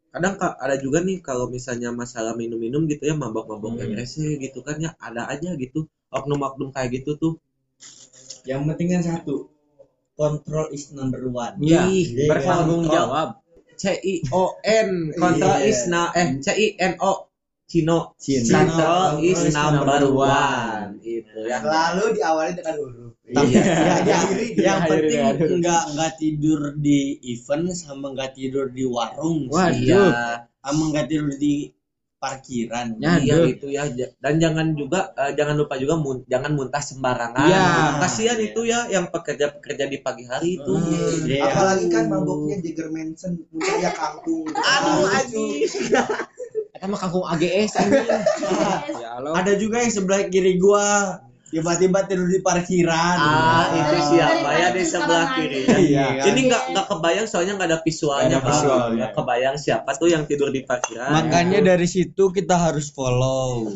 Kadang 0.09 0.35
ka- 0.41 0.57
ada 0.57 0.75
juga 0.81 1.05
nih 1.05 1.21
kalau 1.21 1.45
misalnya 1.47 1.93
masalah 1.93 2.33
minum-minum 2.33 2.89
gitu 2.89 3.05
ya, 3.05 3.13
mabok-mabok 3.13 3.77
yang 3.77 3.93
Hmm. 3.93 3.99
rese 4.01 4.25
gitu 4.41 4.65
kan 4.65 4.81
ya, 4.81 4.97
ada 4.97 5.29
aja 5.29 5.53
gitu. 5.53 5.85
Oknum-oknum 6.09 6.73
kayak 6.73 7.01
gitu 7.01 7.13
tuh. 7.15 7.33
yang 8.47 8.65
penting 8.65 8.89
kan 8.89 9.03
satu 9.03 9.51
control 10.17 10.73
is 10.73 10.89
number 10.89 11.21
one 11.29 11.53
Iya, 11.61 11.85
Iya, 11.85 12.25
bertanggung 12.27 12.81
kontrol. 12.87 12.95
jawab. 12.97 13.27
C 13.77 13.83
I 13.93 14.15
O 14.33 14.57
N 14.65 15.13
control 15.13 15.57
Iya. 15.61 15.69
is 15.69 15.79
na 15.87 16.01
eh 16.11 16.27
C 16.41 16.47
I 16.49 16.67
N 16.75 16.93
O 16.97 17.29
Cino 17.69 18.17
Cino. 18.17 18.49
control 18.49 19.21
is 19.21 19.53
number 19.53 20.03
one 20.09 20.97
itu 21.05 21.39
ya 21.45 21.61
Selalu 21.61 22.03
diawali 22.17 22.51
dengan 22.57 22.75
huruf. 22.81 23.08
Iya, 23.29 23.41
Iya. 23.45 23.61
ya, 23.61 23.95
ya. 24.01 24.19
yang 24.57 24.79
Akhirnya, 24.79 24.89
penting 24.89 25.21
akhirnya. 25.21 25.57
nggak 25.59 25.83
nggak 25.93 26.11
tidur 26.17 26.59
di 26.75 26.99
event 27.27 27.65
sama 27.71 28.05
nggak 28.09 28.31
tidur 28.33 28.65
di 28.67 28.83
warung 28.83 29.45
Waduh. 29.45 29.69
sih. 29.71 29.85
iya 29.85 30.05
sama 30.59 30.83
nggak 30.89 31.05
tidur 31.07 31.29
di 31.35 31.69
parkiran 32.17 32.97
Ya, 32.97 33.15
iya 33.17 33.33
aduh. 33.37 33.47
itu 33.47 33.67
ya 33.69 33.87
dan 34.17 34.33
jangan 34.37 34.73
juga 34.73 35.15
eh, 35.15 35.31
jangan 35.33 35.55
lupa 35.55 35.77
juga 35.77 35.95
mun- 35.95 36.25
jangan 36.25 36.51
muntah 36.51 36.81
sembarangan 36.81 37.47
Iya. 37.47 37.63
kasihan 37.97 38.35
itu 38.37 38.61
ya 38.65 38.79
yang 38.87 39.07
pekerja 39.07 39.53
pekerja 39.53 39.85
di 39.85 39.97
pagi 39.97 40.25
hari 40.25 40.57
itu 40.57 40.73
Iya. 41.23 41.45
Apalagi 41.45 41.85
kan 41.87 42.09
maboknya 42.09 42.59
Jagger 42.59 42.89
Manson, 42.89 43.39
muntahnya 43.47 43.91
kangkung. 43.93 44.43
aduh 44.51 45.07
anjing 45.07 45.63
Kita 46.69 46.85
mah 46.85 46.97
kangkung 46.97 47.25
AGS 47.25 47.71
ya 49.01 49.09
Allah. 49.13 49.31
ada 49.35 49.53
juga 49.53 49.79
yang 49.79 49.91
sebelah 49.93 50.27
kiri 50.27 50.57
gua 50.57 51.19
tiba-tiba 51.49 52.05
tidur 52.05 52.25
di 52.25 52.39
parkiran. 52.39 53.17
Ah 53.17 53.65
itu 53.73 53.97
Dari- 53.97 54.07
siapa? 54.07 54.49
ya 54.53 54.67
di 54.69 54.83
sebelah 54.85 55.25
kiri. 55.33 55.59
Iya, 55.89 56.05
kan? 56.21 56.25
ini 56.29 56.39
nggak 56.47 56.63
nggak 56.71 56.85
kebayang 56.87 57.25
soalnya 57.25 57.53
nggak 57.57 57.69
ada 57.69 57.79
visualnya 57.81 58.37
Nggak 58.37 58.45
visual, 58.47 58.85
Nggak 58.93 59.11
ya. 59.11 59.15
kebayang 59.17 59.55
siapa 59.57 59.89
tuh 59.97 60.07
yang 60.07 60.23
tidur 60.23 60.49
di 60.49 60.61
parkiran. 60.61 61.09
Makanya 61.11 61.59
dari 61.65 61.85
situ 61.85 62.23
kita 62.29 62.55
harus 62.55 62.89
follow. 62.89 63.67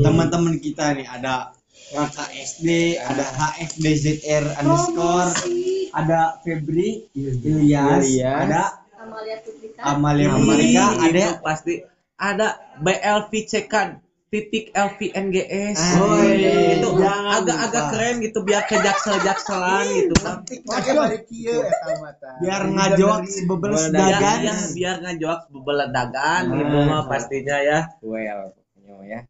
Teman-teman 0.00 0.60
kita 0.60 0.92
nih 0.92 1.08
ada 1.08 1.50
Raka 1.86 2.26
SD, 2.34 2.98
ada 2.98 3.22
HFBZR 3.22 4.58
underscore, 4.58 5.30
ada 5.90 6.36
Febri, 6.42 7.06
Ilyas, 7.14 8.02
Ilyas. 8.02 8.38
ada 8.42 8.62
Amalia 8.98 9.36
Putrika. 9.38 9.80
Amalia 9.86 10.28
Amalia 10.34 10.84
Putrika, 10.90 11.06
ada 11.06 11.18
itu 11.22 11.34
pasti. 11.40 11.74
Ada 12.16 12.48
BLVCK 12.80 13.74
titik 14.36 14.68
LVNGS 14.70 15.80
Oh, 15.96 16.20
iya. 16.20 16.76
itu 16.76 16.88
Jangan 16.94 17.40
agak-agak 17.40 17.72
lupa. 17.80 17.90
keren 17.90 18.14
gitu 18.20 18.38
biar 18.42 18.62
ke 18.62 18.76
jaksel-jakselan 18.76 19.84
gitu 19.96 20.14
kan 20.18 20.36
Pakai 20.44 20.92
balik 20.92 21.22
kieu 21.24 21.56
eta 21.58 21.92
mata. 21.96 22.30
biar 22.38 22.62
ngajok 22.66 23.16
bebeles 23.46 23.84
Biar- 23.86 24.12
dagan. 24.12 24.38
ya, 24.42 24.54
biar 24.70 24.96
ngajak 25.00 25.38
bebeledagan 25.48 26.42
gitu 26.52 26.76
Ah. 26.76 26.84
mah 26.84 27.02
pastinya 27.06 27.56
ya 27.58 27.78
Well, 27.98 28.52
pokoknya 28.52 28.96
ya. 29.02 29.20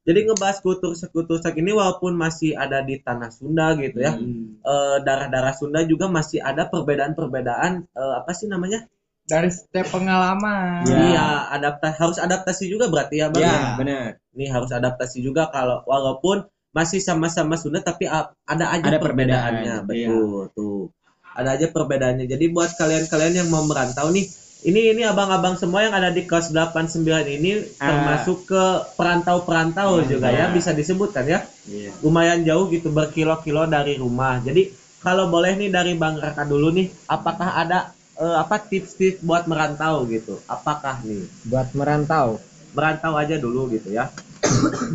jadi 0.00 0.18
ngebahas 0.24 0.58
kultur 0.58 0.92
sekutu 0.94 1.36
sak 1.36 1.54
ini 1.54 1.70
walaupun 1.70 2.16
masih 2.16 2.54
ada 2.54 2.80
di 2.80 2.96
tanah 2.98 3.28
Sunda 3.28 3.76
gitu 3.76 4.00
ya 4.00 4.16
Hmm. 4.16 4.56
eh, 4.58 4.96
darah-darah 4.98 5.52
Sunda 5.52 5.84
juga 5.84 6.08
masih 6.08 6.40
ada 6.40 6.64
perbedaan-perbedaan 6.64 7.84
eh, 7.86 8.14
apa 8.16 8.32
sih 8.32 8.46
namanya 8.46 8.88
dari 9.30 9.48
setiap 9.48 9.86
pengalaman 9.90 10.82
Ya. 10.82 10.98
iya 11.06 11.26
adaptasi 11.52 11.96
harus 11.96 12.18
adaptasi 12.18 12.64
juga 12.66 12.90
berarti 12.90 13.14
ya 13.16 13.30
bang 13.30 13.40
Ya, 13.40 13.52
Ya. 13.52 13.70
benar. 13.78 14.08
Nih 14.30 14.48
harus 14.48 14.70
adaptasi 14.70 15.20
juga 15.20 15.46
kalau 15.48 15.86
walaupun 15.86 16.42
masih 16.70 16.98
sama-sama 16.98 17.54
Sunda 17.54 17.78
tapi 17.80 18.06
ada 18.06 18.26
aja 18.68 18.86
Ada 18.86 18.98
perbedaannya. 18.98 19.74
perbedaan, 19.82 19.88
Betul, 19.90 20.42
tuh. 20.52 20.82
Ada 21.30 21.48
aja 21.54 21.66
perbedaannya. 21.68 22.26
Jadi 22.26 22.44
buat 22.46 22.70
kalian-kalian 22.72 23.34
yang 23.36 23.48
mau 23.48 23.62
merantau 23.62 24.06
nih, 24.08 24.22
ini 24.62 24.94
ini 24.94 25.02
abang-abang 25.02 25.54
semua 25.54 25.82
yang 25.82 25.90
ada 25.90 26.10
di 26.10 26.22
kelas 26.22 26.50
89 26.50 27.26
ini 27.28 27.58
Ah. 27.76 27.90
termasuk 27.90 28.46
ke 28.46 28.64
perantau-perantau 28.94 30.06
juga 30.06 30.30
ya, 30.30 30.48
bisa 30.48 30.70
disebutkan 30.70 31.26
ya. 31.26 31.42
Lumayan 32.00 32.42
jauh 32.42 32.66
gitu 32.66 32.88
berkilo-kilo 32.88 33.66
dari 33.66 33.94
rumah. 33.94 34.38
Jadi 34.38 34.70
kalau 34.98 35.26
boleh 35.26 35.56
nih 35.56 35.68
dari 35.68 35.92
Bang 35.94 36.16
Raka 36.16 36.44
dulu 36.44 36.70
nih, 36.70 36.86
apakah 37.06 37.56
ada 37.56 37.92
eh, 38.20 38.36
apa 38.36 38.60
tips-tips 38.60 39.24
buat 39.24 39.48
merantau 39.48 40.04
gitu? 40.06 40.36
Apakah 40.44 41.00
nih? 41.02 41.24
Buat 41.48 41.72
merantau. 41.72 42.36
Merantau 42.70 43.16
aja 43.16 43.34
dulu 43.34 43.72
gitu 43.72 43.90
ya. 43.90 44.12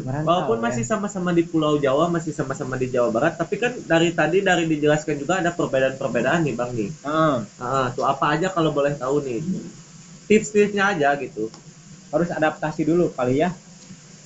Merantau. 0.05 0.25
Walaupun 0.29 0.57
ya. 0.61 0.63
masih 0.69 0.83
sama-sama 0.85 1.33
di 1.33 1.43
Pulau 1.43 1.75
Jawa, 1.75 2.07
masih 2.07 2.31
sama-sama 2.31 2.77
di 2.77 2.87
Jawa 2.87 3.09
Barat, 3.09 3.33
tapi 3.35 3.57
kan 3.57 3.73
dari 3.83 4.13
tadi 4.13 4.39
dari 4.39 4.63
dijelaskan 4.65 5.17
juga 5.17 5.41
ada 5.41 5.51
perbedaan-perbedaan 5.51 6.45
nih 6.45 6.53
Bang 6.55 6.71
nih. 6.71 6.89
Ah, 7.03 7.41
Ah, 7.57 7.89
tuh 7.91 8.05
apa 8.05 8.37
aja 8.37 8.47
kalau 8.47 8.71
boleh 8.71 8.93
tahu 8.95 9.25
nih. 9.25 9.41
Tips-tipsnya 10.25 10.93
aja 10.95 11.13
gitu. 11.17 11.49
harus 12.13 12.31
adaptasi 12.31 12.87
dulu 12.87 13.11
kali 13.11 13.43
ya. 13.43 13.51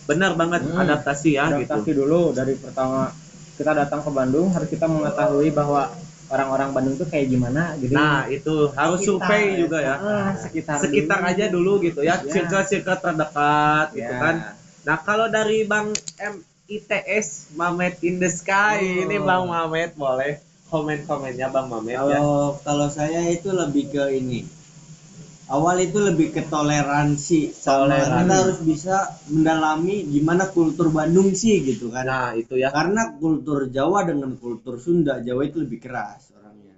Benar 0.05 0.37
banget 0.37 0.61
Hmm. 0.61 0.77
adaptasi 0.77 1.41
ya 1.41 1.49
adaptasi 1.49 1.89
gitu. 1.89 2.05
dulu 2.05 2.37
dari 2.37 2.53
pertama 2.53 3.09
kita 3.57 3.73
datang 3.73 4.05
ke 4.05 4.11
Bandung 4.13 4.53
harus 4.53 4.69
kita 4.69 4.85
mengetahui 4.85 5.49
bahwa 5.49 5.89
orang-orang 6.29 6.69
Bandung 6.71 6.95
tuh 6.95 7.05
kayak 7.05 7.27
gimana 7.27 7.73
gitu. 7.77 7.93
Nah, 7.93 8.29
itu 8.29 8.69
harus 8.71 9.01
survei 9.01 9.57
juga 9.57 9.81
ya. 9.81 9.95
Ah, 9.97 10.31
sekitar 10.33 10.77
Sekitar 10.77 11.19
dulu. 11.19 11.29
aja 11.29 11.45
dulu 11.49 11.71
gitu 11.81 11.99
ya, 12.01 12.21
Ya. 12.21 12.29
circle-circle 12.29 12.97
terdekat 12.97 13.87
gitu 13.97 14.13
Ya. 14.13 14.21
kan. 14.21 14.35
Nah, 14.85 14.97
kalau 15.01 15.27
dari 15.27 15.65
Bang 15.65 15.89
M 16.17 16.39
ITS 16.69 17.49
Mamet 17.53 17.97
in 18.01 18.21
the 18.21 18.29
Sky 18.29 18.77
Oh. 18.77 19.03
ini 19.03 19.17
Bang 19.17 19.49
Mamet 19.49 19.97
boleh 19.97 20.37
komen-komennya 20.69 21.49
Bang 21.49 21.65
Mamet 21.65 21.97
ya. 21.97 22.21
Kalau 22.21 22.61
kalau 22.61 22.87
saya 22.87 23.25
itu 23.25 23.49
lebih 23.49 23.89
ke 23.89 24.13
ini. 24.13 24.45
Awal 25.49 25.81
itu 25.81 25.97
lebih 25.97 26.29
ke 26.29 26.45
toleransi. 26.45 27.57
Toleransi. 27.57 28.21
kita 28.21 28.35
harus 28.37 28.59
bisa 28.61 28.95
mendalami 29.33 30.05
gimana 30.05 30.45
kultur 30.53 30.93
Bandung 30.93 31.33
sih 31.33 31.65
gitu 31.65 31.89
kan. 31.89 32.05
Nah, 32.05 32.37
itu 32.37 32.53
ya. 32.53 32.69
Karena 32.69 33.17
kultur 33.17 33.65
Jawa 33.73 34.05
dengan 34.05 34.37
kultur 34.37 34.77
Sunda, 34.77 35.17
Jawa 35.25 35.41
itu 35.49 35.65
lebih 35.65 35.81
keras 35.81 36.29
orangnya. 36.37 36.77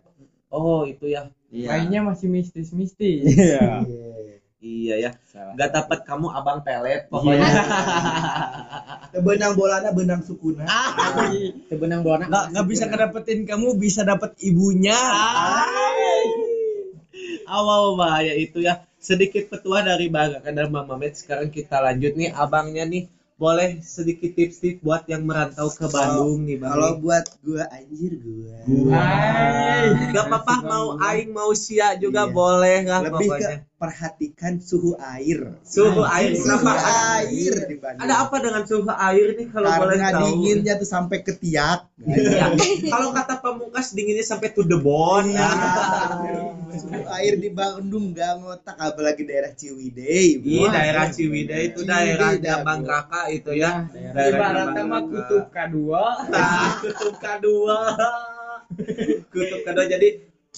Oh, 0.55 0.87
itu 0.87 1.11
ya. 1.11 1.27
Iya. 1.51 1.67
Mainnya 1.67 1.99
masih 2.07 2.31
mistis-mistis. 2.31 3.27
Iya. 3.27 3.83
Iya 4.61 4.95
ya. 5.03 5.11
Salah. 5.27 5.57
Gak 5.57 5.73
dapat 5.73 5.99
kamu 6.07 6.31
abang 6.31 6.63
pelet 6.63 7.11
pokoknya. 7.11 7.49
benang 9.25 9.59
bolana 9.59 9.91
benang 9.91 10.23
sukuna 10.23 10.63
Sebenang 11.67 11.99
bola 11.99 12.23
Nggak, 12.31 12.45
nggak 12.55 12.67
bisa 12.71 12.85
kedapetin 12.87 13.43
kamu, 13.43 13.75
bisa 13.75 14.07
dapet 14.07 14.39
ibunya. 14.39 14.95
Awal 17.51 17.99
bahaya 17.99 18.33
itu 18.39 18.63
ya. 18.63 18.79
Sedikit 19.01 19.51
petua 19.51 19.83
dari 19.83 20.07
Bang 20.07 20.31
Raka 20.39 20.49
dan 20.55 20.71
Bang 20.71 20.87
Mamet. 20.87 21.19
Sekarang 21.19 21.51
kita 21.51 21.83
lanjut 21.83 22.15
nih 22.15 22.31
abangnya 22.31 22.87
nih. 22.87 23.11
Boleh 23.35 23.81
sedikit 23.81 24.29
tips-tips 24.37 24.85
buat 24.85 25.01
yang 25.09 25.25
merantau 25.25 25.65
ke 25.73 25.89
Bandung 25.89 26.45
nih 26.45 26.61
Bang. 26.61 26.77
kalau 26.77 26.93
buat 27.01 27.25
gua 27.41 27.65
anjir 27.73 28.13
gua 28.21 28.53
Gak 30.13 30.23
apa-apa 30.29 30.55
mau 30.61 30.87
aing 31.01 31.33
mau 31.33 31.49
sia 31.57 31.97
juga 31.97 32.29
Iya. 32.29 32.33
boleh 32.37 32.77
kan 32.85 33.01
lebih 33.01 33.17
ke 33.17 33.21
pokoknya. 33.25 33.57
Perhatikan 33.81 34.61
suhu 34.61 34.93
air 35.01 35.57
Suhu 35.65 36.05
air 36.05 36.37
suhu 36.37 36.45
kenapa? 36.61 36.77
air 37.17 37.53
di 37.65 37.75
Bandung 37.75 38.05
Ada 38.05 38.13
apa 38.21 38.35
dengan 38.37 38.61
suhu 38.63 38.85
air 38.85 39.27
nih 39.33 39.47
kalau 39.49 39.69
boleh 39.73 39.97
karena 39.97 40.09
tahu? 40.13 40.21
dinginnya 40.21 40.73
tuh 40.77 40.85
sampai 40.85 41.17
ke 41.19 41.33
tiak 41.33 41.89
Iya. 41.97 42.53
Kalau 42.89 43.09
kata 43.09 43.41
pamungkas 43.41 43.93
dinginnya 43.93 44.21
sampai 44.21 44.49
to 44.53 44.61
the 44.63 44.73
bone. 44.73 45.33
Nah, 45.33 46.17
suhu 46.71 47.01
air 47.11 47.37
di 47.37 47.49
Bandung 47.49 48.09
gak 48.11 48.37
ngotak 48.37 48.73
apalagi 48.75 49.21
daerah 49.21 49.49
Ciwidey 49.51 50.41
Iya 50.41 50.65
daerah 50.69 51.05
Ciwidey 51.09 51.61
itu 51.69 51.81
Ciwidey 51.81 51.89
daerahnya 51.89 52.41
dah, 52.41 52.57
Bang 52.61 52.81
bro. 52.81 52.89
Raka 52.89 53.21
itu 53.29 53.51
ya. 53.53 53.85
Daerahnya 53.85 54.29
Ibaratnya 54.29 54.83
mah 54.83 55.01
kutub 55.03 55.45
kedua. 55.49 56.03
Nah, 56.27 56.69
kutub 56.79 57.15
kedua. 57.17 57.77
kutub 59.33 59.61
kedua 59.61 59.85
jadi 59.85 60.09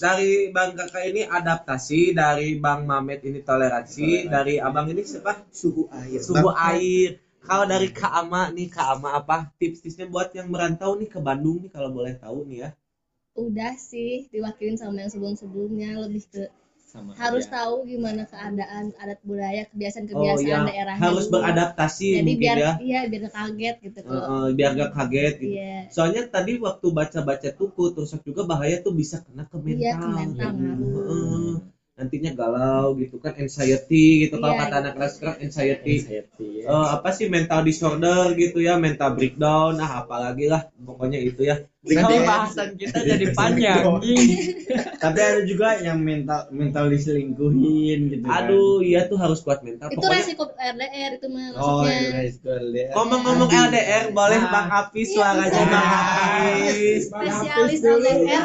dari 0.02 0.32
Bang 0.54 0.70
Kakak 0.78 1.04
ini 1.10 1.22
adaptasi, 1.38 2.00
dari 2.20 2.48
Bang 2.64 2.80
Mamet 2.90 3.20
ini 3.28 3.40
toleransi, 3.48 4.08
dari 4.34 4.54
Abang 4.66 4.86
ini 4.92 5.02
siapa? 5.10 5.32
suhu 5.60 5.82
air 6.00 6.18
Suhu 6.26 6.50
Bang- 6.50 6.58
air. 6.72 7.08
Kalau 7.44 7.64
dari 7.72 7.88
Kak 7.98 8.12
Ama 8.22 8.42
nih, 8.56 8.68
Kak 8.74 8.88
Ama 8.96 9.10
apa 9.20 9.36
tips-tipsnya 9.60 10.06
buat 10.12 10.28
yang 10.38 10.48
merantau 10.52 10.90
nih 11.00 11.08
ke 11.12 11.18
Bandung 11.26 11.58
nih 11.62 11.70
kalau 11.74 11.90
boleh 11.92 12.14
tahu 12.16 12.38
nih 12.48 12.58
ya. 12.64 12.70
udah 13.44 13.74
sih 13.90 14.10
diwakilin 14.32 14.78
sama 14.80 14.96
yang 15.02 15.10
sebelum-sebelumnya 15.12 15.90
lebih 16.06 16.22
ke 16.32 16.42
sama 16.94 17.10
harus 17.22 17.44
aja. 17.44 17.52
tahu 17.56 17.74
gimana 17.90 18.22
keadaan 18.32 18.84
adat 19.02 19.18
budaya 19.28 19.62
Oh 19.64 19.70
kebiasaan-kebiasaan 19.74 20.46
ya, 20.46 20.58
daerahnya 20.70 21.02
harus 21.04 21.24
dulu. 21.26 21.32
beradaptasi 21.34 22.06
jadi 22.16 22.22
mungkin 22.22 22.40
biar 22.42 22.58
ya. 22.64 22.70
iya 22.86 22.98
biar 23.10 23.20
nggak 23.22 23.34
kaget 23.38 23.74
gitu 23.84 23.98
Eh, 24.04 24.08
kalau 24.08 24.26
eh, 24.30 24.48
biar 24.56 24.70
gak 24.80 24.90
kaget 24.96 25.34
gitu. 25.42 25.52
iya 25.58 25.74
Soalnya 25.94 26.22
tadi 26.34 26.52
waktu 26.66 26.86
baca-baca 26.98 27.48
tuku 27.60 27.84
terus 27.94 28.10
juga 28.28 28.42
bahaya 28.50 28.76
tuh 28.86 28.92
bisa 29.00 29.16
kena 29.26 29.42
ke 29.50 29.56
mental. 29.66 29.80
iya 29.82 29.92
ke 30.02 30.08
mental 30.18 30.50
Heeh. 30.96 31.52
nantinya 31.94 32.30
galau 32.40 32.86
gitu 32.98 33.16
kan 33.22 33.32
anxiety 33.38 34.26
gitu 34.26 34.34
kalau 34.42 34.54
Iya, 34.54 34.60
kata 34.66 34.74
anak 34.82 34.92
kelas 34.98 35.12
sekarang 35.14 35.38
anxiety 35.46 35.94
Anxiety, 36.02 36.48
ya. 36.66 36.66
Eh, 36.74 36.88
apa 36.98 37.08
sih 37.16 37.26
mental 37.30 37.60
disorder 37.68 38.34
gitu 38.42 38.58
ya 38.58 38.74
mental 38.86 39.10
breakdown 39.14 39.72
nah 39.78 39.90
apalagi 40.02 40.44
lah 40.52 40.60
pokoknya 40.88 41.18
itu 41.22 41.40
ya 41.50 41.54
Nanti 41.84 42.16
bahasan 42.24 42.68
kita 42.80 42.96
jadi 43.04 43.26
panjang. 43.36 43.84
Tapi 44.96 45.18
ada 45.20 45.40
juga 45.44 45.76
yang 45.84 46.00
mental 46.00 46.48
mental 46.48 46.88
diselingkuhin 46.88 48.08
gitu. 48.08 48.24
kan. 48.24 48.48
aduh 48.48 48.80
iya 48.80 49.04
tuh 49.04 49.20
harus 49.20 49.44
kuat 49.44 49.60
mental. 49.60 49.92
Itu 49.92 50.00
pokoknya 50.00 50.24
resiko 50.24 50.44
RDR 50.48 51.12
itu 51.20 51.26
mah 51.28 51.44
Oh, 51.60 51.84
maksudnya. 51.84 51.92
iya, 51.92 52.08
guys, 52.24 52.36
gue 52.40 52.58
lihat. 52.72 52.92
ngomong-ngomong 52.96 53.50
LDR 53.52 54.04
boleh 54.16 54.40
Bang 54.48 54.68
Apis 54.72 55.08
suaranya 55.12 55.62
Bang 55.68 55.88
Apis 55.92 57.02
spesialis 57.12 57.80
LDR 57.84 58.44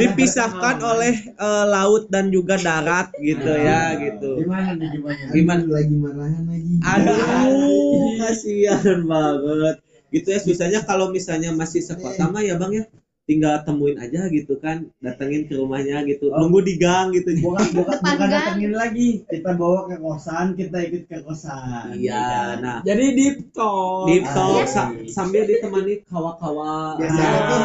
dipisahkan 0.00 0.76
oleh 0.80 1.14
eh, 1.28 1.64
laut 1.68 2.08
dan 2.08 2.32
juga 2.32 2.56
darat 2.56 3.12
gitu 3.20 3.52
ya 3.52 4.00
gitu. 4.00 4.48
Gimana 4.48 4.72
nih 4.80 4.88
gimana? 4.96 5.22
Gimana? 5.28 5.62
lagi 5.68 5.92
marahan 5.92 6.44
lagi. 6.48 6.72
Aduh, 6.88 8.08
kasihan 8.24 9.04
banget. 9.04 9.76
Gitu 10.08 10.28
ya 10.28 10.38
susahnya 10.38 10.80
kalau 10.82 11.08
misalnya 11.08 11.52
masih 11.52 11.80
sekota 11.80 12.28
mah 12.28 12.40
ya 12.40 12.56
Bang 12.56 12.72
ya. 12.72 12.84
Tinggal 13.28 13.60
temuin 13.60 14.00
aja 14.00 14.24
gitu 14.32 14.56
kan, 14.56 14.88
datengin 15.04 15.44
ke 15.44 15.52
rumahnya 15.52 16.00
gitu. 16.08 16.32
Nunggu 16.32 16.64
di 16.64 16.80
gang 16.80 17.12
gitu. 17.12 17.28
Bukan 17.44 17.76
bukan 17.76 18.00
bukan 18.00 18.24
datengin 18.24 18.72
lagi. 18.72 19.20
Kita 19.28 19.52
bawa 19.52 19.84
ke 19.84 20.00
kosan, 20.00 20.56
kita 20.56 20.80
ikut 20.88 21.04
ke 21.12 21.20
kosan. 21.20 21.92
Iya, 21.92 22.56
nah 22.56 22.80
Jadi 22.80 23.04
deep 23.12 23.52
talk. 23.52 24.08
di 24.08 24.24
talk 24.24 24.64
Iya. 24.64 24.64
sa- 24.64 24.96
sambil 25.12 25.44
ditemani 25.44 26.08
kawa-kawa. 26.08 26.96
Biasanya 26.96 27.28
Ah. 27.28 27.44
tuh 27.44 27.60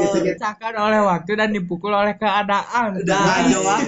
biasanya 0.00 0.32
Dipecahkan 0.32 0.72
oleh 0.80 1.00
waktu 1.04 1.30
dan 1.36 1.48
dipukul 1.52 1.92
oleh 1.92 2.16
keadaan. 2.16 2.96
Kita 2.96 3.16
mah. 3.60 3.80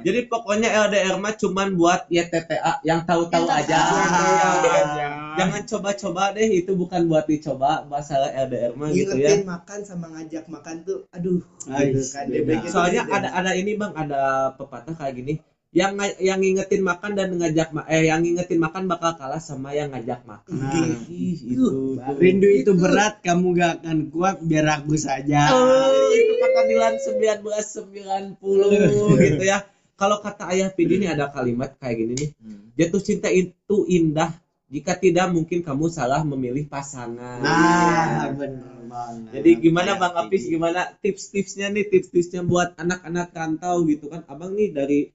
Jadi 0.00 0.20
pokoknya 0.24 0.72
LDR 0.88 1.20
mah 1.20 1.36
cuman 1.36 1.76
buat 1.76 2.08
ya 2.08 2.24
TTA 2.24 2.80
yang 2.80 3.04
tahu-tahu 3.04 3.44
aja. 3.44 3.76
aja. 3.76 5.08
Jangan 5.40 5.62
coba-coba 5.66 6.22
deh, 6.32 6.48
itu 6.50 6.72
bukan 6.72 7.00
buat 7.04 7.24
dicoba 7.24 7.82
masalah 7.84 8.28
LDR 8.30 8.72
mah 8.74 8.88
gitu 8.90 9.14
ya. 9.14 9.40
makan 9.40 9.78
sama 9.82 10.06
ngajak 10.12 10.44
makan 10.46 10.84
tuh 10.84 10.98
aduh 11.10 11.40
Nice. 11.64 11.88
gitu 11.88 12.00
kan. 12.12 12.24
DBG 12.28 12.62
tuh 12.64 12.70
soalnya 12.70 13.02
beda. 13.04 13.16
ada 13.16 13.28
ada 13.34 13.50
ini 13.52 13.72
bang 13.74 13.92
ada 13.92 14.20
pepatah 14.54 14.92
kayak 14.92 15.14
gini 15.16 15.34
yang 15.70 15.94
yang 16.18 16.38
ngingetin 16.38 16.82
makan 16.82 17.14
dan 17.14 17.30
ngajak 17.30 17.70
ma- 17.70 17.86
eh 17.86 18.10
yang 18.10 18.20
ngingetin 18.20 18.58
makan 18.58 18.90
bakal 18.90 19.14
kalah 19.14 19.38
sama 19.38 19.70
yang 19.70 19.94
ngajak 19.94 20.26
makan 20.26 20.50
Nah. 20.50 20.74
Ih, 21.06 21.38
itu 21.38 21.62
tuh. 21.62 21.94
Rindu 22.18 22.50
itu 22.50 22.74
berat, 22.74 23.22
kamu 23.22 23.54
gak 23.54 23.72
akan 23.78 24.10
kuat 24.10 24.42
biar 24.42 24.82
aku 24.82 24.98
saja. 24.98 25.46
Oh, 25.54 26.10
itu 26.10 26.32
kata 26.36 26.60
Dilan 26.66 26.94
1990 26.98 28.34
gitu 29.30 29.42
ya 29.42 29.62
kalau 29.94 30.18
kata 30.18 30.48
ayah 30.50 30.72
Pidi 30.72 30.96
ini 30.96 31.06
ada 31.06 31.28
kalimat 31.28 31.76
kayak 31.76 31.96
gini 31.98 32.12
nih 32.16 32.30
jatuh 32.74 32.98
cinta 32.98 33.28
itu 33.28 33.84
indah 33.86 34.32
jika 34.70 34.94
tidak 34.94 35.34
mungkin 35.34 35.66
kamu 35.66 35.90
salah 35.90 36.22
memilih 36.22 36.64
pasangan. 36.70 37.42
Nah, 37.42 38.30
bener 38.38 38.78
banget. 38.86 39.30
Jadi 39.34 39.50
gimana 39.66 39.98
Bang 39.98 40.14
Apis? 40.14 40.46
Gimana 40.46 40.94
tips-tipsnya 41.02 41.74
nih? 41.74 41.90
Tips-tipsnya 41.90 42.46
buat 42.46 42.78
anak-anak 42.78 43.34
rantau 43.34 43.82
gitu 43.90 44.06
kan? 44.06 44.22
Abang 44.30 44.54
nih 44.54 44.70
dari 44.70 45.10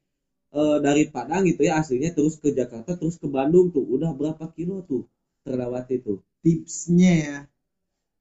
eh, 0.51 0.77
dari 0.83 1.07
Padang 1.07 1.47
gitu 1.47 1.63
ya 1.63 1.79
aslinya 1.79 2.11
terus 2.11 2.35
ke 2.35 2.51
Jakarta 2.51 2.99
terus 2.99 3.15
ke 3.15 3.31
Bandung 3.31 3.71
tuh. 3.71 3.87
Udah 3.87 4.11
berapa 4.11 4.43
kilo 4.51 4.83
tuh 4.83 5.07
terlewati 5.47 6.03
tuh 6.03 6.19
tipsnya 6.43 7.13
ya. 7.15 7.37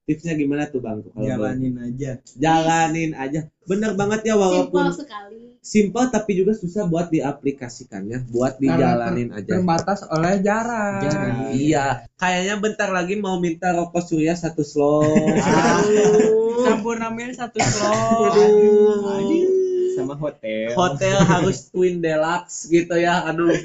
Tipsnya 0.07 0.39
gimana 0.39 0.71
tuh 0.71 0.79
Bang 0.79 1.03
tuh 1.03 1.11
kalau 1.11 1.27
jalanin 1.27 1.75
aja. 1.83 2.11
jalanin 2.39 3.11
aja. 3.19 3.51
Bener 3.67 3.99
banget 3.99 4.23
ya 4.23 4.39
simpel 4.39 4.43
walaupun 4.47 4.85
sekali 4.95 5.54
simpel 5.65 6.13
tapi 6.13 6.37
juga 6.37 6.53
susah 6.53 6.85
buat 6.85 7.09
diaplikasikannya 7.09 8.29
buat 8.29 8.61
dijalanin 8.61 9.33
aja 9.33 9.57
Terbatas 9.57 10.05
oleh 10.13 10.45
jarak. 10.45 11.09
Jarak. 11.09 11.57
iya 11.57 12.05
kayaknya 12.21 12.61
bentar 12.61 12.93
lagi 12.93 13.17
mau 13.17 13.41
minta 13.41 13.73
rokok 13.73 14.05
surya 14.05 14.37
satu 14.37 14.61
slot 14.61 15.09
Aduh. 15.09 16.69
Campur 16.69 17.01
namanya 17.01 17.49
satu 17.49 17.59
slot. 17.65 18.37
Aduh. 18.37 19.49
sama 19.97 20.21
hotel. 20.21 20.77
hotel 20.77 21.17
harus 21.25 21.73
twin 21.73 22.05
deluxe 22.05 22.69
gitu 22.69 23.01
ya 23.01 23.25
aduh 23.25 23.57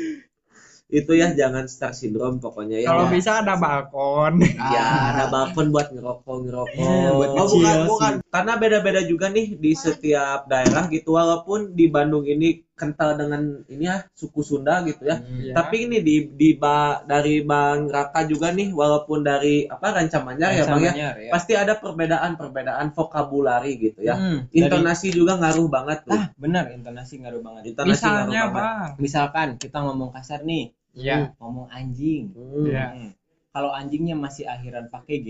itu 0.89 1.13
ya 1.13 1.29
jangan 1.31 1.65
star 1.65 1.93
syndrome 1.93 2.37
pokoknya 2.37 2.81
ya 2.81 2.89
Kalau 2.89 3.05
bisa 3.07 3.31
ada 3.39 3.53
balkon. 3.55 4.41
ya 4.73 4.85
ada 5.11 5.25
balkon 5.27 5.69
buat 5.69 5.87
ngerokok 5.87 6.35
ngerokok 6.41 6.73
Iya, 6.75 7.09
buat 7.11 7.29
oh, 7.31 7.45
bukan 7.47 7.75
sih. 7.77 7.85
bukan 7.85 8.13
karena 8.25 8.53
beda-beda 8.55 9.01
juga 9.03 9.25
nih 9.27 9.53
di 9.53 9.71
setiap 9.71 10.45
daerah 10.45 10.85
gitu 10.87 11.13
walaupun 11.13 11.71
di 11.71 11.85
Bandung 11.87 12.25
ini 12.25 12.65
kental 12.73 13.13
dengan 13.15 13.43
ini 13.67 13.85
ya 13.85 14.07
suku 14.11 14.39
Sunda 14.39 14.81
gitu 14.81 15.03
ya 15.03 15.19
Iya. 15.21 15.53
tapi 15.53 15.85
ini 15.85 15.99
di 15.99 16.15
di 16.27 16.49
ba, 16.53 17.03
dari 17.03 17.43
Bang 17.43 17.85
Raka 17.85 18.23
juga 18.23 18.49
nih 18.49 18.71
walaupun 18.71 19.21
dari 19.21 19.67
apa 19.67 19.93
rancamannya 19.93 20.47
ya 20.49 20.63
Bang 20.65 20.81
ya 20.81 20.91
Anyar, 20.91 21.15
ya. 21.19 21.29
pasti 21.29 21.53
ada 21.53 21.75
perbedaan-perbedaan 21.75 22.89
vokabulari 22.89 23.77
gitu 23.77 24.01
ya 24.01 24.15
Hmm, 24.15 24.47
dari- 24.47 24.57
intonasi 24.59 25.11
juga 25.11 25.37
ngaruh 25.37 25.67
banget 25.67 25.97
tuh 26.03 26.15
Ah, 26.15 26.33
benar 26.35 26.71
intonasi 26.71 27.19
ngaruh 27.19 27.41
banget. 27.41 27.61
intonasi 27.69 27.93
Misalnya, 27.93 28.23
ngaruh 28.25 28.49
banget 28.49 28.57
Bang. 28.57 28.91
Misalkan 28.97 29.47
kita 29.55 29.77
ngomong 29.79 30.09
kasar 30.09 30.41
nih, 30.41 30.71
Iya. 30.93 31.33
ngomong 31.37 31.67
anjing. 31.69 32.33
Hmm. 32.33 32.65
Iya. 32.65 32.85
Hmm. 32.91 33.09
Kalau 33.49 33.71
anjingnya 33.73 34.13
masih 34.13 34.45
akhiran 34.45 34.87
pakai 34.87 35.15
G, 35.19 35.29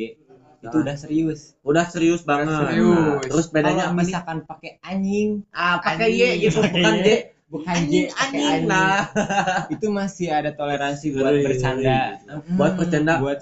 itu 0.59 0.75
udah 0.75 0.95
serius. 0.99 1.55
Udah 1.63 1.87
serius 1.87 2.21
banget. 2.21 2.51
serius. 2.51 2.83
Nah, 2.91 3.23
terus 3.23 3.47
bedanya 3.47 3.87
Kalau 3.87 3.91
apa 3.91 3.95
nih? 3.95 4.05
misalkan 4.05 4.37
pakai 4.43 4.71
anjing, 4.81 5.29
Ah, 5.49 5.79
pakai 5.79 6.07
Y 6.11 6.23
gitu, 6.43 6.59
bukan. 6.59 6.95
J. 6.99 7.09
bukan 7.49 7.65
J, 7.65 7.79
Anjing, 7.81 8.05
pakai 8.11 8.27
anjing. 8.27 8.45
anjing. 8.45 8.67
Nah, 8.69 8.99
itu 9.73 9.87
masih 9.89 10.27
ada 10.29 10.51
toleransi 10.53 11.05
buat 11.15 11.33
Heureui, 11.33 11.45
bercanda. 11.47 11.99
buat 12.53 12.73
bercanda. 12.77 13.13
Buat. 13.23 13.39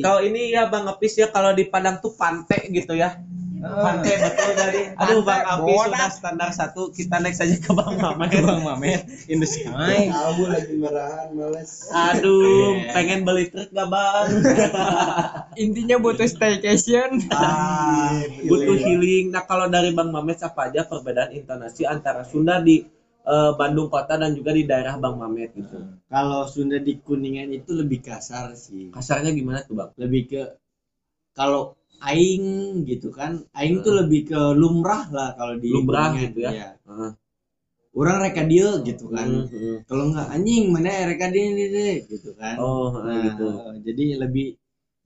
Kalau 0.00 0.20
ini 0.22 0.40
ya 0.48 0.70
Bang 0.70 0.86
Apis 0.88 1.12
ya 1.18 1.28
kalau 1.28 1.52
di 1.52 1.66
Padang 1.68 2.00
tuh 2.00 2.14
pante 2.14 2.56
gitu 2.70 2.94
ya. 2.96 3.18
Pante 3.64 4.12
betul 4.12 4.50
tadi. 4.52 4.80
Aduh 5.00 5.20
Bang 5.24 5.42
Apis 5.42 5.78
sudah 5.88 6.08
standar 6.12 6.50
satu, 6.52 6.92
kita 6.92 7.16
next 7.18 7.40
saja 7.40 7.56
ke 7.56 7.72
Bang 7.72 7.96
Mamet. 7.96 8.30
Bang 8.48 8.62
Mamet 8.62 9.02
in 9.32 9.40
the 9.40 9.48
sky. 9.48 10.12
Kamu 10.12 10.44
lagi 10.52 10.74
marahan 10.76 11.28
males. 11.32 11.88
Aduh, 11.88 12.76
Yeah. 12.76 12.92
pengen 12.92 13.24
beli 13.24 13.48
truk 13.48 13.72
gak 13.72 13.88
Bang? 13.88 14.28
Intinya 15.64 15.96
butuh 15.96 16.28
staycation. 16.28 17.24
Ah, 17.32 18.20
Butuh 18.44 18.76
healing. 18.76 19.32
Nah, 19.32 19.46
kalau 19.48 19.70
dari 19.70 19.94
Bang 19.96 20.12
Mamet 20.12 20.42
apa 20.42 20.68
aja 20.68 20.84
perbedaan 20.84 21.32
intonasi 21.32 21.88
antara 21.88 22.26
Sunda 22.26 22.60
di 22.60 22.84
eh, 23.24 23.52
Bandung 23.56 23.88
kota 23.88 24.20
dan 24.20 24.36
juga 24.36 24.52
di 24.52 24.68
daerah 24.68 25.00
Bang 25.00 25.16
Mamet 25.16 25.56
gitu. 25.56 25.80
Kalau 26.10 26.44
Sunda 26.44 26.76
di 26.76 27.00
Kuningan 27.00 27.48
itu 27.54 27.72
lebih 27.72 28.04
kasar 28.04 28.52
sih. 28.52 28.92
Kasarnya 28.92 29.32
gimana 29.32 29.64
tuh 29.64 29.74
Bang? 29.78 29.90
Lebih 29.96 30.22
ke 30.28 30.42
kalau 31.38 31.62
aing 32.04 32.44
gitu 32.90 33.08
kan, 33.18 33.32
aing 33.58 33.76
tuh 33.86 33.94
lebih 34.00 34.20
ke 34.30 34.40
lumrah 34.60 35.04
lah 35.16 35.28
kalau 35.38 35.54
di 35.58 35.70
Lumrah 35.74 36.12
gitu 36.22 36.38
ya? 36.46 36.50
iya. 36.54 36.68
Heeh. 36.88 37.10
Orang 37.94 38.18
reka 38.26 38.42
dia 38.42 38.68
gitu 38.82 39.04
kan. 39.06 39.28
Hmm, 39.30 39.46
hmm. 39.46 39.76
Kalau 39.86 40.04
nggak 40.10 40.26
anjing 40.34 40.64
mana 40.74 40.90
ya 40.90 41.02
reka 41.10 41.26
dia 41.30 41.44
ini 41.52 41.64
deh 41.70 41.94
gitu 42.10 42.30
kan. 42.34 42.56
Oh, 42.58 42.90
Nah, 42.90 43.06
heeh, 43.06 43.22
gitu. 43.30 43.44
Jadi 43.86 44.04
lebih 44.22 44.46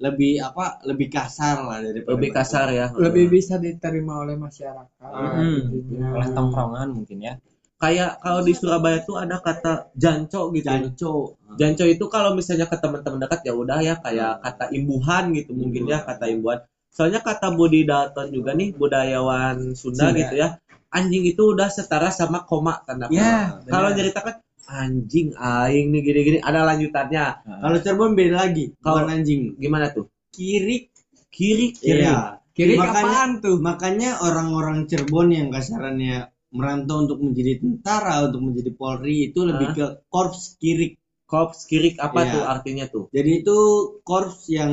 lebih 0.01 0.33
apa? 0.41 0.65
Lebih 0.89 1.09
kasar 1.13 1.57
lah 1.69 1.79
daripada 1.85 2.17
Lebih 2.17 2.31
kasar 2.33 2.67
ya. 2.73 2.87
Lebih 2.97 3.25
bisa 3.29 3.55
diterima 3.61 4.15
oleh 4.25 4.37
masyarakat. 4.41 5.11
Hmm. 5.13 5.59
intinya. 5.77 6.07
Oleh 6.17 6.29
tongkrongan 6.33 6.89
mungkin 6.97 7.19
ya. 7.21 7.35
Kayak 7.79 8.19
kalau 8.19 8.43
di 8.43 8.59
Surabaya 8.59 8.99
tuh 9.07 9.23
ada 9.23 9.39
kata 9.39 9.95
janco 9.95 10.51
gitu. 10.51 10.67
Janco. 10.67 11.39
Janco 11.55 11.85
itu 11.87 12.05
kalau 12.11 12.35
misalnya 12.35 12.67
ke 12.67 12.75
teman-teman 12.75 13.23
dekat 13.23 13.47
ya 13.47 13.55
udah 13.55 13.79
ya 13.79 13.95
kayak 14.03 14.43
kata 14.43 14.75
imbuhan 14.75 15.31
gitu 15.31 15.55
mungkin 15.55 15.87
ya 15.87 16.03
kata 16.03 16.27
imbuhan. 16.27 16.59
Soalnya 16.91 17.23
kata 17.23 17.55
Budi 17.55 17.87
Dalton 17.87 18.35
juga 18.35 18.59
nih 18.59 18.75
budayawan 18.75 19.79
Sunda, 19.79 20.11
Sunda. 20.11 20.19
gitu 20.19 20.35
ya. 20.35 20.59
Anjing 20.91 21.23
itu 21.23 21.55
udah 21.55 21.71
setara 21.71 22.11
sama 22.11 22.43
koma 22.43 22.83
tanda 22.83 23.07
koma. 23.07 23.15
Ya, 23.15 23.63
Kalau 23.71 23.95
benar. 23.95 23.97
nyeritakan 24.03 24.35
anjing 24.69 25.29
aing 25.39 25.87
nih 25.95 26.01
gini-gini 26.03 26.39
ada 26.43 26.67
lanjutannya. 26.67 27.27
Kalau 27.47 27.77
Cirebon 27.79 28.13
beda 28.19 28.35
lagi. 28.43 28.75
Kalau- 28.83 29.07
anjing. 29.07 29.55
Gimana 29.55 29.95
tuh? 29.95 30.11
Kirik. 30.35 30.91
Kiri 31.31 31.79
Iya. 31.79 32.43
Kiri 32.51 32.75
Makanya- 32.75 33.07
apaan 33.07 33.31
tuh? 33.39 33.57
Makanya 33.63 34.11
orang-orang 34.19 34.91
Cirebon 34.91 35.31
yang 35.31 35.49
kasarannya 35.55 36.27
merantau 36.55 37.05
untuk 37.05 37.19
menjadi 37.21 37.61
tentara, 37.61 38.25
untuk 38.29 38.41
menjadi 38.47 38.71
Polri 38.73 39.31
itu 39.33 39.41
lebih 39.45 39.69
Hah? 39.73 39.77
ke 39.77 39.87
korps 40.09 40.57
kirik. 40.61 40.97
Korps 41.29 41.69
kirik 41.69 42.01
apa 42.01 42.25
Iya. 42.25 42.33
tuh 42.35 42.43
artinya 42.49 42.85
tuh? 42.89 43.05
Jadi 43.13 43.31
itu 43.45 43.57
korps 44.01 44.49
yang 44.49 44.73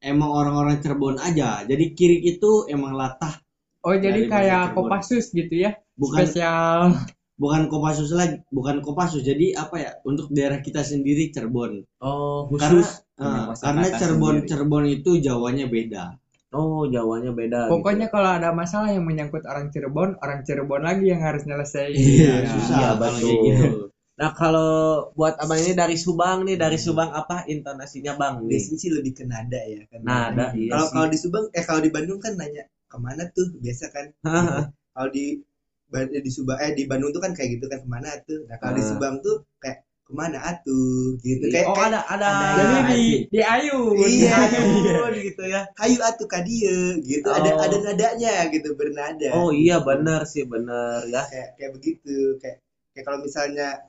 emang 0.00 0.30
orang-orang 0.32 0.80
Cirebon 0.80 1.20
aja. 1.20 1.60
Jadi 1.68 1.84
kirik 1.92 2.22
itu 2.24 2.64
emang 2.72 2.96
latah, 2.96 3.36
Oh 3.84 3.92
jadi 3.96 4.28
kayak. 4.32 4.72
Kopassus 4.76 5.32
gitu 5.32 5.54
ya? 5.56 5.76
bukan 6.00 6.24
Spesial. 6.24 6.80
bukan 7.42 7.62
Kopassus 7.72 8.10
lagi, 8.16 8.40
bukan 8.52 8.80
Kopassus. 8.84 9.22
Jadi 9.24 9.52
apa 9.56 9.76
ya? 9.80 9.90
Untuk 10.04 10.32
daerah 10.32 10.60
kita 10.64 10.80
sendiri 10.84 11.32
Cirebon. 11.32 11.84
Oh, 12.00 12.48
Karena 12.56 12.80
khusus. 12.80 12.88
eh, 13.20 13.44
kosakata 13.48 13.60
karena 13.64 13.86
Cirebon 14.00 14.36
sendiri. 14.36 14.48
Cirebon 14.48 14.84
itu 14.88 15.10
Jawanya 15.20 15.66
beda. 15.68 16.04
Oh, 16.50 16.82
Jawanya 16.90 17.30
beda. 17.30 17.70
Pokoknya 17.70 18.10
kalau 18.10 18.30
ada 18.38 18.50
masalah 18.50 18.90
yang 18.90 19.06
menyangkut 19.06 19.46
orang 19.46 19.70
Cirebon, 19.70 20.18
orang 20.18 20.42
Cirebon 20.42 20.82
lagi 20.82 21.06
yang 21.06 21.22
harus 21.22 21.46
nyelesain. 21.46 21.94
Iya, 21.94 22.42
Ya. 22.42 22.50
susah 22.50 22.78
kalau 22.98 22.98
betul. 22.98 23.42
gitu. 23.46 23.68
Nah, 24.20 24.30
kalau 24.36 24.70
buat 25.16 25.38
abang 25.40 25.56
ini 25.56 25.72
dari 25.72 25.96
Subang 25.96 26.44
nih, 26.44 26.58
dari 26.60 26.76
Subang 26.76 27.08
apa 27.14 27.46
intonasinya 27.48 28.18
bang? 28.20 28.34
Nih? 28.44 28.52
Biasanya 28.52 28.78
sih 28.82 28.90
lebih 28.92 29.12
ke 29.16 29.24
nada 29.24 29.60
ya 29.64 29.80
kan. 29.88 30.00
Nada, 30.04 30.46
iya 30.52 30.70
Kalau 30.74 30.86
kalau 30.92 31.06
di 31.08 31.18
Subang 31.22 31.44
eh 31.56 31.64
kalau 31.64 31.80
di 31.80 31.88
Bandung 31.94 32.20
kan 32.20 32.34
nanya 32.36 32.66
ke 32.90 32.98
mana 32.98 33.22
tuh 33.32 33.48
biasa 33.56 33.84
kan. 33.94 34.06
kalau 34.92 35.08
di 35.08 35.40
di 36.20 36.30
Subang 36.30 36.58
eh 36.60 36.74
di 36.76 36.84
Bandung 36.84 37.10
tuh 37.10 37.22
kan 37.24 37.32
kayak 37.32 37.56
gitu 37.56 37.70
kan 37.70 37.80
ke 37.80 37.88
mana 37.88 38.10
tuh. 38.26 38.44
Nah 38.44 38.60
kalau 38.60 38.74
di 38.76 38.82
Ah. 38.84 38.88
Subang 38.92 39.14
tuh 39.24 39.46
kayak 39.56 39.86
ke 40.10 40.14
mana 40.18 40.42
atuh 40.42 41.14
gitu 41.22 41.46
kayak 41.54 41.70
oh, 41.70 41.74
kayak, 41.78 41.94
ada 41.94 42.00
ada. 42.10 42.28
Jadi 42.58 42.78
di 42.90 43.02
di 43.30 43.40
Ayu. 43.46 43.94
Iya. 44.10 44.34
Ayun, 44.34 45.12
gitu 45.22 45.42
ya. 45.46 45.62
hayu 45.78 45.98
atuh 46.02 46.26
kadia 46.26 46.98
gitu 46.98 47.28
ada 47.30 47.50
Oh. 47.54 47.62
ada 47.62 47.76
nadanya 47.78 48.50
gitu 48.50 48.74
bernada. 48.74 49.30
Oh 49.38 49.54
iya 49.54 49.78
benar 49.78 50.26
sih 50.26 50.42
benar 50.50 51.06
ya. 51.06 51.22
kayak 51.30 51.48
kayak 51.54 51.70
begitu 51.78 52.34
kayak 52.42 52.58
kayak 52.90 53.04
kalau 53.06 53.22
misalnya 53.22 53.86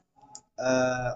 eh 0.61 1.09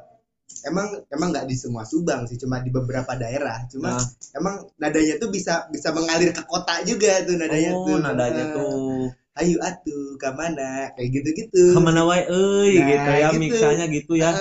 emang 0.66 0.88
emang 1.14 1.30
nggak 1.34 1.46
di 1.46 1.56
semua 1.58 1.86
Subang 1.86 2.26
sih 2.26 2.38
cuma 2.42 2.62
di 2.62 2.74
beberapa 2.74 3.14
daerah 3.18 3.66
cuma 3.70 3.98
Nah. 3.98 4.02
emang 4.34 4.66
nadanya 4.82 5.22
tuh 5.22 5.30
bisa 5.30 5.70
bisa 5.70 5.94
mengalir 5.94 6.34
ke 6.34 6.42
kota 6.46 6.82
juga 6.86 7.22
tuh 7.26 7.38
nadanya 7.38 7.72
oh 7.78 7.86
tuh 7.86 7.98
nadanya 8.02 8.44
tuh 8.54 9.10
hayu 9.36 9.58
atuh 9.60 10.16
ke 10.22 10.30
mana 10.40 10.90
kayak 10.96 11.10
gitu 11.16 11.30
gitu 11.44 11.64
ke 11.76 11.80
mana 11.84 12.02
wae 12.08 12.24
euy 12.32 12.72
Nah, 12.80 12.88
gitu 12.92 13.10
ya 13.22 13.28
gitu. 13.36 13.40
miksanya 13.44 13.86
gitu 13.92 14.14
ya. 14.16 14.32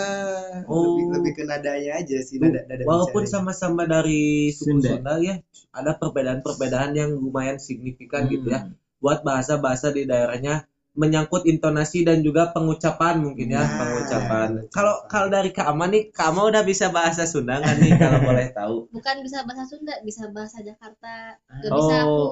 Oh. 0.71 0.95
lebih, 0.97 1.07
lebih 1.19 1.33
ke 1.39 1.43
nadanya 1.51 1.91
aja 2.01 2.17
sih 2.23 2.37
nada, 2.39 2.61
nada 2.69 2.83
Walaupun 2.87 3.23
sama-sama 3.27 3.83
dari 3.91 4.49
suku 4.55 4.79
Sunda. 4.81 4.89
Sunda 4.97 5.13
ya, 5.19 5.35
ada 5.75 5.93
perbedaan-perbedaan 5.99 6.91
yang 6.95 7.11
lumayan 7.19 7.59
signifikan 7.59 8.23
gitu 8.31 8.47
ya. 8.55 8.63
Hmm. 8.63 8.73
Buat 9.03 9.21
bahasa-bahasa 9.27 9.91
di 9.93 10.03
daerahnya 10.07 10.65
menyangkut 10.95 11.43
intonasi 11.51 12.07
dan 12.07 12.23
juga 12.23 12.55
pengucapan 12.55 13.19
mungkin 13.19 13.51
ya, 13.51 13.67
Nah, 13.67 13.77
pengucapan. 13.83 14.49
Kalau 14.71 14.95
kalau 15.11 15.27
dari 15.27 15.51
Kak 15.51 15.67
Ama 15.75 15.85
nih, 15.91 16.03
Kak 16.15 16.31
Ama 16.31 16.41
udah 16.51 16.63
bisa 16.63 16.87
bahasa 16.95 17.27
Sunda 17.27 17.59
nggak 17.59 17.77
nih 17.83 17.93
kalau 17.99 18.19
boleh 18.31 18.47
tahu? 18.55 18.77
bukan 18.95 19.17
bisa 19.27 19.39
bahasa 19.47 19.65
Sunda 19.71 19.95
bisa 20.07 20.25
bahasa 20.31 20.59
Jakarta 20.63 21.35
gak 21.63 21.73
Oh, 21.75 21.83
bisa 21.83 21.95
aku 22.07 22.25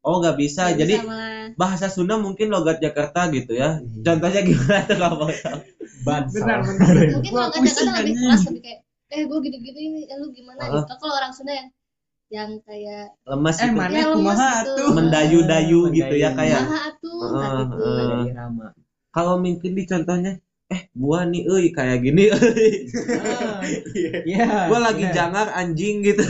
Oh 0.00 0.16
nggak 0.16 0.36
bisa, 0.36 0.72
Gak 0.72 0.80
jadi 0.80 0.94
bisa 0.96 1.04
malah. 1.04 1.52
bahasa 1.54 1.86
Sunda 1.86 2.16
mungkin 2.16 2.48
logat 2.48 2.80
Jakarta 2.80 3.28
gitu 3.28 3.52
ya. 3.52 3.76
Iya. 3.76 4.00
Contohnya 4.00 4.40
gimana 4.42 4.80
tuh 4.82 4.96
tahu? 4.96 5.16
Benar 6.00 6.58
benar. 6.64 6.94
mungkin 7.20 7.32
kadang-kadang 7.36 7.60
pusing, 7.60 7.88
lebih 7.92 8.14
keras 8.16 8.42
lebih 8.48 8.62
kayak 8.64 8.80
eh 9.10 9.22
gue 9.26 9.38
gini-gini 9.42 9.80
ini 9.82 10.00
eh, 10.06 10.16
lu 10.16 10.30
gimana 10.30 10.60
Ah. 10.62 10.68
gitu 10.80 10.94
kalau 10.96 11.14
orang 11.14 11.32
Sunda 11.34 11.52
yang 11.52 11.68
yang 12.30 12.50
kayak 12.62 13.10
Lemas 13.26 13.56
Eh 13.58 13.66
gitu. 13.66 13.76
mana 13.76 13.92
Ya, 13.92 14.06
kumaha 14.08 14.50
gitu. 14.62 14.84
Mendayu-dayu 14.94 15.80
gitu 15.90 16.14
ya 16.14 16.28
Mendayu. 16.30 16.38
kayak. 16.38 16.62
atuh 16.62 17.20
gitu 17.58 17.76
ah. 17.76 18.00
Ada 18.00 18.16
irama. 18.24 18.66
Kalau 19.10 19.34
mungkin 19.36 19.70
di 19.74 19.84
contohnya 19.84 20.32
eh 20.70 20.86
gua 20.94 21.26
nih 21.26 21.42
euy 21.44 21.66
kayak 21.70 21.98
gini 22.00 22.30
euy. 22.30 22.70
Iya. 24.24 24.70
gua 24.70 24.78
lagi 24.80 25.04
bener. 25.04 25.14
jangar 25.14 25.46
anjing 25.52 26.00
gitu. 26.00 26.22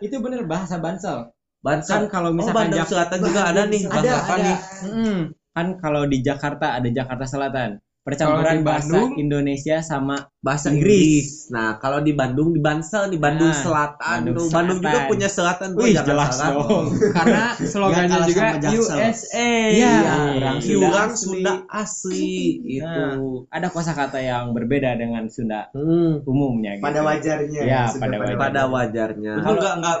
Itu 0.00 0.16
bener 0.20 0.46
bahasa 0.46 0.78
Bansel. 0.78 1.28
Bansal. 1.60 1.94
Kan 1.94 2.04
kalau 2.08 2.28
Oh, 2.30 2.34
misalkan 2.34 2.56
Bandung 2.66 2.80
Jak- 2.80 2.90
Selatan 2.90 3.18
juga 3.20 3.40
ada 3.44 3.62
nih. 3.64 3.82
Ada 3.84 4.10
ada. 4.18 4.34
nih. 4.38 4.56
Mm-mm. 4.82 5.18
Kan 5.50 5.66
kalau 5.76 6.02
di 6.04 6.18
Jakarta 6.20 6.66
ada 6.72 6.88
Jakarta 6.88 7.24
Selatan. 7.24 7.70
Kalau 8.00 8.16
Percampuran 8.16 8.54
di 8.54 8.64
bahasa 8.64 8.88
Bandung, 8.88 9.10
Indonesia 9.14 9.76
sama 9.82 10.16
Bahasa 10.40 10.72
Inggris. 10.72 10.88
Inggris. 10.88 11.28
Nah, 11.52 11.76
kalau 11.76 12.00
di 12.00 12.12
Bandung 12.12 12.48
di 12.48 12.58
Bansel 12.58 13.06
di 13.06 13.20
Bandung 13.20 13.52
Nah, 13.52 13.60
Selatan 13.60 14.18
Bandung 14.24 14.36
tuh. 14.40 14.48
Bandung 14.48 14.78
juga 14.78 14.88
Selatan. 14.90 15.10
punya 15.12 15.28
selatan 15.28 15.68
tuh 15.68 15.82
Wih, 15.84 15.94
jelas 16.00 16.32
dong. 16.40 16.84
karena 17.20 17.44
slogannya 17.60 18.18
juga. 18.24 18.46
USA. 18.72 19.52
Iya, 19.68 19.92
Orang 20.32 20.58
Sunda 20.58 21.12
Sunda, 21.12 21.52
asli. 21.68 22.32
Itu. 22.72 22.88
Nah, 22.88 23.14
ada 23.52 23.68
kosakata 23.68 24.16
yang 24.18 24.56
berbeda 24.56 24.96
dengan 24.96 25.28
Sunda 25.28 25.68
Hmm, 25.70 26.24
umumnya 26.24 26.80
gitu. 26.80 26.84
pada 26.88 27.04
wajarnya 27.04 27.60
Ya, 27.62 27.84
pada 27.92 28.16
wajarnya. 28.16 28.40
pada 28.40 28.62
wajarnya. 28.66 29.32
Enggak 29.44 29.74
enggak 29.76 29.98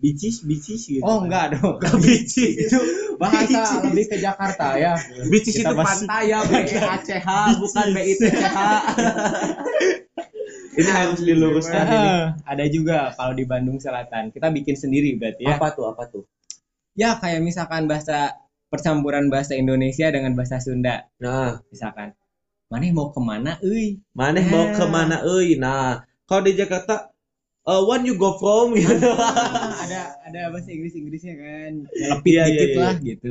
bicis 0.00 0.42
bicis 0.42 0.80
gitu. 0.88 1.04
Oh 1.04 1.20
enggak 1.20 1.54
dong. 1.54 1.76
Bici. 2.04 2.56
itu 2.58 2.80
bahasa 3.14 3.84
lebih 3.84 4.08
ke 4.08 4.16
Jakarta 4.16 4.74
ya. 4.74 4.96
Bici 5.28 5.52
itu 5.52 5.60
Kita 5.60 5.76
masih- 5.76 6.08
pantai 6.08 6.32
ya, 6.32 6.38
B 6.48 6.52
E 6.64 6.78
A 6.80 6.96
C 6.98 7.08
H 7.16 7.28
bukan 7.56 7.86
B 7.92 7.98
I 8.00 8.14
T 8.16 8.22
C 8.26 8.40
H. 8.40 8.58
Ini 10.70 10.86
harus 10.88 11.20
diluruskan 11.20 11.84
ini. 11.84 12.10
Ada 12.46 12.64
juga 12.70 13.12
kalau 13.12 13.34
di 13.34 13.44
Bandung 13.44 13.76
Selatan. 13.76 14.30
Kita 14.30 14.48
bikin 14.48 14.78
sendiri 14.78 15.18
berarti 15.18 15.44
ya. 15.44 15.58
Apa 15.58 15.74
tuh? 15.74 15.90
Apa 15.90 16.06
tuh? 16.06 16.24
Ya 16.94 17.18
kayak 17.18 17.42
misalkan 17.42 17.84
bahasa 17.84 18.38
percampuran 18.70 19.28
bahasa 19.28 19.58
Indonesia 19.58 20.08
dengan 20.08 20.32
bahasa 20.32 20.62
Sunda. 20.62 21.10
Nah, 21.18 21.58
Misalkan 21.68 22.14
Maneh 22.70 22.94
mau 22.94 23.10
ke 23.10 23.18
mana 23.18 23.58
euy? 23.60 23.98
Maneh 24.14 24.46
mau 24.46 24.62
Nah. 24.70 24.74
ke 24.78 24.84
mana 24.86 25.16
euy? 25.26 25.58
Nah, 25.58 26.06
kalau 26.22 26.46
di 26.46 26.54
Jakarta 26.54 27.10
uh, 27.66 27.82
when 27.84 28.06
you 28.06 28.16
go 28.16 28.36
from 28.38 28.76
gitu. 28.76 28.94
ada 29.84 30.00
ada 30.24 30.40
bahasa 30.52 30.70
Inggris 30.72 30.96
Inggrisnya 30.96 31.34
kan. 31.36 31.72
Iya, 31.92 32.12
iya, 32.24 32.44
dikit 32.48 32.70
iya. 32.72 32.80
lah 32.80 32.94
gitu. 33.00 33.30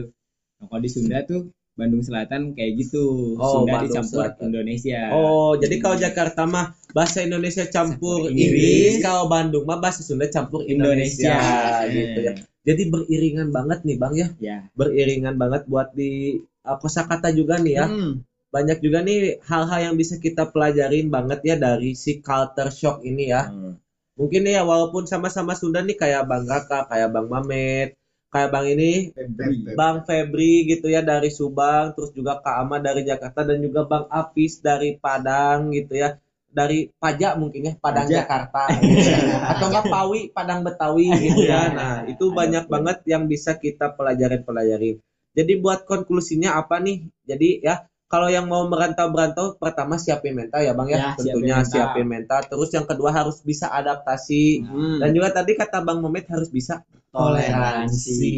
Nah, 0.60 0.66
kalau 0.68 0.82
di 0.84 0.90
Sunda 0.92 1.18
tuh 1.24 1.42
Bandung 1.80 2.04
Selatan 2.04 2.52
kayak 2.52 2.72
gitu. 2.76 3.36
Oh, 3.40 3.64
Sunda 3.64 3.80
Bandung 3.80 3.96
dicampur 3.96 4.20
Selatan. 4.28 4.44
Indonesia. 4.52 5.02
Oh, 5.16 5.56
jadi 5.56 5.76
kalau 5.80 5.96
Jakarta 5.96 6.42
mah 6.44 6.76
bahasa 6.92 7.24
Indonesia 7.24 7.64
campur 7.72 8.28
Campur 8.28 8.36
Inggris, 8.36 9.00
Inggris. 9.00 9.06
kalau 9.06 9.32
Bandung 9.32 9.64
mah 9.64 9.80
bahasa 9.80 10.04
Sunda 10.04 10.28
campur 10.28 10.68
Indonesia, 10.68 11.40
Indonesia. 11.40 11.96
gitu 11.96 12.20
ya. 12.20 12.34
Jadi 12.68 12.84
beriringan 12.92 13.50
banget 13.56 13.88
nih 13.88 13.98
Bang 13.98 14.14
ya, 14.20 14.28
Ya. 14.44 14.68
beriringan 14.76 15.40
banget 15.40 15.64
buat 15.72 15.96
di 15.96 16.44
uh, 16.68 16.78
kosakata 16.78 17.32
juga 17.32 17.56
nih 17.58 17.74
ya. 17.80 17.88
Hmm. 17.88 18.28
Banyak 18.52 18.84
juga 18.84 19.00
nih 19.06 19.40
hal-hal 19.48 19.94
yang 19.94 19.96
bisa 19.96 20.20
kita 20.20 20.52
pelajarin 20.52 21.08
banget 21.08 21.40
ya 21.48 21.56
dari 21.56 21.96
si 21.96 22.20
culture 22.20 22.74
shock 22.74 23.08
ini 23.08 23.32
ya. 23.32 23.48
Hmm. 23.48 23.80
Mungkin 24.20 24.52
ya 24.52 24.68
walaupun 24.68 25.08
sama-sama 25.08 25.56
Sunda 25.56 25.80
nih 25.80 25.96
kayak 25.96 26.28
Bang 26.28 26.44
Raka, 26.44 26.84
kayak 26.92 27.08
Bang 27.16 27.32
Mamet, 27.32 27.96
kayak 28.28 28.52
Bang 28.52 28.68
ini 28.68 29.16
Bang 29.80 30.04
Febri 30.04 30.68
gitu 30.68 30.92
ya 30.92 31.00
dari 31.00 31.32
Subang, 31.32 31.96
terus 31.96 32.12
juga 32.12 32.44
Kak 32.44 32.68
Ama 32.68 32.84
dari 32.84 33.08
Jakarta 33.08 33.48
dan 33.48 33.64
juga 33.64 33.88
Bang 33.88 34.12
Apis 34.12 34.60
dari 34.60 35.00
Padang 35.00 35.72
gitu 35.72 35.96
ya. 35.96 36.20
Dari 36.50 36.90
Pajak 36.90 37.38
mungkin 37.38 37.62
ya, 37.62 37.74
Padang 37.78 38.10
Pajak. 38.10 38.26
Jakarta. 38.26 38.64
Atau 39.54 39.66
enggak 39.70 39.86
Pawi, 39.86 40.20
Padang 40.34 40.66
Betawi 40.66 41.08
gitu 41.16 41.46
ya. 41.46 41.70
Nah, 41.70 41.96
itu 42.10 42.34
Ada 42.34 42.38
banyak 42.42 42.66
banget 42.66 42.98
yang 43.06 43.24
bisa 43.30 43.56
kita 43.56 43.94
pelajarin-pelajarin. 43.94 44.98
Jadi 45.38 45.54
buat 45.62 45.86
konklusinya 45.86 46.58
apa 46.58 46.82
nih? 46.82 47.06
Jadi 47.24 47.62
ya 47.62 47.86
kalau 48.10 48.26
yang 48.26 48.50
mau 48.50 48.66
merantau-merantau 48.66 49.62
pertama 49.62 50.02
siapin 50.02 50.34
mental 50.34 50.66
ya 50.66 50.74
Bang 50.74 50.90
ya. 50.90 50.98
Ya, 50.98 51.02
siapin 51.14 51.22
Tentunya 51.30 51.58
mental. 51.62 51.70
siapin 51.70 52.08
mental. 52.10 52.42
Terus 52.50 52.70
yang 52.74 52.86
kedua 52.90 53.10
harus 53.14 53.38
bisa 53.46 53.70
adaptasi. 53.70 54.66
Hmm. 54.66 54.98
Dan 54.98 55.14
juga 55.14 55.30
tadi 55.30 55.54
kata 55.54 55.86
Bang 55.86 56.02
Momet 56.02 56.26
harus 56.26 56.50
bisa 56.50 56.82
toleransi 57.14 58.34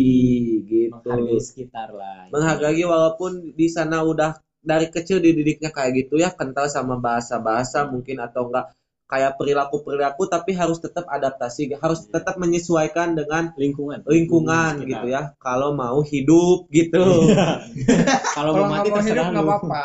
gitu. 0.67 1.07
Menghargai 1.07 1.39
sekitar 1.39 1.95
lah. 1.95 2.27
Menghargai 2.35 2.83
walaupun 2.83 3.55
di 3.55 3.67
sana 3.71 4.03
udah 4.03 4.35
dari 4.59 4.91
kecil 4.91 5.23
dididiknya 5.23 5.71
kayak 5.71 6.05
gitu 6.05 6.19
ya, 6.19 6.35
kental 6.35 6.67
sama 6.67 6.99
bahasa-bahasa 6.99 7.87
mungkin 7.87 8.19
atau 8.19 8.51
enggak 8.51 8.75
kayak 9.11 9.35
perilaku-perilaku 9.35 10.23
tapi 10.25 10.55
harus 10.55 10.79
tetap 10.79 11.03
adaptasi, 11.05 11.75
harus 11.75 12.07
tetap 12.07 12.39
menyesuaikan 12.39 13.11
dengan 13.11 13.51
lingkungan. 13.59 14.07
lingkungan 14.07 14.79
sekitar. 14.79 14.87
gitu 14.87 15.05
ya. 15.11 15.21
Kalau 15.37 15.75
mau 15.75 15.99
hidup 15.99 16.71
gitu. 16.71 17.03
Kalau 18.35 18.55
Kalau 18.55 18.63
mau 18.63 18.71
mati 18.71 18.87
hidup 18.87 18.97
terserah 19.03 19.27
nggak 19.29 19.43
lu. 19.43 19.49
apa-apa. 19.51 19.83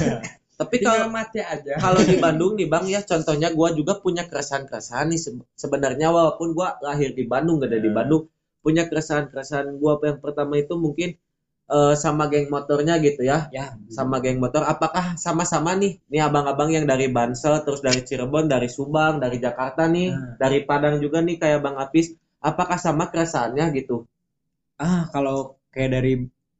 tapi 0.62 0.78
kalau 0.78 1.10
mati 1.10 1.42
aja. 1.42 1.74
kalau 1.76 1.98
di 1.98 2.14
Bandung 2.22 2.54
nih 2.54 2.70
Bang 2.70 2.86
ya 2.86 3.02
contohnya 3.02 3.50
gua 3.50 3.74
juga 3.74 3.98
punya 3.98 4.30
keresahan-keresahan 4.30 5.10
nih 5.10 5.18
Se- 5.18 5.42
sebenarnya 5.58 6.14
walaupun 6.14 6.54
gua 6.54 6.78
lahir 6.78 7.10
di 7.10 7.26
Bandung 7.26 7.58
gak 7.58 7.74
ada 7.74 7.82
di 7.82 7.90
Hmm. 7.90 7.98
Bandung 7.98 8.22
punya 8.62 8.86
keresahan-keresahan 8.86 9.74
gua 9.82 9.98
yang 9.98 10.22
pertama 10.22 10.54
itu 10.54 10.78
mungkin 10.78 11.18
eh, 11.72 11.94
sama 11.96 12.28
geng 12.28 12.46
motornya 12.52 12.94
gitu 13.00 13.22
ya 13.24 13.48
Ya, 13.50 13.72
sama 13.88 14.20
geng 14.20 14.38
motor 14.38 14.62
apakah 14.64 15.16
sama-sama 15.16 15.72
nih 15.80 15.98
nih 16.12 16.20
abang-abang 16.22 16.68
yang 16.70 16.84
dari 16.84 17.08
Bansel 17.08 17.64
terus 17.64 17.80
dari 17.80 18.00
Cirebon 18.04 18.46
dari 18.46 18.68
Subang 18.68 19.18
dari 19.18 19.40
Jakarta 19.40 19.88
nih 19.88 20.08
Hmm. 20.12 20.36
dari 20.36 20.58
Padang 20.68 21.00
juga 21.00 21.18
nih 21.24 21.36
kayak 21.40 21.60
Bang 21.64 21.76
Apis 21.80 22.12
apakah 22.44 22.76
sama 22.76 23.08
keresahannya 23.08 23.72
gitu 23.74 24.04
ah 24.76 25.08
kalau 25.10 25.56
kayak 25.72 25.90
dari 25.96 26.12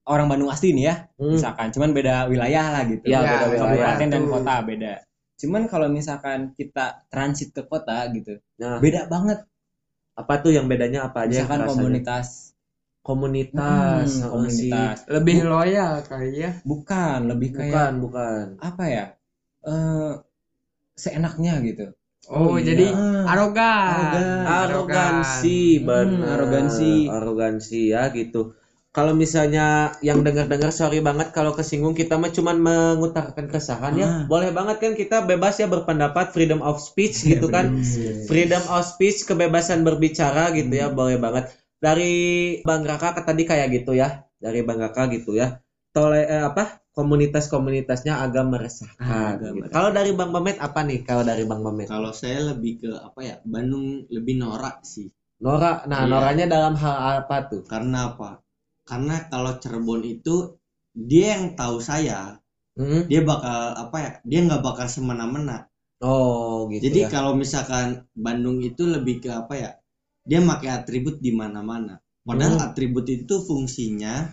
orang 0.03 0.27
Bandung 0.27 0.51
asli 0.51 0.75
nih 0.75 0.85
ya, 0.91 0.95
Hmm. 1.15 1.31
misalkan 1.39 1.71
cuman 1.71 1.95
beda 1.95 2.27
wilayah 2.27 2.75
lah 2.75 2.83
gitu. 2.91 3.07
Ya, 3.07 3.23
Ya, 3.23 3.31
beda 3.39 3.47
wilayah. 3.55 3.71
Kabupaten 3.95 4.09
dan 4.11 4.23
kota 4.27 4.55
beda. 4.67 4.93
Cuman 5.39 5.63
kalau 5.71 5.87
misalkan 5.87 6.39
kita 6.59 7.07
transit 7.07 7.55
ke 7.55 7.63
kota 7.63 8.03
gitu, 8.11 8.43
Nah, 8.59 8.83
beda 8.83 9.07
banget. 9.07 9.47
apa 10.13 10.35
tuh 10.43 10.51
yang 10.53 10.67
bedanya 10.67 11.07
apa 11.07 11.25
aja 11.25 11.47
Misalkan 11.47 11.71
komunitas 11.71 12.42
komunitas 13.03 14.07
Hmm, 14.23 14.31
komunitas. 14.33 14.97
Lebih 15.15 15.37
loyal 15.53 15.93
kali 16.11 16.29
ya. 16.45 16.51
bukan 16.71 17.19
lebih 17.31 17.49
si- 17.51 17.57
kayak 17.59 17.71
bukan. 17.73 17.93
bukan 18.05 18.45
apa 18.69 18.85
ya? 18.97 19.05
Eh 19.67 20.13
seenaknya 21.03 21.53
gitu. 21.69 21.85
Oh, 22.31 22.55
iya. 22.55 22.67
jadi 22.71 22.87
Ah, 22.95 23.25
arogan. 23.35 23.91
Arogan. 23.99 24.47
arogansi 24.57 25.61
Hmm, 25.79 25.87
benar 25.89 26.35
arogansi. 26.39 26.93
arogansi 27.17 27.81
ya 27.95 28.03
gitu. 28.15 28.55
Kalau 28.93 29.17
misalnya 29.17 29.97
yang 30.05 30.21
dengar-dengar 30.21 30.69
sorry 30.69 31.01
banget 31.01 31.33
kalau 31.33 31.57
kesinggung 31.57 31.97
kita 31.97 32.15
mah 32.21 32.29
cuman 32.29 32.57
mengutarakan 32.61 33.45
keresahan 33.51 33.93
ya. 33.97 34.07
Ah. 34.07 34.23
boleh 34.29 34.51
banget 34.53 34.77
kan 34.85 34.93
kita 35.01 35.17
bebas 35.25 35.55
ya 35.63 35.67
berpendapat 35.75 36.27
freedom 36.37 36.61
of 36.61 36.77
speech 36.89 37.17
gitu 37.33 37.49
kan? 37.49 37.67
freedom 38.29 38.63
of 38.69 38.85
speech 38.85 39.25
kebebasan 39.29 39.81
berbicara 39.89 40.53
gitu 40.59 40.73
ya 40.77 40.87
boleh 40.93 41.17
banget 41.19 41.45
dari 41.85 42.13
Bang 42.69 42.83
Raka 42.91 43.09
ke- 43.17 43.25
tadi 43.29 43.43
kayak 43.51 43.69
gitu 43.77 43.93
ya 44.03 44.09
dari 44.45 44.61
Bang 44.67 44.79
Raka 44.85 45.03
gitu 45.15 45.31
ya 45.41 45.49
tole 45.95 46.21
eh, 46.35 46.45
apa 46.51 46.65
komunitas-komunitasnya 46.97 48.13
agak 48.25 48.45
meresahkan 48.53 49.33
Agak 49.35 49.51
gitu. 49.57 49.69
kalau 49.75 49.91
dari 49.99 50.11
Bang 50.19 50.31
Mamet 50.35 50.57
apa 50.67 50.81
nih 50.89 50.99
kalau 51.09 51.23
dari 51.31 51.45
Bang 51.51 51.61
Mamet 51.67 51.89
Kalau 51.93 52.13
saya 52.21 52.39
lebih 52.55 52.73
ke 52.83 52.91
apa 53.09 53.21
ya? 53.29 53.35
Bandung 53.53 53.87
lebih 54.17 54.35
norak 54.43 54.77
sih. 54.93 55.09
Nora 55.45 55.73
nah 55.91 56.03
Iya. 56.03 56.11
noranya 56.13 56.47
dalam 56.55 56.75
hal 56.83 56.97
apa 57.21 57.37
tuh 57.51 57.63
Karena 57.73 57.99
apa? 58.15 58.31
Karena 58.89 59.17
kalau 59.33 59.53
Cirebon 59.63 60.03
itu 60.15 60.37
dia 61.11 61.27
yang 61.35 61.45
tahu 61.61 61.77
saya, 61.91 62.19
Hmm? 62.77 63.03
dia 63.11 63.21
bakal 63.31 63.61
apa 63.85 63.97
ya? 64.05 64.13
Dia 64.31 64.41
nggak 64.47 64.63
bakal 64.69 64.87
semena-mena. 64.95 65.59
Oh 66.11 66.69
gitu 66.73 66.85
Jadi 66.85 67.01
ya. 67.03 67.09
kalau 67.15 67.33
misalkan 67.43 67.87
Bandung 68.25 68.59
itu 68.69 68.83
lebih 68.95 69.17
ke 69.25 69.31
apa 69.41 69.55
ya? 69.63 69.71
Dia 70.23 70.39
pakai 70.41 70.71
atribut 70.71 71.19
di 71.19 71.31
mana-mana. 71.31 71.99
Padahal 72.23 72.55
Hmm. 72.57 72.67
atribut 72.71 73.07
itu 73.07 73.43
fungsinya 73.43 74.31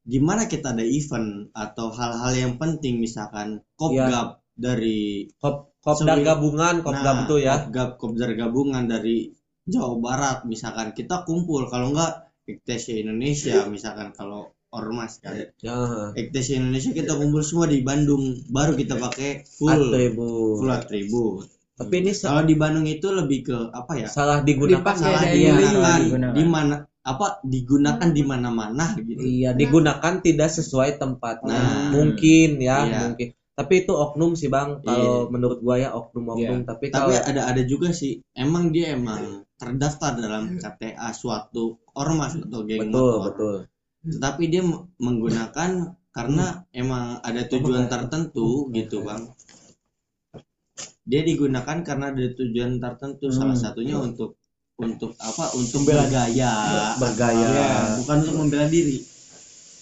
di 0.00 0.16
mana 0.16 0.48
kita 0.48 0.72
ada 0.72 0.80
event 0.80 1.52
atau 1.52 1.92
hal-hal 1.92 2.32
yang 2.32 2.54
penting 2.56 2.96
misalkan 2.96 3.60
kopgab 3.76 4.40
dari 4.56 5.28
Kop 5.36 5.76
kopdar 5.84 6.16
Sewi- 6.16 6.24
gabungan 6.24 6.74
kopdar 6.80 7.14
nah, 7.14 7.28
tuh 7.28 7.38
ya. 7.38 7.60
kopgab 7.60 8.00
kopdar 8.00 8.32
gabungan 8.32 8.88
dari 8.88 9.28
Jawa 9.68 10.00
Barat 10.00 10.48
misalkan 10.48 10.96
kita 10.96 11.28
kumpul 11.28 11.68
kalau 11.68 11.92
enggak 11.92 12.24
Ektesia 12.48 12.96
Indonesia 12.96 13.68
misalkan 13.68 14.16
kalau 14.16 14.48
ormas 14.72 15.20
kan 15.20 15.36
Ya. 15.60 15.76
Indonesia 16.16 16.96
kita 16.96 17.12
kumpul 17.12 17.44
semua 17.44 17.68
di 17.68 17.84
Bandung 17.84 18.40
baru 18.48 18.72
kita 18.72 18.96
pakai 18.96 19.44
full 19.44 19.92
Atribut. 19.92 20.56
full 20.56 20.72
atribut 20.72 21.46
Tapi 21.78 21.94
ini 22.02 22.10
kalau 22.10 22.42
di 22.42 22.54
Bandung 22.58 22.86
itu 22.90 23.06
lebih 23.14 23.38
ke 23.46 23.56
apa 23.70 23.92
ya 23.94 24.08
salah 24.10 24.42
digunakan 24.42 24.82
Dipakai 24.82 24.98
salah 24.98 25.22
daily. 25.22 25.46
digunakan 25.46 25.98
Digunakan. 26.02 26.34
di 26.34 26.44
mana 26.44 26.74
apa 27.06 27.26
digunakan 27.46 28.08
di 28.10 28.22
mana-mana 28.26 28.86
gitu 28.98 29.22
Iya, 29.22 29.50
digunakan 29.54 30.14
tidak 30.20 30.50
sesuai 30.52 30.98
tempatnya. 30.98 31.54
Nah. 31.56 31.88
mungkin 31.94 32.58
ya, 32.58 32.84
Iya. 32.84 32.98
mungkin. 33.06 33.28
Tapi 33.58 33.74
itu 33.82 33.90
oknum 33.90 34.38
sih, 34.38 34.46
Bang. 34.46 34.82
Kalau 34.86 35.26
menurut 35.30 35.58
gua 35.62 35.78
ya 35.78 35.90
oknum-oknum, 35.90 36.62
tapi 36.62 36.90
kalau 36.94 37.10
tapi 37.10 37.22
ada 37.26 37.50
ada 37.50 37.62
juga 37.66 37.90
sih 37.90 38.22
emang 38.34 38.70
dia 38.70 38.94
emang 38.94 39.42
terdaftar 39.58 40.14
dalam 40.14 40.62
KTA 40.62 41.10
suatu 41.10 41.82
ormas 41.98 42.38
atau 42.38 42.62
geng 42.62 42.86
betul, 42.86 42.94
motor 42.94 43.22
betul. 43.34 43.56
tetapi 44.06 44.42
dia 44.46 44.62
menggunakan 45.02 45.70
karena 46.14 46.62
emang 46.70 47.18
ada 47.26 47.42
tujuan 47.50 47.90
tertentu 47.90 48.70
gitu 48.70 49.02
bang 49.02 49.26
dia 51.08 51.24
digunakan 51.24 51.80
karena 51.80 52.12
ada 52.12 52.26
tujuan 52.30 52.76
tertentu 52.76 53.32
salah 53.32 53.56
satunya 53.56 53.96
untuk 53.96 54.36
untuk 54.76 55.16
apa 55.18 55.56
untuk 55.56 55.82
bergaya 55.82 56.52
Bergaya. 56.94 57.48
Ya, 57.48 57.68
bukan 57.96 58.16
untuk 58.22 58.36
membela 58.36 58.68
diri 58.68 59.00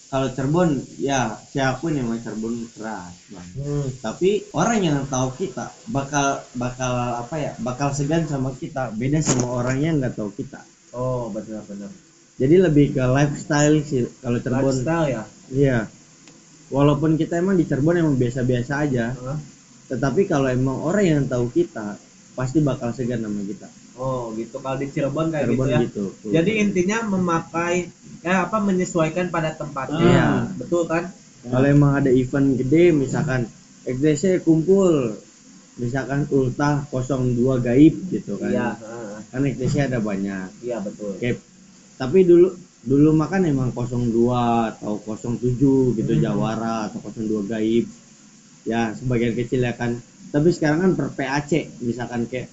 kalau 0.07 0.31
Cirebon 0.31 0.70
ya 0.97 1.35
saya 1.45 1.74
akui 1.74 1.91
memang 1.93 2.22
Cirebon 2.22 2.55
keras 2.70 3.11
bang 3.27 3.49
Hmm. 3.59 3.91
tapi 3.99 4.47
orang 4.55 4.79
yang 4.81 4.99
tahu 5.05 5.35
kita 5.35 5.66
bakal 5.91 6.39
bakal 6.55 6.93
apa 7.18 7.35
ya 7.37 7.53
bakal 7.59 7.91
segan 7.91 8.22
sama 8.24 8.55
kita 8.55 8.95
beda 8.95 9.18
sama 9.18 9.51
orang 9.51 9.83
yang 9.83 9.95
nggak 9.99 10.14
tahu 10.14 10.31
kita 10.31 10.62
Oh, 10.95 11.29
benar-benar. 11.29 11.91
jadi 12.39 12.62
lebih 12.62 12.95
ke 12.95 13.03
lifestyle 13.05 13.83
sih 13.83 14.07
kalau 14.22 14.39
Cirebon 14.39 14.62
Lifestyle 14.64 15.07
ya. 15.11 15.22
Iya. 15.47 15.79
Walaupun 16.66 17.14
kita 17.14 17.37
emang 17.37 17.55
di 17.55 17.62
Cirebon 17.62 17.95
emang 17.97 18.16
biasa-biasa 18.16 18.72
aja. 18.81 19.12
Hah? 19.12 19.39
Tetapi 19.87 20.26
kalau 20.26 20.51
emang 20.51 20.82
orang 20.82 21.05
yang 21.07 21.22
tahu 21.30 21.51
kita 21.55 21.95
pasti 22.37 22.61
bakal 22.61 22.93
segan 22.93 23.22
sama 23.24 23.41
kita. 23.47 23.68
Oh, 23.97 24.28
gitu. 24.37 24.61
Kalau 24.61 24.76
di 24.76 24.93
Cirebon 24.93 25.32
kayak 25.32 25.49
Cirebon 25.49 25.66
gitu 25.66 25.72
ya. 25.72 25.80
gitu. 25.89 26.05
Jadi 26.28 26.51
intinya 26.61 26.99
memakai 27.16 27.89
ya 28.20 28.45
apa 28.45 28.61
menyesuaikan 28.61 29.32
pada 29.32 29.57
tempatnya. 29.57 30.05
Iya. 30.05 30.28
Betul 30.61 30.84
kan? 30.87 31.09
kalau 31.47 31.62
emang 31.62 32.03
ada 32.03 32.11
event 32.11 32.59
gede 32.59 32.91
misalkan 32.91 33.47
XDC 33.87 34.43
kumpul 34.43 35.14
misalkan 35.78 36.26
ultah 36.34 36.82
02 36.91 37.39
gaib 37.62 37.95
gitu 38.11 38.34
kan. 38.37 38.51
Iya. 38.51 38.68
Kan 39.30 39.47
XDC 39.47 39.87
ada 39.87 40.03
banyak. 40.03 40.49
iya 40.66 40.82
betul. 40.82 41.14
Oke. 41.14 41.39
Tapi 41.97 42.18
dulu 42.26 42.51
dulu 42.87 43.11
makan 43.14 43.47
emang 43.51 43.70
02 43.70 44.74
atau 44.74 44.99
07 45.03 45.97
gitu 45.97 46.12
Hmm. 46.12 46.22
Jawara 46.22 46.91
atau 46.91 47.01
02 47.01 47.47
gaib. 47.47 47.87
Ya, 48.67 48.91
sebagian 48.99 49.39
kecil 49.39 49.62
ya 49.62 49.73
kan. 49.73 50.03
Tapi 50.35 50.51
sekarang 50.51 50.83
kan 50.83 50.93
per 50.99 51.09
PAC 51.14 51.71
misalkan 51.81 52.27
kayak 52.27 52.51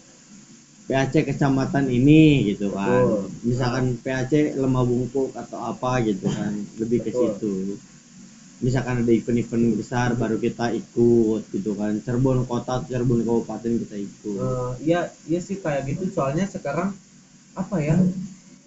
PAC 0.86 1.26
kecamatan 1.26 1.90
ini 1.90 2.54
gitu 2.54 2.70
kan. 2.70 3.02
Betul. 3.02 3.50
Misalkan 3.50 3.86
PAC 3.98 4.54
Lemah 4.54 4.86
Bungkuk 4.86 5.34
atau 5.34 5.60
apa 5.60 6.00
gitu 6.06 6.30
kan. 6.30 6.54
Lebih 6.78 7.04
ke 7.04 7.12
situ. 7.12 7.76
misalkan 8.64 9.04
ada 9.04 9.12
event-event 9.12 9.76
besar 9.76 10.16
baru 10.16 10.40
kita 10.40 10.72
ikut 10.72 11.52
gitu 11.52 11.76
kan 11.76 12.00
Cirebon 12.00 12.48
kota 12.48 12.80
Cirebon 12.88 13.20
kabupaten 13.28 13.76
kita 13.84 14.00
ikut 14.00 14.40
Eh, 14.40 14.72
iya 14.88 15.12
iya 15.28 15.40
sih 15.44 15.60
kayak 15.60 15.84
gitu 15.92 16.08
soalnya 16.16 16.48
sekarang 16.48 16.96
apa 17.60 17.76
ya 17.84 18.00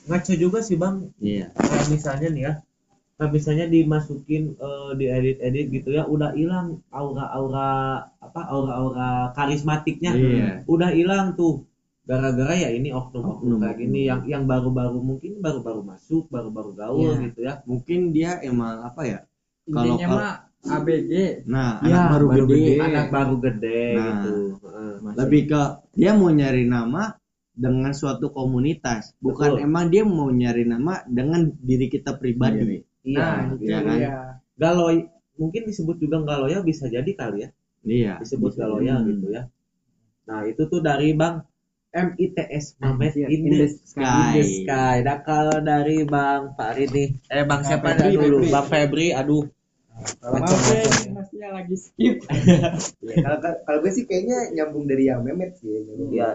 ngaco 0.04 0.32
juga 0.36 0.60
sih 0.60 0.76
bang 0.76 1.08
iya 1.16 1.48
kayak 1.56 1.88
misalnya 1.88 2.28
nih 2.28 2.42
ya 2.44 2.52
kayak 3.16 3.32
misalnya 3.32 3.66
dimasukin 3.66 4.54
eh, 4.54 4.90
di 4.94 5.04
edit 5.08 5.36
edit 5.40 5.66
gitu 5.72 5.88
ya 5.90 6.04
udah 6.04 6.36
hilang 6.36 6.84
aura 6.92 7.24
aura 7.32 7.68
apa 8.20 8.40
aura 8.44 8.72
aura 8.76 9.08
karismatiknya 9.32 10.12
Iya. 10.12 10.48
udah 10.68 10.92
hilang 10.92 11.32
tuh 11.32 11.64
gara-gara 12.04 12.52
ya 12.54 12.70
ini 12.70 12.92
oknum 12.92 13.24
oknum 13.24 13.56
Oknum. 13.56 13.58
kayak 13.64 13.76
gini 13.80 14.00
yang 14.04 14.20
yang 14.28 14.44
baru-baru 14.44 15.00
mungkin 15.00 15.40
baru-baru 15.40 15.80
masuk 15.82 16.28
baru-baru 16.28 16.70
gaul 16.76 17.16
Iya. 17.16 17.24
gitu 17.24 17.40
ya 17.40 17.54
mungkin 17.64 18.12
dia 18.12 18.36
emang 18.40 18.84
apa 18.84 19.02
ya 19.02 19.18
Kalau- 19.66 19.96
intinya 19.96 20.06
kalau- 20.06 20.20
mah 20.20 20.34
ABG 20.66 21.12
nah 21.46 21.78
Ya, 21.80 22.10
anak 22.10 22.26
baru, 22.26 22.26
gede, 22.42 22.74
anak 22.76 23.06
baru 23.08 23.34
gede 23.40 23.82
Nah. 23.94 24.04
gitu 24.04 24.34
Heeh. 24.60 24.94
lebih 25.16 25.42
ke 25.46 25.60
dia 25.94 26.10
mau 26.12 26.28
nyari 26.28 26.64
nama 26.66 27.16
dengan 27.56 27.90
suatu 27.90 28.28
komunitas 28.28 29.16
bukan 29.16 29.56
Betul. 29.56 29.64
emang 29.64 29.84
dia 29.88 30.04
mau 30.04 30.28
nyari 30.28 30.68
nama 30.68 31.00
dengan 31.08 31.48
diri 31.56 31.88
kita 31.88 32.18
pribadi 32.20 32.60
iya 32.60 32.85
nah 33.08 33.46
gitu. 33.52 33.62
itu 33.62 33.64
Iya 33.66 33.78
kan? 33.78 33.96
dia 33.96 34.12
galoy 34.56 34.96
mungkin 35.34 35.62
disebut 35.64 35.96
juga 35.96 36.16
galoya 36.20 36.58
bisa 36.60 36.86
jadi 36.86 37.06
kali 37.08 37.38
ya 37.38 37.48
iya 37.82 38.12
disebut 38.18 38.52
galoya 38.52 38.96
Hmm. 38.96 39.06
gitu 39.06 39.26
ya 39.30 39.42
nah 40.24 40.42
itu 40.42 40.62
tuh 40.64 40.80
dari 40.80 41.12
bang 41.12 41.44
MITS 41.92 42.76
Mamet 42.76 43.14
in, 43.16 43.24
in 43.24 43.42
the, 43.46 43.56
the 43.56 43.68
in 43.96 44.26
the 44.34 44.42
sky 44.44 44.96
nah 45.00 45.16
kalau 45.18 45.60
dari 45.60 46.02
bang 46.02 46.52
Farid 46.52 46.90
nih 46.90 47.08
eh 47.26 47.42
bang 47.42 47.62
siapa 47.62 47.94
Febri, 47.94 48.12
dulu 48.12 48.36
Febri. 48.38 48.50
bang 48.50 48.66
Febri 48.66 49.08
aduh 49.12 49.44
Kalau 49.96 50.36
macam-macam 50.36 50.76
Maafin, 50.76 51.08
pastinya 51.16 51.48
lagi 51.54 51.72
skip 51.74 52.16
Ya, 53.06 53.16
kalau 53.16 53.38
kalau 53.64 53.78
gue 53.80 53.88
sih 53.90 54.04
kayaknya 54.04 54.52
nyambung 54.52 54.84
dari 54.84 55.08
yang 55.08 55.24
memet 55.24 55.56
sih. 55.56 55.72
ya. 55.72 55.80
Iya. 55.88 56.28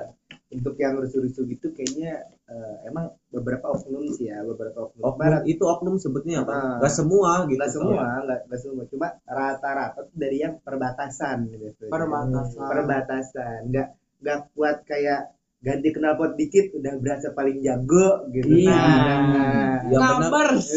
Untuk 0.49 0.73
yang 0.75 0.97
rusuh-rusuh 0.97 1.45
gitu 1.45 1.69
kayaknya 1.69 2.25
eh, 2.51 2.75
emang 2.91 3.15
beberapa 3.31 3.71
oknum 3.71 4.03
sih 4.11 4.27
ya, 4.27 4.43
beberapa 4.43 4.91
oknum. 4.91 5.03
oknum 5.07 5.19
Barat 5.23 5.43
itu 5.47 5.63
oknum 5.63 5.95
sebetulnya 5.95 6.43
apa 6.43 6.51
Ah. 6.51 6.77
Gak 6.83 6.93
semua 6.93 7.31
gitu 7.47 7.55
nggak 7.57 7.71
semua, 7.71 8.03
nggak 8.27 8.39
nggak 8.51 8.59
semua. 8.59 8.83
Cuma 8.91 9.07
rata-rata 9.23 9.99
tuh 10.03 10.17
dari 10.19 10.37
yang 10.43 10.59
perbatasan 10.59 11.37
gitu. 11.47 11.87
Perbatasan. 11.87 12.67
Perbatasan. 12.67 13.59
Nggak 13.71 13.87
nggak 14.21 14.39
kuat 14.51 14.77
kayak 14.83 15.31
ganti 15.61 15.89
knalpot 15.93 16.33
dikit 16.35 16.73
udah 16.75 16.93
berasa 16.99 17.31
paling 17.31 17.61
jago 17.63 18.27
gitu. 18.35 18.49
Iya. 18.49 18.75
Nah, 18.75 19.59
Ya, 19.91 19.97
benar. 19.97 20.29
Ngabers. 20.31 20.67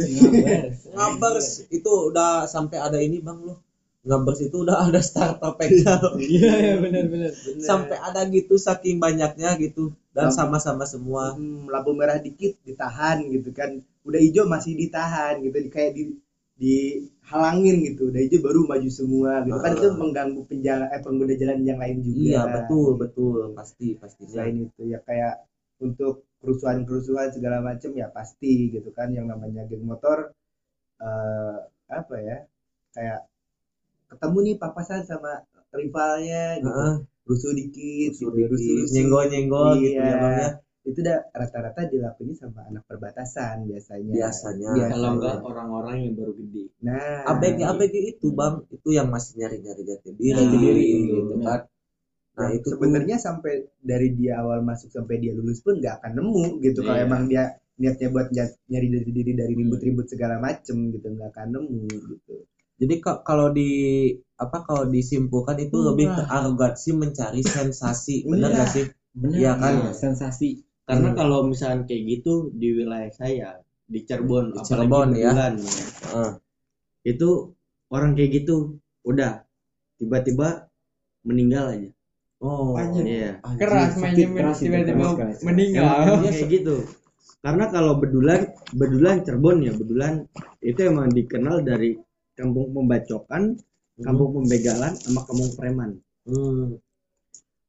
ngabers 0.94 1.48
itu 1.70 1.90
udah 2.10 2.46
sampai 2.46 2.78
ada 2.80 2.98
ini 2.98 3.20
bang 3.20 3.38
loh 3.42 3.58
ngabers 4.04 4.40
itu 4.46 4.56
udah 4.64 4.76
ada 4.86 5.00
startup 5.00 5.56
PayPal 5.60 6.20
Iya, 6.20 6.76
benar 6.84 7.04
benar. 7.08 7.30
sampai 7.68 7.96
ada 7.98 8.20
gitu 8.28 8.54
saking 8.60 8.96
banyaknya 9.00 9.56
gitu. 9.64 9.92
Dan 10.14 10.28
sama-sama 10.30 10.84
semua. 10.86 11.34
Hmm, 11.34 11.66
lampu 11.72 11.90
merah 11.96 12.18
dikit 12.20 12.52
ditahan 12.68 13.24
gitu 13.34 13.50
kan. 13.50 13.70
Udah 14.06 14.20
hijau 14.22 14.44
masih 14.46 14.72
ditahan 14.78 15.40
gitu. 15.42 15.56
Kayak 15.72 15.92
di 15.96 16.02
dihalangin 16.54 17.76
gitu. 17.88 18.02
Udah 18.12 18.20
hijau 18.24 18.40
baru 18.46 18.60
maju 18.70 18.90
semua 18.92 19.32
gitu. 19.46 19.58
Kan 19.64 19.72
Ah. 19.74 19.78
itu 19.80 19.88
mengganggu 19.96 20.40
penjalan 20.50 20.86
eh 20.94 21.00
pengguna 21.02 21.34
jalan 21.40 21.58
yang 21.66 21.78
lain 21.82 21.96
juga. 22.04 22.20
Iya 22.30 22.42
betul 22.56 22.88
betul. 23.02 23.38
Pasti 23.58 23.86
pasti. 23.98 24.22
Selain 24.30 24.54
itu 24.54 24.82
ya 24.86 24.98
kayak 25.02 25.34
untuk 25.82 26.22
kerusuhan-kerusuhan 26.44 27.28
segala 27.34 27.58
macam 27.64 27.90
ya 27.96 28.06
pasti 28.12 28.68
gitu 28.70 28.88
kan. 28.94 29.08
Yang 29.16 29.26
namanya 29.34 29.62
geng 29.66 29.82
motor 29.88 30.30
eh 31.02 31.56
apa 31.90 32.14
ya 32.28 32.36
kayak 32.94 33.20
ketemu 34.14 34.38
nih 34.40 34.54
papasan 34.56 35.02
sama 35.02 35.32
rivalnya 35.70 36.62
gitu. 36.62 36.70
Heeh, 36.70 36.94
rusuh 37.26 37.52
dikit 37.52 38.10
rusuh 38.14 38.30
gitu, 38.30 38.54
dikit, 38.54 38.86
nyenggol-nyenggol 38.94 39.70
gitu 39.80 39.98
Iya. 39.98 40.06
ya 40.06 40.16
bang 40.16 40.34
ya 40.38 40.48
itu 40.84 41.00
udah 41.00 41.16
rata-rata 41.32 41.80
dilakuin 41.88 42.36
sama 42.36 42.60
anak 42.68 42.84
perbatasan 42.84 43.64
biasanya. 43.64 44.12
Biasanya. 44.12 44.68
Kalau 44.92 45.10
enggak 45.16 45.40
orang-orang 45.40 45.96
yang 46.04 46.12
baru 46.12 46.32
gede. 46.36 46.64
nah. 46.84 47.24
ABG 47.24 47.58
ABG 47.64 47.94
itu 48.12 48.26
bang 48.30 48.54
itu 48.68 48.88
yang 48.92 49.08
masih 49.08 49.32
nyari-nyari 49.40 49.80
jati 49.80 50.12
diri 50.12 50.36
Jati 50.36 50.56
diri, 50.60 50.88
gitu 51.08 51.34
kan. 51.40 51.60
nah 52.36 52.48
itu 52.52 52.66
tuh. 52.68 52.76
Sebenarnya 52.76 53.16
sampai 53.16 53.64
dari 53.80 54.12
dia 54.12 54.44
awal 54.44 54.60
masuk 54.60 54.92
sampai 54.92 55.24
dia 55.24 55.32
lulus 55.32 55.64
pun 55.64 55.80
nggak 55.80 56.04
akan 56.04 56.12
nemu 56.20 56.44
gitu. 56.60 56.84
Kalau 56.84 57.00
Iya. 57.00 57.06
emang 57.08 57.22
dia 57.26 57.42
niatnya 57.74 58.08
buat 58.12 58.28
ny- 58.28 58.54
nyari 58.68 58.86
dari 58.92 59.10
diri 59.10 59.32
dari 59.32 59.54
ribut-ribut 59.56 60.06
segala 60.06 60.36
macem 60.36 60.92
gitu 60.92 61.06
nggak 61.08 61.32
akan 61.32 61.48
nemu 61.48 61.80
gitu 62.12 62.44
jadi 62.74 62.94
ka- 62.98 63.22
kalau 63.22 63.48
di 63.48 63.70
apa 64.34 64.62
kalau 64.62 64.84
disimpulkan 64.84 65.56
itu 65.58 65.76
lebih 65.78 66.10
ke 66.10 66.22
arogansi 66.24 66.90
mencari 66.92 67.40
sensasi 67.40 68.26
benar 68.26 68.50
Iya. 68.50 68.58
gak 68.58 68.70
sih 68.70 68.86
Benar. 69.14 69.36
Iya 69.38 69.52
kan? 69.54 69.74
Sensasi. 69.94 70.50
karena 70.84 71.14
kalau 71.14 71.46
misalkan 71.46 71.86
kayak 71.86 72.02
gitu 72.12 72.50
di 72.52 72.74
wilayah 72.74 73.08
saya 73.08 73.56
di 73.84 74.02
Cirebon 74.02 74.52
Di 74.52 74.58
apalagi 74.58 74.68
Cirebon, 74.84 75.08
ya. 75.14 75.30
Bedulan, 75.30 75.54
Heeh. 76.04 76.30
itu 77.06 77.28
orang 77.88 78.10
kayak 78.12 78.30
gitu 78.34 78.54
udah 79.02 79.32
tiba-tiba 79.96 80.68
meninggal 81.22 81.64
aja 81.70 81.88
oh 82.38 82.74
Anjir. 82.74 83.04
iya 83.06 83.30
anjir. 83.40 83.60
keras 83.62 83.92
mainnya 83.96 84.52
tiba-tiba 84.52 85.08
meninggal 85.40 85.88
emang 86.04 86.20
kayak 86.26 86.48
gitu 86.50 86.76
karena 87.40 87.64
kalau 87.70 87.92
bedulan 87.96 88.40
bedulan 88.72 89.16
Cirebon 89.22 89.56
ya 89.62 89.72
bedulan 89.72 90.12
itu 90.60 90.80
emang 90.82 91.08
dikenal 91.08 91.62
dari 91.62 91.96
kampung 92.38 92.74
pembacokan 92.74 93.42
kampung 94.02 94.30
pembegalan 94.42 94.92
sama 94.98 95.20
kampung 95.26 95.50
preman. 95.54 95.90
Hmm. 96.26 96.80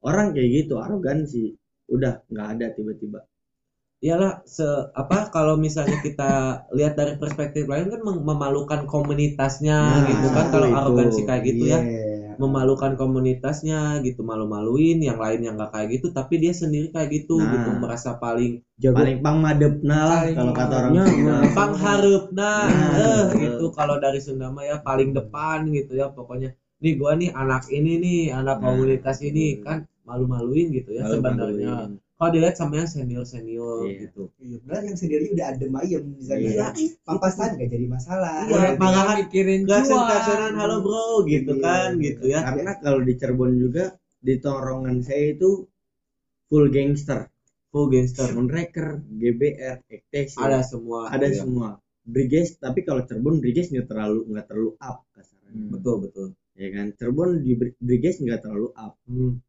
orang 0.06 0.38
kayak 0.38 0.50
gitu 0.64 0.78
arogansi 0.78 1.58
udah 1.90 2.22
nggak 2.30 2.48
ada 2.58 2.66
tiba-tiba. 2.78 3.20
Iyalah 4.06 4.46
se 4.46 4.66
apa 4.94 5.34
kalau 5.34 5.58
misalnya 5.58 5.98
kita 5.98 6.30
lihat 6.78 6.94
dari 6.94 7.18
perspektif 7.18 7.66
lain 7.66 7.90
kan 7.90 8.02
mem- 8.06 8.22
memalukan 8.22 8.86
komunitasnya 8.86 9.80
Nah, 9.82 10.06
gitu 10.06 10.28
kan 10.30 10.46
kalau 10.54 10.70
arogansi 10.70 11.26
kayak 11.26 11.44
gitu 11.50 11.64
ya. 11.74 11.80
Iya. 11.82 12.05
Memalukan 12.38 12.94
komunitasnya 12.96 13.80
gitu 14.00 14.22
malu-maluin 14.22 15.00
yang 15.00 15.16
lain 15.16 15.42
yang 15.42 15.56
gak 15.56 15.72
kayak 15.72 15.88
gitu 15.94 16.10
tapi 16.10 16.38
dia 16.38 16.52
sendiri 16.52 16.90
kayak 16.90 17.10
gitu 17.12 17.36
Nah. 17.36 17.52
gitu 17.52 17.70
merasa 17.76 18.16
paling 18.16 18.64
paling 18.82 19.20
pang 19.20 19.38
madepna 19.38 20.00
lah 20.04 20.20
kalau 20.30 20.52
kata 20.52 20.74
orang 20.76 20.94
madepna. 20.94 21.10
Sunda 21.10 21.36
pang 21.52 21.74
harupna 21.76 22.52
Nah, 22.66 22.92
eh 22.96 23.22
gitu 23.38 23.66
kalau 23.72 23.96
dari 23.98 24.20
Sunda 24.20 24.48
mah 24.48 24.64
ya 24.64 24.76
paling 24.80 25.12
depan 25.12 25.68
gitu 25.70 25.94
ya 25.94 26.08
pokoknya 26.10 26.52
nih 26.78 26.94
gua 26.96 27.12
nih 27.14 27.32
anak 27.32 27.68
ini 27.70 27.92
nih 27.98 28.22
anak 28.32 28.58
Nah. 28.58 28.64
komunitas 28.66 29.18
ini 29.22 29.60
kan 29.60 29.78
malu-maluin 30.04 30.70
gitu 30.72 30.92
ya 30.92 31.04
Malu-maluin. 31.04 31.56
sebenarnya 31.58 31.74
kalau 32.16 32.30
dilihat 32.32 32.56
sama 32.56 32.74
yang 32.78 32.88
senior 32.88 33.24
senior 33.24 33.84
Iya. 33.84 34.08
gitu 34.08 34.24
Iya, 34.38 34.58
padahal 34.62 34.84
yang 34.86 34.98
sendiri 34.98 35.24
udah 35.30 35.46
adem 35.52 35.74
ayem 35.76 36.04
di 36.12 36.24
sana. 36.24 36.40
Iya. 36.42 36.68
Papasan 37.04 37.50
gak 37.56 37.70
jadi 37.70 37.86
masalah. 37.88 38.36
Iya, 38.42 38.56
tinggal 38.72 38.74
malahan 38.80 39.18
mikirin 39.22 39.60
gak 39.64 39.82
cuan. 39.82 39.90
sengkasaran 39.90 40.54
halo 40.56 40.76
bro 40.80 41.06
gitu 41.26 41.52
Iya, 41.54 41.62
kan 41.62 41.90
gitu. 41.96 42.04
gitu 42.06 42.24
ya 42.26 42.40
karena 42.42 42.72
kalau 42.80 43.00
di 43.02 43.14
Cirebon 43.14 43.52
juga 43.56 43.84
di 44.18 44.34
tongkrongan 44.38 44.98
saya 45.00 45.26
itu 45.32 45.50
full 46.46 46.66
gangster 46.68 47.28
full 47.68 47.88
gangster 47.88 48.32
Moonraker, 48.32 49.04
GBR, 49.12 49.84
EKTC 49.86 50.40
ada 50.40 50.64
semua 50.64 51.12
ada 51.12 51.28
ya. 51.28 51.36
semua 51.36 51.70
Briges 52.02 52.56
tapi 52.56 52.82
kalau 52.82 53.04
Cirebon 53.04 53.38
Briges 53.38 53.70
nggak 53.70 53.86
terlalu 53.86 54.24
nggak 54.30 54.46
terlalu 54.46 54.72
up 54.80 55.04
kasarnya 55.12 55.52
betul 55.70 55.96
betul 56.00 56.28
ya 56.54 56.70
kan 56.72 56.96
Cirebon 56.96 57.42
di 57.42 57.52
Bri- 57.54 57.76
Briges 57.78 58.18
nggak 58.18 58.40
terlalu 58.40 58.72
up 58.74 58.96
Hmm. 59.04 59.42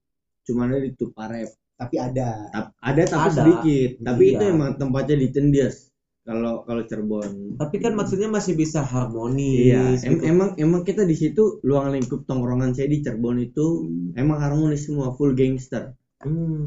cuman 0.43 0.67
ada 0.69 0.81
di 0.81 0.93
Tuparep 0.93 1.51
Tapi 1.77 1.97
ada. 2.01 2.49
Tap- 2.49 2.73
ada 2.81 3.03
tapi 3.05 3.29
Ada. 3.29 3.37
sedikit 3.37 3.91
tapi 4.01 4.23
Iya. 4.25 4.33
itu 4.33 4.43
emang 4.49 4.71
tempatnya 4.77 5.17
di 5.21 5.29
Tendias 5.29 5.77
kalau 6.23 6.67
kalau 6.67 6.83
Cirebon 6.83 7.55
tapi 7.55 7.79
kan 7.79 7.95
maksudnya 7.95 8.27
masih 8.27 8.59
bisa 8.59 8.83
harmonis 8.83 9.71
iya 9.71 9.95
em- 10.03 10.19
gitu. 10.19 10.27
emang 10.27 10.59
emang 10.59 10.83
kita 10.83 11.07
di 11.07 11.15
situ 11.15 11.63
luang 11.63 11.95
lingkup 11.95 12.27
tongkrongan 12.27 12.75
saya 12.75 12.89
di 12.89 12.99
Cirebon 12.99 13.39
itu 13.39 13.87
emang 14.15 14.41
harmonis 14.41 14.89
semua 14.89 15.15
full 15.15 15.37
gangster 15.37 15.95
Hmm. 16.19 16.67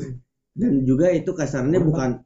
dan 0.56 0.86
juga 0.86 1.12
itu 1.12 1.34
kasarnya 1.34 1.82
bukan 1.82 2.24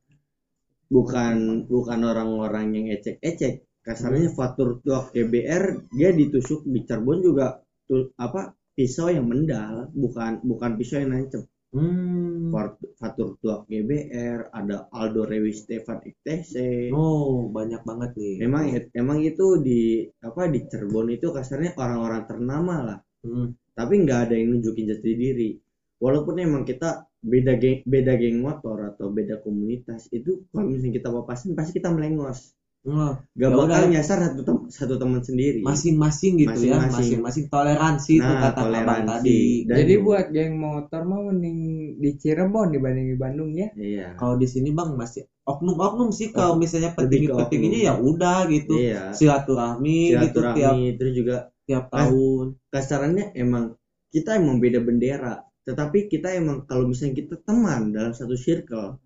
bukan 0.89 1.35
bukan 1.65 1.99
orang-orang 2.03 2.75
yang 2.75 2.85
ecek-ecek 2.91 3.65
kasarnya 3.81 4.29
Fatur 4.29 4.79
Tuak 4.79 5.11
GBR 5.11 5.89
dia 5.89 6.09
ditusuk 6.11 6.63
di 6.63 6.83
Cirebon 6.83 7.19
juga 7.19 7.57
tuh 7.85 8.13
apa 8.15 8.53
pisau 8.73 9.09
yang 9.09 9.25
mendal 9.25 9.89
bukan 9.91 10.41
bukan 10.41 10.75
pisau 10.75 10.97
yang 10.97 11.13
nancep 11.13 11.45
Hmm. 11.73 12.53
Fat- 12.53 12.77
Fatur 13.01 13.33
Tuak 13.41 13.65
GBR 13.65 14.53
ada 14.53 14.85
Aldo 14.93 15.25
Rewi 15.25 15.49
Stefan 15.49 16.05
ITC 16.05 16.53
Oh, 16.93 17.49
banyak 17.49 17.81
banget 17.81 18.13
nih. 18.13 18.45
emang 18.45 18.69
emang 18.93 19.19
itu 19.25 19.57
di 19.57 19.81
apa 20.21 20.45
di 20.53 20.61
Cirebon 20.69 21.09
itu 21.09 21.33
kasarnya 21.33 21.73
orang-orang 21.73 22.23
ternama 22.29 22.75
lah 22.85 22.99
Hmm. 23.25 23.57
tapi 23.73 24.03
nggak 24.05 24.19
ada 24.29 24.33
yang 24.37 24.53
nunjukin 24.53 24.85
jati 24.85 25.11
diri 25.15 25.49
walaupun 25.97 26.35
emang 26.37 26.61
kita 26.61 27.07
beda 27.23 27.55
geng 27.55 27.81
beda 27.87 28.19
geng 28.19 28.43
motor 28.43 28.93
atau 28.93 29.09
beda 29.09 29.39
komunitas 29.41 30.11
itu 30.11 30.43
kalau 30.51 30.67
misalnya 30.69 30.99
kita 30.99 31.09
papasin 31.09 31.55
pasti 31.55 31.79
kita 31.79 31.89
melengos 31.89 32.51
Wah, 32.83 33.15
Gak 33.31 33.47
Ya 33.47 33.55
bakal 33.55 33.79
udah. 33.79 33.91
nyasar 33.95 34.17
satu 34.19 34.41
tem- 34.43 34.67
satu 34.67 34.99
teman 34.99 35.23
sendiri. 35.23 35.63
masing-masing 35.63 36.35
gitu 36.35 36.67
ya, 36.67 36.83
Masing-masing. 36.83 37.47
toleransi 37.47 38.19
itu 38.19 38.27
Nah, 38.27 38.43
kata 38.43 38.59
abang 38.59 38.63
toleransi. 38.67 39.07
tadi. 39.07 39.39
Dan- 39.63 39.77
Jadi 39.79 39.93
buat 40.03 40.25
geng 40.29 40.53
motor 40.59 41.01
mah 41.01 41.19
mending 41.23 41.59
di 41.95 42.09
Cirebon 42.13 42.75
dibanding 42.75 43.07
di 43.07 43.17
Bandung 43.17 43.55
ya. 43.55 43.71
Iya. 43.71 44.19
Kalau 44.19 44.35
di 44.35 44.43
sini 44.43 44.69
bang 44.69 44.91
masih 44.93 45.23
oknum-oknum 45.43 46.11
sih 46.11 46.27
kalau 46.29 46.59
misalnya 46.59 46.91
petinggi-petingginya 46.91 47.79
ya 47.81 47.93
udah 47.95 48.51
gitu. 48.51 48.75
Iya. 48.75 49.15
Silaturahmi, 49.15 50.19
gitu 50.19 50.39
tiap 50.43 50.51
Silaturahmi 50.51 50.87
terus 50.93 51.13
juga 51.13 51.35
tiap 51.63 51.87
Ah. 51.89 52.03
tahun. 52.03 52.45
kasarannya 52.67 53.31
emang 53.33 53.79
kita 54.09 54.35
emang 54.35 54.57
beda 54.57 54.81
bendera 54.81 55.39
tetapi 55.61 56.11
kita 56.11 56.33
emang 56.33 56.65
kalau 56.65 56.83
misalnya 56.83 57.15
kita 57.15 57.39
teman 57.39 57.93
dalam 57.93 58.11
satu 58.11 58.35
circle 58.35 58.99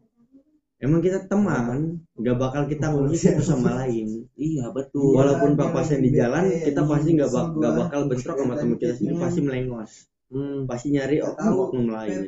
emang 0.86 1.00
kita 1.06 1.20
teman 1.32 1.80
nggak 2.20 2.38
bakal 2.44 2.64
kita 2.72 2.86
ngurus 2.94 3.20
satu 3.26 3.42
sama 3.42 3.70
lain 3.82 4.08
Iya 4.38 4.70
betul. 4.78 5.10
walaupun 5.18 5.52
Iya, 5.54 5.60
papasan 5.62 6.00
di 6.06 6.10
jalan 6.14 6.44
kita 6.62 6.82
anjing, 6.82 6.90
pasti 6.94 7.10
nggak 7.18 7.32
bak 7.36 7.46
gua. 7.58 7.70
bakal 7.82 8.00
bentrok 8.10 8.38
sama 8.38 8.54
teman 8.58 8.78
kita 8.78 8.94
sendiri 8.98 9.16
pasti 9.18 9.40
melengos 9.46 9.92
Hmm, 10.28 10.68
pasti 10.70 10.88
nyari 10.92 11.16
Nggak 11.18 11.30
oknum 11.32 11.56
tahu. 11.56 11.60
oknum 11.66 11.88
lain 11.96 12.22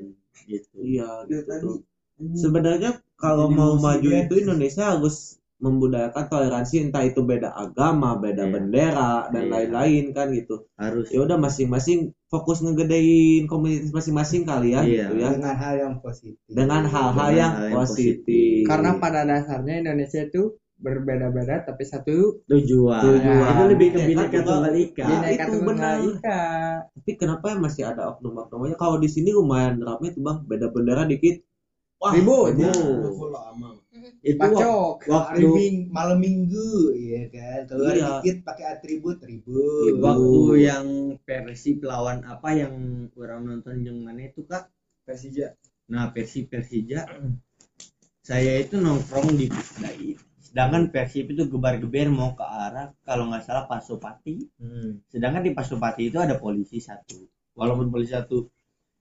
gitu 0.47 0.67
iya 0.81 1.07
Ya, 1.29 1.37
gitu 1.37 1.43
tadi. 1.49 1.61
tuh. 1.63 1.75
Sebenarnya 2.41 2.89
kalau 3.19 3.47
mau 3.51 3.71
maju 3.79 4.09
ya. 4.09 4.23
itu 4.23 4.33
Indonesia 4.43 4.83
harus 4.95 5.38
membudayakan 5.59 6.25
toleransi 6.31 6.87
entah 6.87 7.03
itu 7.03 7.19
beda 7.19 7.51
agama, 7.51 8.15
beda 8.15 8.47
Iya. 8.47 8.51
bendera 8.51 9.11
dan 9.27 9.43
Iya. 9.45 9.51
lain-lain 9.51 10.03
kan 10.15 10.31
gitu. 10.31 10.65
harus 10.79 11.11
Ya 11.11 11.19
udah 11.19 11.35
masing-masing 11.35 12.15
fokus 12.31 12.63
ngegedein 12.63 13.43
komunitas 13.45 13.91
masing-masing 13.91 14.47
kalian 14.47 14.87
Iya. 14.87 15.11
gitu 15.11 15.13
ya. 15.19 15.29
dengan 15.35 15.55
hal 15.59 15.73
yang 15.75 15.95
positif 15.99 16.47
Dengan 16.47 16.83
hal-hal 16.87 17.29
yang 17.35 17.51
hal 17.53 17.63
yang 17.67 17.75
positif. 17.75 18.23
positif. 18.23 18.63
Karena 18.65 18.89
pada 18.97 19.27
dasarnya 19.27 19.83
Indonesia 19.83 20.21
itu 20.23 20.43
berbeda-beda 20.79 21.67
tapi 21.67 21.83
satu 21.83 22.39
tujuan, 22.47 23.03
Tujuan. 23.03 23.51
itu 23.51 23.63
lebih 23.67 23.87
ke 23.91 23.99
Bineka 23.99 24.31
bineka 24.31 24.39
Tunggal 24.47 24.75
ika 24.79 25.03
Nah, 25.03 25.09
Bineka 25.19 25.43
itu 25.43 25.57
benar. 25.59 25.95
Ika. 25.99 26.41
Tapi 26.95 27.11
kenapa 27.19 27.45
ya 27.51 27.57
masih 27.59 27.83
ada 27.83 28.15
oknum-oknumnya? 28.15 28.79
Kalau 28.79 28.95
di 28.95 29.11
sini 29.11 29.35
lumayan 29.35 29.75
ramai 29.83 30.15
tuh 30.15 30.23
bang, 30.23 30.39
beda 30.47 30.71
bendera 30.71 31.03
dikit. 31.03 31.43
Wah, 31.99 32.15
Ribut. 32.15 32.55
heboh. 32.55 33.78
Itu 34.19 34.35
Pacok. 34.35 35.07
waktu 35.07 35.39
hari 35.39 35.45
ming 35.47 35.75
malam 35.89 36.19
minggu 36.19 36.91
ya 36.91 37.21
kan 37.31 37.59
keluar 37.71 37.95
Iya. 37.95 38.07
dikit 38.19 38.37
pakai 38.43 38.65
atribut 38.75 39.17
ribut 39.23 39.95
waktu 39.99 40.41
yang 40.59 40.85
Persib 41.23 41.79
lawan 41.83 42.27
apa 42.27 42.49
yang 42.51 42.73
orang 43.15 43.47
nonton 43.47 43.79
yang 43.83 43.97
mana 44.03 44.27
itu 44.27 44.43
kak 44.43 44.67
Persija 45.07 45.55
Nah, 45.89 46.13
Persib 46.13 46.53
Persija 46.53 47.01
saya 48.21 48.61
itu 48.61 48.77
nongkrong 48.77 49.33
di 49.33 49.49
Pusdai. 49.49 50.13
Sedangkan 50.37 50.93
Persib 50.93 51.33
itu 51.33 51.49
gebar-geber 51.49 52.13
mau 52.13 52.37
ke 52.37 52.45
arah 52.45 52.93
kalau 53.01 53.25
nggak 53.25 53.41
salah 53.41 53.65
Pasopati. 53.65 54.37
Sedangkan 55.09 55.41
di 55.41 55.51
Pasopati 55.53 56.13
itu 56.13 56.21
ada 56.21 56.37
polisi 56.37 56.77
satu. 56.77 57.25
Walaupun 57.57 57.89
polisi 57.89 58.13
satu. 58.13 58.45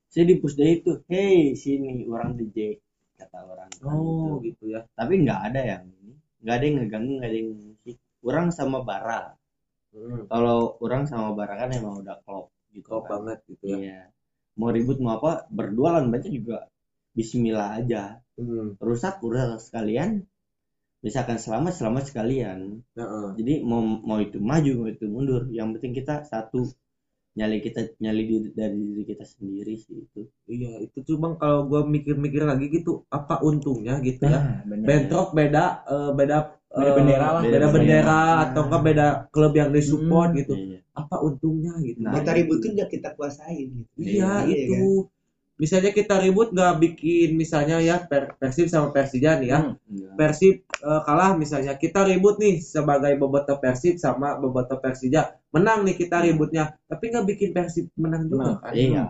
Saya 0.08 0.24
di 0.24 0.40
Pusdai 0.40 0.80
itu, 0.80 1.04
"Hey, 1.04 1.52
sini 1.52 2.08
orang 2.08 2.40
DJ." 2.40 2.80
Kata 3.18 3.38
orang 3.44 3.70
kan 3.74 3.84
Oh, 3.90 4.38
gitu. 4.40 4.54
gitu 4.54 4.64
ya. 4.78 4.80
Tapi 4.94 5.12
nggak 5.26 5.40
ada 5.50 5.60
yang 5.60 5.82
ini. 6.00 6.12
Nggak 6.42 6.54
ada 6.56 6.64
yang 6.64 6.76
ngeganggu, 6.78 7.12
nggak 7.18 7.30
ada 7.30 7.38
yang. 7.38 7.50
Orang 8.28 8.46
sama 8.54 8.78
Bara. 8.82 9.20
Hmm, 9.94 10.26
Kalau 10.30 10.58
orang 10.84 11.02
sama 11.10 11.28
Bara 11.38 11.54
kan 11.58 11.70
emang 11.74 12.02
udah 12.02 12.16
klop 12.24 12.46
gitu. 12.74 12.86
kok 12.86 13.02
kan. 13.04 13.08
banget 13.12 13.38
gitu 13.50 13.64
ya. 13.74 13.76
Iya. 13.78 14.00
Mau 14.58 14.70
ribut 14.74 14.98
mau 15.02 15.18
apa, 15.18 15.46
berdua 15.50 15.98
lawan 15.98 16.10
baca 16.14 16.28
juga 16.30 16.66
bismillah 17.12 17.68
aja. 17.82 18.02
Hmm. 18.38 18.78
rusak 18.78 19.18
rusak 19.18 19.58
sekalian 19.58 20.22
misalkan 21.02 21.42
selamat 21.42 21.74
selamat 21.74 22.04
sekalian 22.06 22.86
Heeh. 22.94 23.26
jadi 23.34 23.66
mau 23.66 23.82
mau 23.82 24.22
itu 24.22 24.38
maju 24.38 24.70
mau 24.78 24.88
itu 24.94 25.10
mundur 25.10 25.42
yang 25.50 25.74
penting 25.74 25.90
kita 25.90 26.22
satu 26.22 26.70
nyali 27.38 27.56
kita 27.66 27.80
nyali 28.04 28.22
diri 28.30 28.48
dari 28.60 28.76
diri 28.88 29.02
kita 29.10 29.24
sendiri 29.34 29.74
sih 29.84 29.96
itu 30.04 30.20
Iya, 30.48 30.70
itu 30.86 30.98
tuh 31.06 31.16
bang 31.22 31.34
kalau 31.42 31.60
gua 31.70 31.80
mikir-mikir 31.94 32.42
lagi 32.50 32.66
gitu, 32.76 33.04
apa 33.18 33.34
untungnya 33.48 33.94
gitu 34.02 34.22
ya? 34.26 34.40
Nah, 34.42 34.64
bener. 34.68 34.86
Bentrok 34.88 35.28
beda 35.38 35.64
eh, 35.94 36.10
beda 36.18 36.36
Beda 36.68 36.90
eh, 36.90 36.94
bendera 36.96 37.26
lah. 37.34 37.42
beda, 37.44 37.52
Beda 37.54 37.66
bendera 37.72 38.04
bendera. 38.18 38.42
atau 38.44 38.60
enggak 38.68 38.82
beda 38.88 39.06
klub 39.34 39.52
yang 39.60 39.70
disupport 39.76 40.28
Hmm. 40.32 40.38
gitu. 40.40 40.54
Iya. 40.58 40.78
Apa 41.00 41.16
untungnya 41.24 41.72
gitu? 41.86 41.98
Nah, 42.04 42.12
kita 42.18 42.30
ributin 42.38 42.70
gak 42.76 42.90
kita 42.94 43.08
kuasain 43.16 43.66
gitu 43.78 43.90
Iya, 43.96 44.30
Iya, 44.44 44.54
itu. 44.66 44.74
Misalnya 45.58 45.90
kita 45.90 46.22
ribut 46.22 46.54
nggak 46.54 46.78
bikin 46.78 47.34
misalnya 47.34 47.82
ya 47.82 47.98
Per- 47.98 48.38
Persib 48.38 48.70
sama 48.70 48.94
Persija 48.94 49.42
nih 49.42 49.48
ya. 49.50 49.58
Iya. 49.90 50.10
Persib 50.14 50.54
eh, 50.62 51.00
kalah 51.02 51.34
misalnya. 51.34 51.74
Kita 51.74 52.06
ribut 52.06 52.38
nih 52.38 52.62
sebagai 52.62 53.18
bobotoh 53.18 53.58
Persib 53.58 53.98
sama 53.98 54.38
bobotoh 54.38 54.78
Persija. 54.78 55.34
Menang 55.50 55.82
nih 55.82 55.98
kita 55.98 56.22
ributnya. 56.22 56.78
Tapi 56.86 57.10
nggak 57.10 57.26
bikin 57.26 57.50
Persib 57.50 57.90
menang 57.98 58.30
juga. 58.30 58.62
Kan 58.62 58.72
iya. 58.78 59.04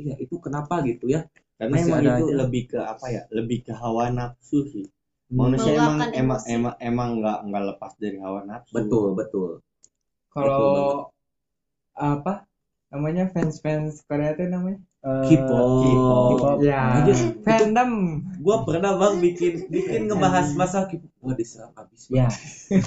Iya 0.00 0.14
itu 0.16 0.40
kenapa 0.40 0.80
gitu 0.88 1.12
ya? 1.12 1.28
Karena 1.60 1.76
Masih 1.76 1.92
emang 1.92 2.00
ada 2.00 2.12
itu 2.16 2.26
aja. 2.26 2.34
lebih 2.40 2.62
ke 2.72 2.78
apa 2.80 3.06
ya? 3.12 3.22
Lebih 3.28 3.58
ke 3.68 3.72
hawa 3.76 4.04
nafsu 4.08 4.58
sih. 4.72 4.88
Manusia 5.32 5.72
emang 5.76 5.96
emang 6.12 6.40
emosi. 6.40 6.46
emang 6.56 6.74
emang 6.80 7.08
nggak 7.20 7.38
nggak 7.52 7.64
lepas 7.72 7.92
dari 8.00 8.16
hawa 8.16 8.40
nafsu. 8.48 8.72
Betul 8.72 9.06
betul. 9.12 9.50
Kalau 10.32 11.12
apa 11.92 12.48
namanya 12.88 13.28
fans-fans 13.28 14.00
Korea 14.08 14.32
itu 14.32 14.48
namanya? 14.48 14.80
Eh, 15.02 15.24
K-pop. 15.26 15.82
K-pop. 16.30 16.56
Ya. 16.62 17.02
Anjir, 17.02 17.18
Fandom. 17.42 18.22
gua 18.38 18.62
pernah 18.62 18.94
bang 18.94 19.18
bikin 19.18 19.66
bikin 19.66 20.06
ngebahas 20.06 20.54
masalah 20.54 20.86
K-pop 20.86 21.10
wah 21.18 21.34
diserang 21.34 21.74
habis 21.74 22.06
Ya. 22.06 22.30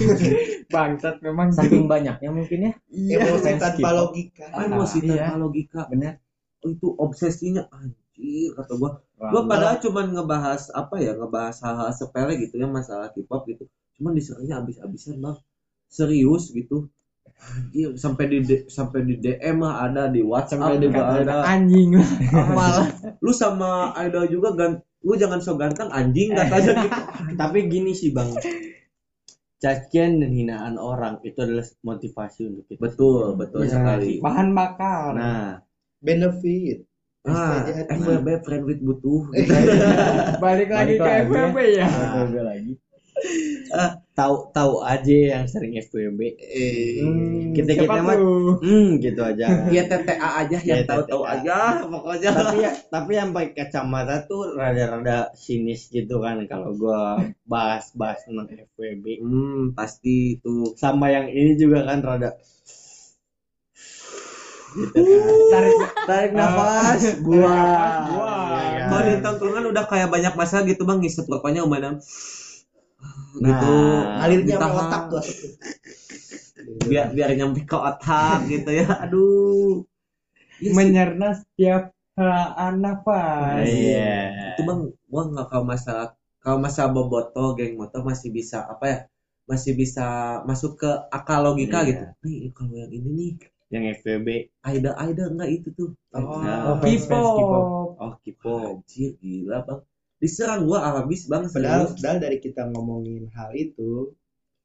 Bangsat 0.74 1.20
memang 1.20 1.51
Saking 1.51 1.86
banyaknya 1.86 2.32
mungkin 2.32 2.59
ya. 2.61 2.74
emosi 2.88 3.43
fans 3.51 3.61
tanpa 3.61 3.89
logika 3.91 4.47
emosi 4.53 4.97
Iya. 5.03 5.28
tanpa 5.28 5.36
logika 5.38 5.82
Bener. 5.88 6.24
Oh, 6.59 6.72
itu 6.72 6.88
obsesinya 6.95 7.68
anjir 7.70 8.55
kata 8.55 8.74
gua 8.76 9.03
gua 9.13 9.41
padahal 9.43 9.78
cuman 9.78 10.11
ngebahas 10.11 10.72
apa 10.72 10.95
ya 10.97 11.13
ngebahas 11.13 11.59
hal-hal 11.61 11.91
sepele 11.91 12.39
gitu 12.39 12.55
ya 12.55 12.66
masalah 12.66 13.11
K-pop 13.11 13.43
gitu 13.45 13.68
cuman 13.95 14.11
diserangnya 14.11 14.59
abis-abisan 14.59 15.20
bang 15.20 15.36
serius 15.86 16.49
gitu 16.49 16.88
anjir 17.36 17.94
sampai 17.94 18.26
di 18.32 18.40
sampai 18.66 19.00
di 19.06 19.16
DM 19.18 19.62
lah 19.62 19.86
ada 19.86 20.10
di 20.10 20.26
WhatsApp 20.26 20.60
sampai 20.66 20.82
juga 20.82 21.02
ada 21.22 21.36
anjing 21.46 21.90
lah. 21.94 22.10
malah 22.58 22.88
lu 23.22 23.32
sama 23.32 23.94
idol 24.02 24.26
juga 24.26 24.50
gan 24.56 24.72
lu 25.06 25.14
jangan 25.14 25.38
so 25.38 25.54
ganteng 25.54 25.92
anjing 25.94 26.34
katanya 26.34 26.74
gitu 26.84 27.00
tapi 27.38 27.70
gini 27.70 27.94
sih 27.94 28.10
bang 28.10 28.34
cacian 29.56 30.20
dan 30.22 30.32
hinaan 30.32 30.76
orang 30.76 31.22
itu 31.22 31.38
adalah 31.38 31.64
motivasi 31.82 32.42
untuk 32.50 32.66
kita 32.68 32.80
betul 32.82 33.34
betul 33.38 33.62
Ya, 33.64 33.72
sekali 33.78 34.20
Bahan 34.20 34.52
bakar. 34.52 35.14
nah 35.16 35.46
benefit 36.02 36.86
ah. 37.26 37.66
FWB 37.66 38.42
friend 38.42 38.64
with 38.66 38.82
butuh 38.82 39.22
Balik 40.44 40.70
lagi 40.70 40.98
ke 40.98 41.06
ya. 41.06 41.24
FWB 41.26 41.58
ya. 41.74 41.86
FWB 41.88 42.36
lagi. 42.42 42.74
Tahu 44.16 44.36
tahu 44.55 44.80
aja 44.84 45.16
yang 45.36 45.45
sering 45.51 45.76
FWB 45.76 46.20
eh 46.39 47.03
Hmm, 47.03 47.51
Kita- 47.55 47.76
kita 47.76 47.99
mah- 48.07 48.20
hmm 48.63 48.88
gitu 49.03 49.22
aja. 49.24 49.45
Ya 49.76 49.84
TTA 49.89 50.30
aja 50.43 50.57
yang 50.63 50.80
Ya, 50.84 50.88
tahu-tahu 50.88 51.22
TTA. 51.24 51.34
aja 51.36 51.57
pokoknya. 51.91 52.30
Tapi 52.32 52.55
ya 52.63 52.72
tapi 52.88 53.11
yang 53.20 53.30
pakai 53.36 53.51
kacamata 53.59 54.16
tuh 54.30 54.41
rada-rada 54.55 55.18
sinis 55.36 55.82
gitu 55.91 56.16
kan 56.24 56.39
kalau 56.47 56.72
gua 56.80 57.20
bahas-bahas 57.47 58.24
tentang 58.24 58.47
FWB 58.55 59.05
hmm 59.20 59.76
pasti 59.76 60.39
itu. 60.39 60.72
Sama 60.80 61.11
yang 61.11 61.28
ini 61.28 61.59
juga 61.59 61.84
kan 61.88 61.99
rada 61.99 62.30
gitu 64.76 64.99
kan. 65.07 65.36
Tarik 65.51 65.76
tarik 66.09 66.32
Ah, 66.36 66.39
nafas 66.39 67.01
tarik 67.01 67.18
buang. 67.24 67.47
nafas, 67.47 67.95
buang. 68.11 68.43
Iya 68.51 68.72
kan? 68.76 68.88
kalau 68.91 69.03
di 69.07 69.16
tongkrongan 69.24 69.66
udah 69.72 69.84
kayak 69.91 70.09
banyak 70.11 70.34
masalah 70.36 70.63
gitu 70.68 70.82
bang 70.84 70.99
ngisep 70.99 71.26
rokoknya 71.32 71.61
umumnya 71.63 71.91
Nah, 73.40 73.48
gitu 73.48 73.74
alirnya 74.24 74.56
Ditahan. 74.56 74.72
sama 74.72 74.82
otak 74.88 75.04
tuh 75.12 75.24
biar 76.90 77.06
biar 77.14 77.30
nyampe 77.36 77.62
ke 77.64 77.78
otak 77.78 78.40
gitu 78.50 78.70
ya. 78.72 78.88
Aduh. 79.06 79.84
Iya 80.58 80.72
menyerna 80.72 81.36
setiap 81.36 81.92
helaan 82.16 82.80
nafas. 82.80 83.68
iya. 83.68 84.56
Itu 84.56 84.62
bang 84.64 84.82
gua 85.12 85.22
nggak 85.28 85.48
kalau 85.52 85.66
masalah 85.68 86.08
kalau 86.40 86.58
masalah 86.62 86.90
boboto 86.94 87.58
geng 87.58 87.76
motor 87.76 88.02
masih 88.02 88.30
bisa 88.32 88.64
apa 88.64 88.86
ya 88.88 88.98
masih 89.46 89.78
bisa 89.78 90.40
masuk 90.48 90.82
ke 90.82 90.90
akal 91.12 91.44
logika 91.44 91.84
Iya. 91.84 91.90
gitu. 91.92 92.04
Nih 92.24 92.50
kalau 92.56 92.74
yang 92.74 92.92
ini 92.94 93.10
nih. 93.14 93.32
Yang 93.70 93.84
FWB 94.00 94.28
Aida 94.64 94.92
Aida 94.96 95.24
enggak 95.28 95.50
itu 95.52 95.68
tuh. 95.74 95.90
Oh, 96.16 96.80
fans 96.80 97.04
K-pop. 97.36 97.66
oh 98.00 98.14
K-pop 98.24 98.76
gila 98.88 99.58
bang 99.66 99.82
diserang 100.26 100.66
gua 100.66 100.80
habis 100.98 101.30
bang 101.30 101.46
padahal 101.48 101.94
padahal 101.94 102.18
dari 102.20 102.38
kita 102.40 102.66
ngomongin 102.68 103.30
hal 103.32 103.54
itu 103.54 104.12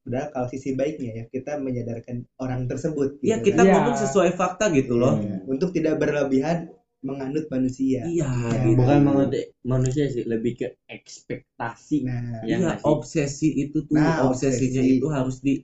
padahal 0.00 0.28
kalau 0.32 0.46
sisi 0.48 0.72
baiknya 0.72 1.10
ya 1.14 1.24
kita 1.28 1.60
menyadarkan 1.60 2.24
orang 2.38 2.64
tersebut 2.64 3.20
ya 3.20 3.36
gitu 3.36 3.52
kita 3.52 3.62
Iya. 3.62 3.72
ngomong 3.76 3.96
sesuai 4.00 4.30
fakta 4.32 4.72
gitu 4.72 4.96
loh 4.96 5.20
Iya. 5.20 5.44
untuk 5.44 5.70
tidak 5.70 6.00
berlebihan 6.00 6.72
menganut 7.00 7.48
manusia 7.48 8.04
iya 8.04 8.28
Ya, 8.28 8.60
gitu. 8.62 8.76
bukan 8.76 8.98
mengerti 9.00 9.40
manusia 9.62 10.04
sih 10.08 10.24
lebih 10.24 10.52
ke 10.54 10.66
ekspektasi 10.88 11.96
nah 12.04 12.40
Ya 12.42 12.56
iya 12.56 12.70
obsesi 12.82 13.48
itu 13.54 13.84
tuh 13.84 13.96
Nah, 13.96 14.24
obsesinya 14.24 14.80
obsesi. 14.80 14.96
itu 14.96 15.06
harus 15.08 15.36
di 15.40 15.54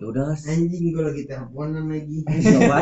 ya 0.00 0.04
udah 0.08 0.34
Anjing 0.34 0.84
gue 0.90 1.04
lagi 1.04 1.22
teleponan 1.28 1.84
lagi. 1.92 2.18
coba 2.56 2.78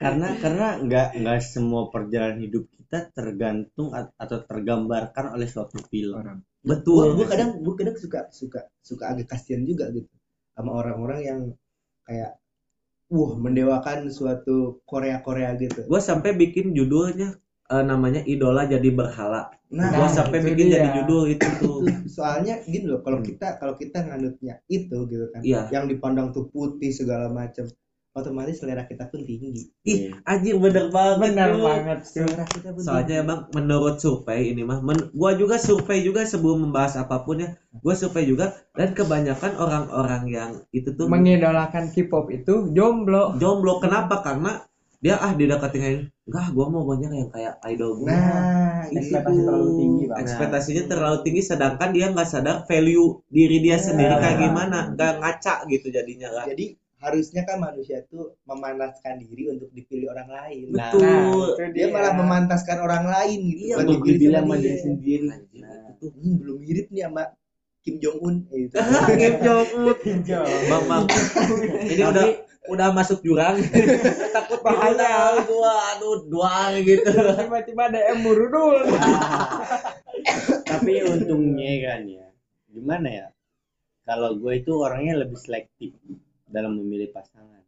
karena 0.00 0.28
karena 0.40 0.66
nggak 0.82 1.06
nggak 1.22 1.38
semua 1.44 1.92
perjalanan 1.92 2.42
hidup 2.42 2.66
kita 2.72 3.08
tergantung 3.14 3.94
at- 3.94 4.12
atau 4.18 4.38
tergambarkan 4.42 5.36
oleh 5.36 5.46
suatu 5.46 5.78
film. 5.86 6.18
Orang. 6.18 6.40
Betul. 6.64 7.14
Gue 7.14 7.26
kadang 7.28 7.60
gue 7.60 7.74
kadang 7.78 7.96
suka 7.96 8.26
suka 8.32 8.60
suka 8.82 9.04
agak 9.12 9.30
kasihan 9.30 9.62
juga 9.62 9.88
gitu 9.94 10.10
sama 10.52 10.76
orang-orang 10.76 11.20
yang 11.24 11.40
kayak 12.04 12.36
wah 13.12 13.32
mendewakan 13.36 14.08
suatu 14.08 14.82
Korea 14.88 15.20
Korea 15.20 15.52
gitu. 15.60 15.84
Gue 15.84 16.00
sampai 16.00 16.32
bikin 16.34 16.72
judulnya 16.72 17.36
eh, 17.72 17.82
namanya 17.82 18.20
idola 18.28 18.68
jadi 18.68 18.88
berhala. 18.92 19.48
Nah 19.72 19.88
gue 19.88 20.08
sampai 20.12 20.38
bikin 20.44 20.68
dia. 20.68 20.84
jadi 20.84 20.88
judul 21.00 21.22
itu 21.32 21.48
tuh. 21.56 21.80
Soalnya 22.04 22.60
gini 22.68 22.92
loh 22.92 23.00
kalau 23.00 23.24
kita 23.24 23.56
kalau 23.56 23.72
kita 23.80 24.04
nganutnya 24.04 24.60
itu 24.68 25.08
gitu 25.08 25.32
kan 25.32 25.40
Iya. 25.40 25.72
yang 25.72 25.88
dipandang 25.88 26.36
tuh 26.36 26.52
putih 26.52 26.92
segala 26.92 27.32
macam 27.32 27.64
otomatis 28.12 28.60
selera 28.60 28.84
kita 28.84 29.08
pun 29.08 29.24
tinggi. 29.24 29.72
Ih 29.88 30.12
anjing 30.28 30.60
bener 30.60 30.92
banget 30.92 31.32
benar 31.32 31.48
tuh. 31.56 31.64
banget 31.64 31.98
tuh 32.04 32.08
selera 32.12 32.44
kita 32.44 32.68
pun 32.76 32.80
soalnya 32.84 33.14
emang 33.24 33.40
menurut 33.56 33.96
survei 33.96 34.52
ini 34.52 34.68
mah 34.68 34.84
men, 34.84 35.08
gua 35.16 35.32
juga 35.32 35.56
survei 35.56 36.04
juga 36.04 36.28
sebelum 36.28 36.68
membahas 36.68 37.00
apa 37.00 37.24
pun 37.24 37.40
ya. 37.40 37.56
Gua 37.80 37.96
survei 37.96 38.28
juga 38.28 38.52
dan 38.76 38.92
kebanyakan 38.92 39.56
orang-orang 39.56 40.22
yang 40.28 40.50
itu 40.76 40.92
tuh 40.92 41.08
mengidolakan 41.08 41.88
K-pop 41.88 42.28
itu 42.28 42.68
jomblo. 42.76 43.40
Jomblo. 43.40 43.80
Kenapa? 43.80 44.20
Karena 44.20 44.60
dia 45.02 45.14
ah 45.18 45.32
dideketin 45.34 46.06
enggak 46.28 46.46
gua 46.54 46.66
mau 46.70 46.84
banyak 46.86 47.10
yang 47.10 47.30
kayak 47.34 47.54
idol 47.66 47.90
gua. 47.98 48.08
Nah 48.14 48.86
Ekspektasi 48.92 49.34
itu 49.34 49.42
terlalu 49.46 49.70
tinggi, 49.80 50.02
Bang. 50.06 50.18
ekspektasinya 50.22 50.82
terlalu 50.90 51.18
tinggi 51.26 51.42
sedangkan 51.50 51.88
dia 51.96 52.06
nggak 52.14 52.28
sadar 52.32 52.56
value 52.70 53.08
diri 53.26 53.56
dia 53.66 53.76
sendiri 53.82 54.14
kayak 54.22 54.38
gimana. 54.38 54.78
Nggak 54.94 55.12
ngaca 55.20 55.54
gitu 55.72 55.86
jadinya 55.90 56.28
kan 56.30 56.46
jadi 56.54 56.66
harusnya 57.02 57.42
kan 57.42 57.58
manusia 57.58 57.96
itu 58.06 58.30
memanaskan 58.46 59.14
diri 59.26 59.50
untuk 59.50 59.74
dipilih 59.74 60.06
orang 60.14 60.28
lain. 60.30 60.70
Nah, 60.70 60.94
betul 60.94 61.46
itu 61.58 61.62
dia 61.74 61.86
malah 61.90 62.12
memantaskan 62.14 62.78
orang 62.78 63.04
lain 63.10 63.38
gitu. 63.50 63.62
Iya, 63.66 63.74
untuk 63.82 63.98
dibilang 64.06 64.44
sama 64.46 64.54
dia. 64.54 64.62
diri 64.70 64.78
sendiri. 64.78 65.26
Anjing, 65.34 65.62
Nah, 65.66 65.82
itu 65.98 66.06
Hmm, 66.14 66.34
belum 66.38 66.56
mirip 66.62 66.86
nih 66.94 67.02
sama 67.10 67.22
Kim 67.82 67.98
Jong 67.98 68.18
Un 68.22 68.34
itu 68.54 68.78
Kim 69.18 69.34
Jong 69.42 69.68
Un 69.74 69.94
bang 70.70 70.84
bang 70.86 71.04
ini 71.90 72.02
udah 72.06 72.24
udah 72.70 72.94
masuk 72.94 73.26
jurang. 73.26 73.58
Takut 74.38 74.62
bahaya. 74.62 75.42
Gua 75.42 75.74
aduh 75.94 76.30
dua 76.30 76.78
gitu. 76.86 77.10
Tiba-tiba 77.10 77.90
DM 77.90 78.22
burudul 78.22 78.86
tapi 80.70 81.02
untungnya 81.02 81.72
kan 81.90 82.06
ya 82.06 82.26
gimana 82.70 83.08
ya? 83.10 83.26
Kalau 84.06 84.34
gue 84.38 84.62
itu 84.62 84.70
orangnya 84.78 85.26
lebih 85.26 85.38
selektif 85.38 85.94
dalam 86.46 86.78
memilih 86.78 87.10
pasangan. 87.10 87.62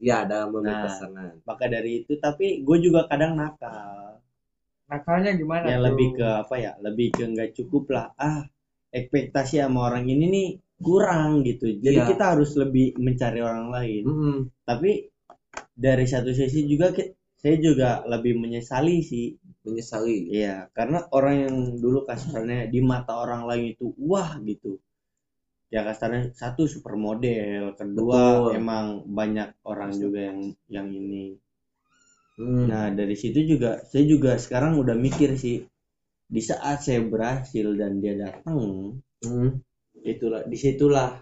Ya 0.00 0.24
dalam 0.24 0.52
memilih 0.52 0.72
Nah. 0.72 0.84
pasangan. 0.88 1.32
maka 1.44 1.64
dari 1.68 2.04
itu 2.04 2.16
tapi 2.16 2.64
gue 2.64 2.78
juga 2.80 3.04
kadang 3.04 3.36
nakal. 3.36 4.24
Nakalnya 4.88 5.36
gimana 5.36 5.68
yang 5.68 5.80
tuh? 5.84 5.88
lebih 5.92 6.08
ke 6.16 6.28
apa 6.48 6.54
ya? 6.56 6.72
Lebih 6.80 7.08
ke 7.12 7.24
nggak 7.28 7.50
cukup 7.60 7.84
lah. 7.92 8.08
Ah 8.16 8.48
ekspektasi 8.98 9.54
sama 9.62 9.80
orang 9.90 10.04
ini 10.14 10.24
nih 10.36 10.48
kurang 10.86 11.42
gitu 11.48 11.66
jadi 11.84 11.98
Iya. 12.02 12.08
kita 12.10 12.24
harus 12.36 12.50
lebih 12.62 12.86
mencari 13.06 13.40
orang 13.48 13.68
lain 13.74 14.02
Mm-mm. 14.08 14.36
tapi 14.68 14.90
dari 15.86 16.06
satu 16.12 16.30
sisi 16.34 16.60
juga 16.72 16.88
saya 17.42 17.56
juga 17.60 17.90
lebih 18.12 18.34
menyesali 18.42 18.96
sih 19.10 19.26
menyesali 19.66 20.18
Iya, 20.32 20.56
karena 20.76 20.98
orang 21.16 21.34
yang 21.44 21.56
dulu 21.82 21.98
kasarnya 22.08 22.60
di 22.72 22.80
mata 22.90 23.12
orang 23.24 23.42
lain 23.48 23.64
itu 23.76 23.86
wah 24.10 24.30
gitu. 24.44 24.72
Ya 25.74 25.80
kasarnya 25.88 26.22
satu 26.40 26.62
supermodel, 26.72 27.64
kedua 27.78 28.22
Betul. 28.44 28.56
emang 28.60 28.86
banyak 29.18 29.48
orang 29.72 29.90
juga 30.02 30.20
yang 30.30 30.38
yang 30.76 30.88
ini. 31.00 31.24
Hmm. 32.38 32.66
Nah, 32.70 32.86
dari 32.98 33.14
situ 33.22 33.40
juga 33.52 33.70
saya 33.90 34.04
juga 34.12 34.32
sekarang 34.44 34.72
udah 34.82 34.96
mikir 34.98 35.30
sih 35.38 35.56
di 36.26 36.40
saat 36.40 36.80
saya 36.80 37.00
berhasil 37.04 37.66
dan 37.76 38.00
dia 38.00 38.14
datang, 38.16 38.96
Hmm. 39.24 39.60
itulah 40.04 40.44
di 40.44 40.56
situlah 40.56 41.16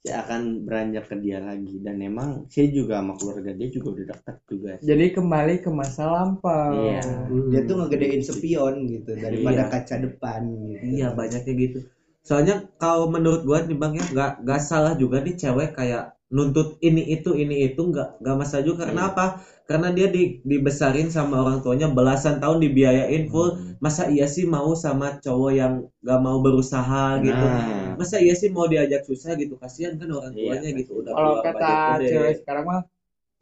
saya 0.00 0.24
akan 0.24 0.64
beranjak 0.64 1.08
ke 1.08 1.16
dia 1.20 1.40
lagi 1.40 1.76
dan 1.80 2.00
emang 2.00 2.48
saya 2.48 2.72
juga 2.72 3.00
sama 3.00 3.16
keluarga 3.20 3.52
dia 3.52 3.68
juga 3.68 3.88
udah 3.96 4.06
dekat 4.16 4.36
juga 4.48 4.70
sih. 4.80 4.86
jadi 4.88 5.04
kembali 5.12 5.54
ke 5.60 5.68
masa 5.68 6.08
lampau 6.08 6.72
Iya. 6.72 7.04
Hmm. 7.28 7.48
dia 7.52 7.60
tuh 7.64 7.74
ngegedein 7.80 8.24
spion 8.24 8.74
gitu 8.88 9.10
daripada 9.12 9.68
Iya. 9.68 9.72
kaca 9.72 9.94
depan 10.00 10.40
gitu 10.68 10.84
Iya 10.84 11.06
banyaknya 11.12 11.52
gitu. 11.52 11.78
Soalnya 12.20 12.68
kalau 12.76 13.08
menurut 13.08 13.44
gua 13.44 13.64
nih 13.64 13.76
bang 13.76 13.92
ya 13.96 14.04
nggak 14.08 14.30
nggak 14.44 14.60
salah 14.60 14.92
juga 14.96 15.20
nih 15.20 15.36
cewek 15.36 15.72
kayak 15.72 16.12
nuntut 16.36 16.68
ini 16.88 17.02
itu 17.14 17.30
ini 17.42 17.54
itu 17.66 17.80
nggak 17.90 18.08
nggak 18.22 18.36
masalah 18.40 18.62
juga 18.68 18.78
karena 18.86 19.02
Iya. 19.06 19.10
apa? 19.10 19.24
Karena 19.68 19.88
dia 19.96 20.06
di, 20.14 20.22
dibesarin 20.50 21.08
sama 21.16 21.34
orang 21.42 21.58
tuanya 21.64 21.86
belasan 21.96 22.36
tahun 22.42 22.58
dibiayain 22.64 23.22
full. 23.32 23.48
Hmm. 23.54 23.74
Masa 23.84 24.02
iya 24.14 24.26
sih 24.34 24.44
mau 24.54 24.70
sama 24.84 25.06
cowok 25.24 25.50
yang 25.60 25.72
nggak 26.02 26.18
mau 26.26 26.38
berusaha 26.44 27.02
gitu? 27.26 27.44
Nah, 27.46 27.94
Masa 27.98 28.16
iya 28.24 28.34
sih 28.40 28.48
mau 28.56 28.66
diajak 28.72 29.02
susah 29.08 29.30
gitu? 29.40 29.54
Kasihan 29.62 29.94
kan 30.00 30.08
orang 30.18 30.32
Iya, 30.34 30.42
tuanya 30.46 30.68
gitu 30.78 30.90
udah 31.02 31.12
kalau 31.14 31.34
keluar 31.42 31.42
kata 31.46 31.70
cewek 32.08 32.32
sekarang 32.42 32.64
mah 32.70 32.80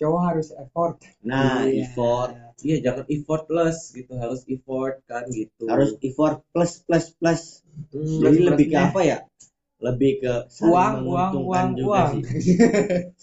cowok 0.01 0.21
harus 0.29 0.49
effort 0.63 0.95
nah 1.29 1.67
Iya. 1.69 1.85
effort 1.85 2.31
Iya 2.67 2.77
jangan 2.87 3.05
effortless 3.15 3.79
gitu 3.95 4.13
harus 4.23 4.41
effort 4.55 4.95
kan 5.11 5.23
gitu. 5.31 5.65
harus 5.71 5.91
effort 6.03 6.37
plus 6.55 6.73
plus 6.87 7.07
plus 7.21 7.43
Hmm, 7.95 8.19
jadi 8.25 8.37
plus 8.37 8.49
lebih 8.51 8.67
ke 8.73 8.79
apa 8.89 9.01
ya 9.11 9.17
lebih 9.79 10.13
ke 10.23 10.33
saling 10.51 10.75
Uang, 10.75 10.95
uang, 10.95 11.05
menguntungkan 11.07 11.67
uang, 11.71 11.79
juga 11.79 12.01
uang. 12.03 12.13
sih 12.13 12.23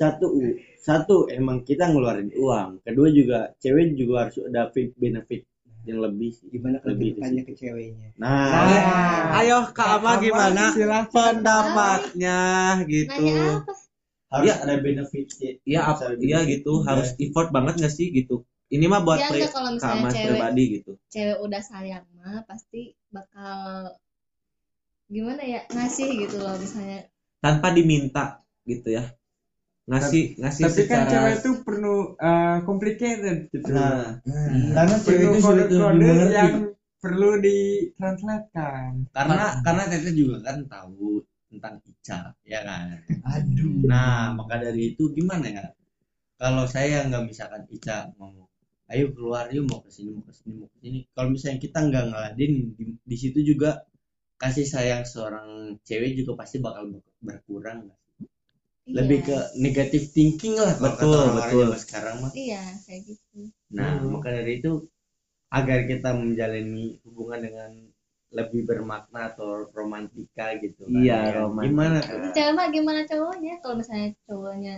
satu 0.02 0.26
u- 0.32 0.56
satu 0.80 1.16
emang 1.28 1.58
kita 1.68 1.84
ngeluarin 1.92 2.30
uang 2.32 2.70
kedua 2.86 3.08
juga 3.12 3.40
cewek 3.60 3.96
juga 4.00 4.16
harus 4.28 4.36
ada 4.48 4.72
fit- 4.72 4.96
benefit 4.96 5.44
yang 5.86 6.02
lebih 6.02 6.34
sih 6.34 6.48
gimana 6.50 6.82
kalau 6.82 6.98
Lebih 6.98 7.10
tanya 7.22 7.42
ke 7.46 7.54
ceweknya 7.54 8.08
nah, 8.18 8.50
Nah, 8.50 9.38
Ayo 9.38 9.58
Kak 9.70 10.02
Ama 10.02 10.12
gimana 10.18 10.64
silahkan 10.74 11.12
pendapatnya 11.14 12.40
gitu? 12.90 13.28
Harus 14.34 14.50
Iya. 14.50 14.56
ada 14.66 14.76
benefit 14.82 15.26
Iya 15.64 15.80
Harus 15.86 16.02
apa? 16.02 16.18
benefit 16.18 16.50
gitu 16.58 16.74
harus 16.82 17.08
effort 17.22 17.48
banget 17.54 17.74
nggak 17.80 17.94
sih 17.94 18.08
gitu? 18.10 18.36
Ini 18.74 18.86
mah 18.90 19.02
buat 19.06 19.20
Ya 19.22 19.30
pri- 19.30 19.46
enggak 19.46 19.54
kalau 19.54 19.70
misalnya 19.78 20.10
cewek 20.10 20.30
pribadi 20.34 20.64
gitu. 20.82 20.92
cewek 21.14 21.38
udah 21.46 21.62
sayang 21.62 22.06
mah 22.18 22.42
pasti 22.50 22.82
bakal 23.14 23.94
gimana 25.06 25.42
ya 25.46 25.62
ngasih 25.70 26.08
gitu 26.26 26.42
loh 26.42 26.56
misalnya. 26.58 27.06
Tanpa 27.42 27.72
diminta 27.72 28.42
gitu 28.66 28.98
ya. 28.98 29.06
Ngasih 29.86 30.42
ngasih 30.42 30.64
tapi 30.66 30.82
kan 30.90 31.06
secara 31.06 31.12
cewek 31.14 31.34
itu 31.38 31.52
perlu 31.62 31.96
eh, 32.18 32.58
complicated 32.66 33.38
gitu. 33.54 33.70
Nah. 33.70 34.18
Iya. 34.26 34.74
karena 34.74 34.96
cewek 34.98 35.18
perlu 35.22 35.30
itu 35.30 35.40
sulit 35.42 35.68
lebih 35.70 35.78
kode-kode 35.78 36.02
mengerti 36.02 36.34
yang 36.34 36.56
perlu 36.98 37.30
ditranslatekan. 37.38 38.92
Karena 39.14 39.46
karena 39.62 39.84
Tete 39.86 40.12
juga 40.18 40.38
kan 40.42 40.58
tahu 40.66 41.22
tentang 41.54 41.76
Ica 41.86 42.20
ya 42.42 42.60
kan? 42.66 42.86
Aduh. 43.30 43.86
Nah 43.86 44.34
maka 44.34 44.58
dari 44.58 44.98
itu 44.98 45.14
gimana 45.14 45.46
ya? 45.46 45.66
Kalau 46.36 46.66
saya 46.66 47.06
nggak 47.06 47.30
misalkan 47.30 47.70
Ica 47.70 48.10
ngomong 48.18 48.50
ayo 48.94 49.10
keluar 49.14 49.50
yuk 49.50 49.66
mau 49.66 49.82
ke 49.82 49.90
sini 49.90 50.14
mau 50.14 50.22
ke 50.30 50.34
sini 50.34 50.62
mau 50.62 50.70
ke 50.70 50.78
sini 50.78 51.00
kalau 51.18 51.34
misalnya 51.34 51.58
kita 51.58 51.78
nggak 51.90 52.06
ngeladenin 52.06 52.70
di, 52.78 52.84
di 53.02 53.16
situ 53.18 53.42
juga 53.42 53.82
kasih 54.42 54.66
sayang 54.68 55.04
seorang 55.08 55.48
cewek 55.88 56.12
juga 56.20 56.32
pasti 56.42 56.58
bakal 56.66 56.84
ber- 56.92 57.08
berkurang 57.24 57.80
sih? 57.88 57.96
lebih 58.86 59.20
Iya. 59.22 59.28
ke 59.28 59.38
negative 59.66 60.06
thinking 60.14 60.56
lah 60.62 60.74
Betul, 60.78 61.18
orang-orang 61.18 61.74
betul. 61.74 61.82
sekarang 61.82 62.16
mah 62.22 62.32
iya 62.38 62.64
kayak 62.86 63.02
gitu 63.10 63.40
nah 63.74 63.98
Hmm. 63.98 64.14
maka 64.14 64.30
dari 64.30 64.62
itu 64.62 64.72
agar 65.50 65.80
kita 65.90 66.10
menjalani 66.14 66.86
hubungan 67.06 67.40
dengan 67.42 67.72
lebih 68.36 68.62
bermakna 68.70 69.32
atau 69.32 69.72
romantika 69.74 70.54
gitu 70.62 70.86
kan 70.86 71.02
Iya, 71.02 71.18
ya. 71.18 71.34
romantika. 71.40 71.72
gimana 71.72 71.98
tuh 72.04 72.32
cewek 72.36 72.54
mah 72.54 72.68
gimana 72.70 73.02
cowoknya 73.10 73.54
kalau 73.64 73.76
misalnya 73.82 74.10
cowoknya 74.28 74.76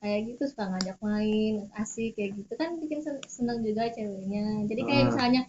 kayak 0.00 0.20
gitu 0.28 0.42
suka 0.50 0.64
ngajak 0.72 0.96
main 1.00 1.54
asik 1.80 2.10
kayak 2.16 2.30
gitu 2.38 2.52
kan 2.60 2.70
bikin 2.82 3.00
sen- 3.04 3.24
seneng 3.30 3.58
juga 3.62 3.88
ceweknya 3.94 4.66
jadi 4.70 4.82
kayak 4.88 5.02
Ah. 5.02 5.08
misalnya 5.12 5.42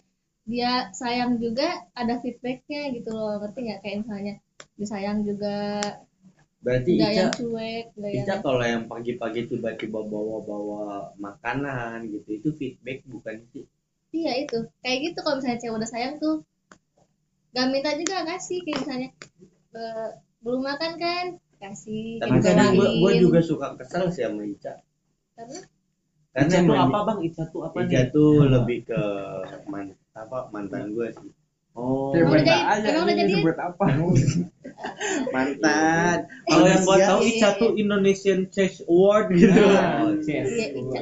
dia 0.48 0.72
sayang 1.00 1.32
juga 1.44 1.68
ada 2.00 2.14
feedbacknya 2.22 2.82
gitu 2.96 3.10
loh. 3.12 3.36
Ngerti 3.40 3.58
nggak? 3.68 3.78
Kayak 3.84 3.96
misalnya 4.02 4.34
disayang 4.80 5.18
juga. 5.28 5.56
Berarti 6.64 6.90
nggak 6.98 7.12
Ica 7.12 7.20
yang 7.22 7.32
cuek 7.38 7.84
nggak 7.94 8.10
yang 8.16 8.24
Ica 8.26 8.34
kalau 8.42 8.64
yang 8.72 8.84
pagi-pagi 8.90 9.40
tiba-tiba 9.50 10.00
bawa-bawa 10.12 11.14
makanan 11.20 11.98
gitu 12.10 12.28
itu 12.38 12.48
feedback 12.58 12.98
bukan 13.06 13.36
sih? 13.52 13.64
Iya 14.10 14.32
itu. 14.42 14.58
Kayak 14.82 14.98
gitu 15.04 15.18
kalau 15.22 15.36
misalnya 15.38 15.58
cewek 15.62 15.76
udah 15.78 15.90
sayang 15.92 16.14
tuh. 16.18 16.36
Gak 17.54 17.66
minta 17.72 17.90
juga 18.00 18.16
kasih 18.28 18.58
kayak 18.64 18.78
misalnya 18.84 19.08
"Eh, 19.78 20.08
belum 20.44 20.62
makan 20.64 20.92
kan? 20.96 21.24
Kasih. 21.62 22.22
Tapi 22.22 22.36
kadang 22.40 22.70
gua, 22.78 22.86
dibawain. 22.88 23.00
gua 23.02 23.12
juga 23.24 23.40
suka 23.44 23.66
kesel 23.78 24.04
sih 24.14 24.22
sama 24.24 24.42
Ica. 24.46 24.72
Karena? 25.36 25.60
Karena 26.34 26.54
Ica 26.54 26.66
tuh 26.68 26.76
apa 26.78 26.98
bang? 27.08 27.18
Ica 27.28 27.42
tuh 27.52 27.60
apa 27.66 27.76
Ica 27.84 28.00
nih? 28.02 28.08
tuh 28.14 28.32
lebih 28.54 28.78
ke 28.88 29.00
man, 29.72 29.86
apa 30.20 30.38
mantan 30.50 30.92
gue 30.92 31.08
sih 31.12 31.30
Oh. 31.72 32.10
Udah 32.10 32.42
jadi- 32.42 32.66
aja 32.74 32.86
emang 32.90 33.06
udah 33.06 33.14
ini 33.14 33.22
jadi? 33.22 33.32
disebut 33.38 33.56
apa 33.56 33.84
mantan 35.34 36.16
Kalau 36.42 36.66
yang 36.66 36.82
gua 36.82 36.96
tahu 36.98 37.20
Iya, 37.20 37.30
Ica 37.30 37.48
iya, 37.48 37.48
tuh 37.56 37.70
Indonesian 37.72 38.40
Chess 38.48 38.74
Award 38.84 39.26
gitu. 39.36 39.54
Oh, 39.54 40.10
Iya, 40.18 40.66
Ica. 40.74 41.00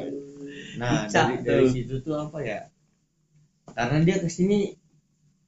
nah 0.77 0.91
Ica 1.03 1.17
dari, 1.25 1.35
dari 1.41 1.65
tuh. 1.65 1.73
situ 1.73 1.95
tuh 2.03 2.15
apa 2.19 2.39
ya 2.41 2.61
karena 3.69 3.97
dia 4.03 4.17
ke 4.19 4.29
sini 4.29 4.77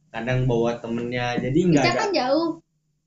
kadang 0.08 0.44
bawa 0.44 0.76
temennya 0.78 1.36
jadi 1.38 1.58
nggak 1.66 1.82
Ica 1.82 1.90
ada 1.90 2.00
kan 2.00 2.10
jauh. 2.10 2.48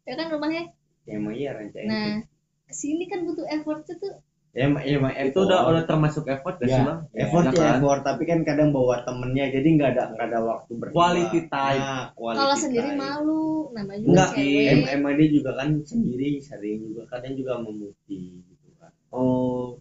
Ya 0.01 0.13
kan 0.15 0.27
rumahnya. 0.29 0.63
ya, 1.03 1.13
emang 1.15 1.33
iya 1.33 1.49
rancang 1.51 1.85
Nah, 1.85 2.21
ke 2.63 2.73
sini 2.75 3.05
kan 3.05 3.21
butuh 3.23 3.45
effortnya 3.47 3.97
tuh. 3.97 4.13
Ya 4.51 4.67
emang 4.67 4.83
ya, 4.83 4.93
emang 4.99 5.11
Itu 5.15 5.39
udah 5.47 5.59
udah 5.71 5.83
termasuk 5.87 6.23
effort 6.27 6.55
gak 6.59 6.67
sih 6.67 6.75
ya, 6.75 6.83
bang? 6.83 6.99
effort 7.15 7.43
Ya 7.47 7.51
ya 7.51 7.55
kan? 7.55 7.71
effort 7.79 8.01
tapi 8.03 8.23
kan 8.27 8.39
kadang 8.43 8.69
bawa 8.75 8.95
temennya 9.07 9.45
jadi 9.47 9.67
nggak 9.79 9.89
ada 9.95 10.03
nggak 10.11 10.25
ada 10.27 10.39
waktu 10.43 10.71
berdua 10.75 10.95
Quality 10.97 11.39
time. 11.47 11.81
Nah, 11.81 12.03
quality 12.19 12.39
Kalau 12.43 12.55
sendiri 12.59 12.89
time. 12.91 12.99
malu, 12.99 13.43
namanya 13.71 13.99
juga 14.03 14.11
Enggak, 14.11 14.29
cewek. 14.35 14.65
em- 14.75 14.89
emang 14.99 15.13
dia 15.15 15.27
juga 15.31 15.51
kan 15.59 15.69
sendiri 15.87 16.27
sering 16.43 16.79
juga 16.91 17.03
kadang 17.07 17.33
juga 17.39 17.53
memutih 17.63 18.25
gitu 18.43 18.67
kan. 18.75 18.91
Oh. 19.15 19.79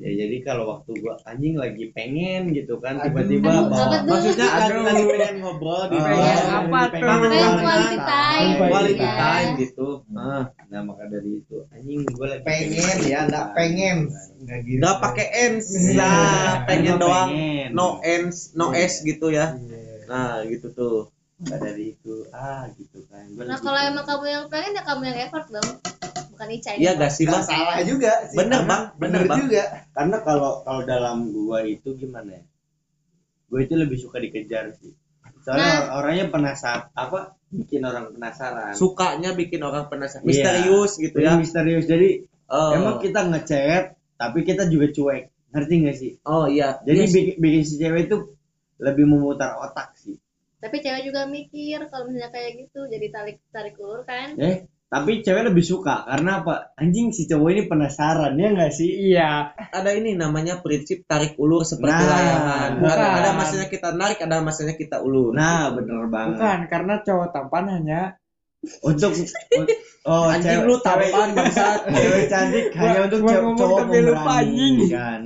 Ya 0.00 0.10
jadi 0.14 0.36
kalau 0.40 0.64
waktu 0.70 0.92
gua 0.96 1.16
anjing 1.24 1.56
lagi 1.56 1.88
pengen 1.90 2.52
gitu 2.52 2.76
kan 2.78 3.00
tiba-tiba 3.00 3.64
bawa? 3.64 4.00
Maksudnya 4.02 4.48
lagi, 4.48 4.72
Aduh. 4.72 4.84
lagi 4.84 5.02
pengen 5.10 5.36
ngobrol 5.40 5.82
di 5.88 5.96
Oh, 5.96 6.04
apa 6.04 6.08
tuh? 6.08 6.88
pengen 6.88 7.04
Pengen 7.20 7.20
ngobrol. 7.20 7.60
quality 7.60 7.96
time. 7.98 8.50
Quality 8.60 8.96
Iya. 9.00 9.12
time 9.16 9.50
gitu. 9.58 9.88
Ah. 10.12 10.42
Nah 10.68 10.80
maka 10.82 11.02
dari 11.06 11.30
itu 11.36 11.56
anjing 11.68 12.00
gua 12.10 12.26
lagi 12.30 12.44
pengen 12.44 12.96
ya 13.02 13.18
enggak 13.24 13.46
pengen 13.52 13.96
enggak 14.38 14.60
gitu 14.62 14.88
pakai 15.00 15.26
ends 15.48 15.68
Iya. 15.70 15.96
lah, 15.96 16.52
pengen 16.64 16.94
doang. 16.96 17.28
No 17.70 17.86
ends, 18.00 18.52
no 18.52 18.72
Iya. 18.72 18.84
s 18.86 18.94
gitu 19.02 19.26
ya. 19.28 19.52
Iya. 19.52 19.78
Nah, 20.06 20.42
gitu 20.44 20.68
tuh. 20.70 20.98
Maka 21.40 21.56
dari 21.58 21.84
itu 21.92 22.14
ah 22.30 22.68
gitu 22.74 23.00
kan. 23.08 23.24
Gua 23.32 23.48
Nah, 23.48 23.56
kalau 23.56 23.80
emang 23.80 24.04
kamu 24.04 24.24
yang 24.26 24.44
pengen 24.46 24.76
ya 24.76 24.82
kamu 24.84 25.02
yang 25.08 25.18
effort 25.24 25.46
dong. 25.48 25.70
Bukan 26.30 26.46
Ica 26.50 26.70
Iya 26.74 26.92
gak 26.94 27.10
sih, 27.10 27.24
Nggak 27.24 27.32
Bang? 27.34 27.48
salah 27.48 27.76
juga 27.82 28.12
sih 28.28 28.36
Bener, 28.36 28.60
karena- 28.60 28.68
Bang. 28.68 28.82
Bener, 28.96 29.22
Bang. 29.24 29.38
juga 29.38 29.62
karena 29.90 30.16
kalau 30.20 30.50
kalau 30.62 30.82
dalam 30.84 31.16
gua 31.30 31.58
itu 31.62 31.88
gimana 31.94 32.36
ya? 32.36 32.42
Gua 33.46 33.60
itu 33.60 33.74
lebih 33.74 33.96
suka 33.96 34.16
dikejar 34.16 34.76
sih. 34.76 34.92
Soalnya 35.40 35.96
orangnya 35.96 36.28
penasaran 36.28 36.92
apa 36.92 37.32
bikin 37.48 37.80
orang 37.80 38.12
penasaran. 38.12 38.76
Sukanya 38.76 39.32
bikin 39.32 39.60
orang 39.60 39.88
penasaran. 39.88 40.22
Iya. 40.22 40.28
Misterius 40.28 40.92
gitu 40.94 41.16
Jadi 41.16 41.24
ya. 41.26 41.34
misterius. 41.34 41.84
Jadi 41.84 42.08
Oh. 42.46 42.76
emang 42.76 43.00
kita 43.00 43.24
ngechat 43.24 43.84
tapi 44.14 44.44
kita 44.44 44.68
juga 44.68 44.92
cuek. 44.92 45.32
Ngerti 45.50 45.72
gak 45.80 45.96
sih? 45.96 46.12
Oh 46.22 46.44
iya. 46.44 46.76
Jadi 46.80 47.00
Yes. 47.00 47.10
bikin, 47.10 47.34
bikin 47.38 47.62
si 47.64 47.74
cewek 47.76 48.06
itu 48.06 48.16
lebih 48.76 49.02
memutar 49.02 49.56
otak 49.58 49.96
sih. 49.96 50.19
Tapi 50.60 50.76
cewek 50.78 51.02
juga 51.02 51.24
mikir 51.24 51.88
kalau 51.88 52.04
misalnya 52.04 52.30
kayak 52.30 52.50
gitu 52.58 52.84
jadi 52.84 53.06
tarik 53.08 53.40
tarik 53.48 53.74
ulur 53.76 54.04
kan. 54.04 54.36
Eh, 54.36 54.56
tapi 54.86 55.22
cewek 55.22 55.46
lebih 55.46 55.62
suka 55.62 56.04
karena 56.04 56.42
apa? 56.42 56.74
Anjing 56.74 57.10
si 57.10 57.24
cowok 57.24 57.48
ini 57.48 57.62
penasaran 57.64 58.34
ya 58.34 58.48
nggak 58.50 58.68
sih? 58.70 58.90
iya 59.08 59.48
ada 59.56 59.90
ini 59.90 60.14
namanya 60.14 60.58
prinsip 60.58 61.06
tarik 61.06 61.34
ulur 61.36 61.62
seperti 61.62 61.94
Nah, 61.96 62.10
layangan. 62.10 62.70
bukan. 62.76 62.90
Ada, 62.92 63.06
ada 63.16 63.30
masanya 63.32 63.66
kita 63.66 63.88
narik, 63.94 64.18
ada 64.18 64.36
masanya 64.40 64.74
kita 64.74 65.00
ulur. 65.00 65.32
Nah, 65.32 65.72
bener 65.72 66.04
banget. 66.06 66.36
bukan 66.36 66.58
karena 66.66 66.94
cowok 67.00 67.28
tampan 67.30 67.64
hanya 67.70 68.00
Untuk 68.82 69.16
oh, 70.10 70.28
Anjing 70.28 70.60
cewek, 70.60 70.68
lu 70.68 70.76
tampan 70.84 71.28
bangsat. 71.32 71.80
cewek 71.88 72.24
cantik 72.28 72.66
hanya 72.76 73.00
untuk 73.08 73.20
cowok, 73.24 73.52
cowok 73.56 73.78
tapi 73.80 73.98
lupa, 74.04 74.32
anjing. 74.36 74.76
kan. 74.92 75.22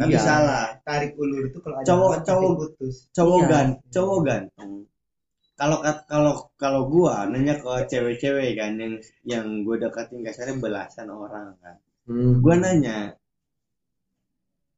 Tapi 0.00 0.16
Iya. 0.16 0.22
salah. 0.24 0.64
tarik 0.80 1.12
ulur 1.20 1.44
itu 1.52 1.58
kalau 1.60 1.76
ada 1.76 1.84
Cowok- 1.84 2.16
cowok- 2.24 2.56
putus 2.56 2.94
Cowok 3.12 3.38
Iya. 3.44 3.48
gan, 3.52 3.68
cowok 3.92 4.18
ganteng. 4.24 4.72
Kalau 5.60 5.78
kalau 6.08 6.32
kalau 6.56 6.80
gua 6.88 7.28
nanya 7.28 7.60
ke 7.60 7.68
cewek-cewek 7.84 8.56
kan 8.56 8.80
yang 8.80 8.96
yang 9.28 9.46
gue 9.60 9.76
deketin 9.76 10.24
kasarnya 10.24 10.56
belasan 10.56 11.12
orang 11.12 11.52
kan. 11.60 11.76
Hmm. 12.08 12.40
Gua 12.40 12.56
nanya 12.56 13.12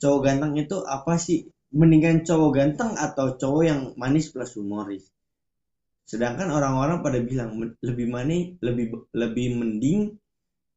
cowok 0.02 0.20
ganteng 0.26 0.58
itu 0.58 0.82
apa 0.82 1.14
sih? 1.16 1.46
Mendingan 1.70 2.26
cowok 2.26 2.50
ganteng 2.52 2.98
atau 2.98 3.38
cowok 3.38 3.62
yang 3.62 3.80
manis 3.94 4.28
plus 4.28 4.58
humoris? 4.58 5.06
Sedangkan 6.02 6.50
orang-orang 6.50 6.98
pada 7.00 7.22
bilang 7.22 7.54
lebih 7.78 8.10
manis, 8.10 8.58
lebih 8.58 9.06
lebih 9.14 9.46
mending 9.56 10.18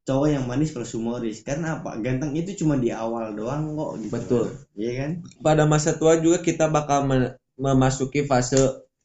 cowok 0.06 0.28
yang 0.30 0.44
manis 0.46 0.70
plus 0.70 0.94
humoris. 0.94 1.42
Karena 1.42 1.82
apa? 1.82 1.98
Ganteng 1.98 2.32
itu 2.38 2.54
cuma 2.62 2.78
di 2.78 2.94
awal 2.94 3.34
doang 3.34 3.74
kok 3.74 3.92
gitu. 4.00 4.12
Betul. 4.14 4.46
Iya 4.78 4.92
kan? 5.02 5.10
Pada 5.42 5.66
masa 5.66 5.98
tua 5.98 6.16
juga 6.22 6.40
kita 6.40 6.70
bakal 6.70 7.04
me- 7.04 7.34
memasuki 7.58 8.22
fase 8.22 8.56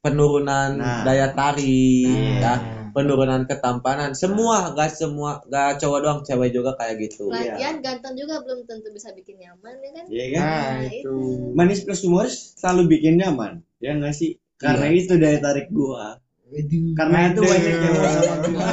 penurunan 0.02 0.78
Nah. 0.78 1.02
daya 1.06 1.34
tarik, 1.34 2.42
Nah. 2.42 2.42
ya, 2.42 2.54
penurunan 2.92 3.46
ketampanan. 3.46 4.12
Semua, 4.18 4.74
gak 4.74 4.92
semua, 4.94 5.42
gak 5.48 5.80
cowok 5.82 6.00
doang, 6.02 6.20
cewek 6.26 6.52
juga 6.52 6.74
kayak 6.78 6.96
gitu. 7.06 7.30
Lagian 7.30 7.80
ganteng 7.80 8.14
juga 8.18 8.42
belum 8.44 8.66
tentu 8.66 8.90
bisa 8.92 9.14
bikin 9.14 9.40
nyaman 9.42 9.74
ya 9.80 9.90
kan. 9.94 10.06
Iya 10.10 10.26
kan? 10.36 10.42
nah 10.42 10.70
Nah, 10.82 10.90
itu 10.90 11.16
Manis 11.56 11.82
plus 11.86 12.02
humoris 12.06 12.36
selalu 12.58 12.98
bikin 12.98 13.18
nyaman. 13.22 13.62
Ya 13.82 13.94
nggak 13.98 14.14
sih? 14.14 14.38
Karena 14.62 14.94
itu 14.94 15.18
daya 15.18 15.42
tarik 15.42 15.74
gua. 15.74 16.22
Waduh. 16.52 16.92
Karena 16.94 17.18
itu 17.28 17.40
banyak 17.42 17.72
yang 17.72 17.80
mau 17.96 18.12
sama 18.12 18.36
gua. 18.46 18.68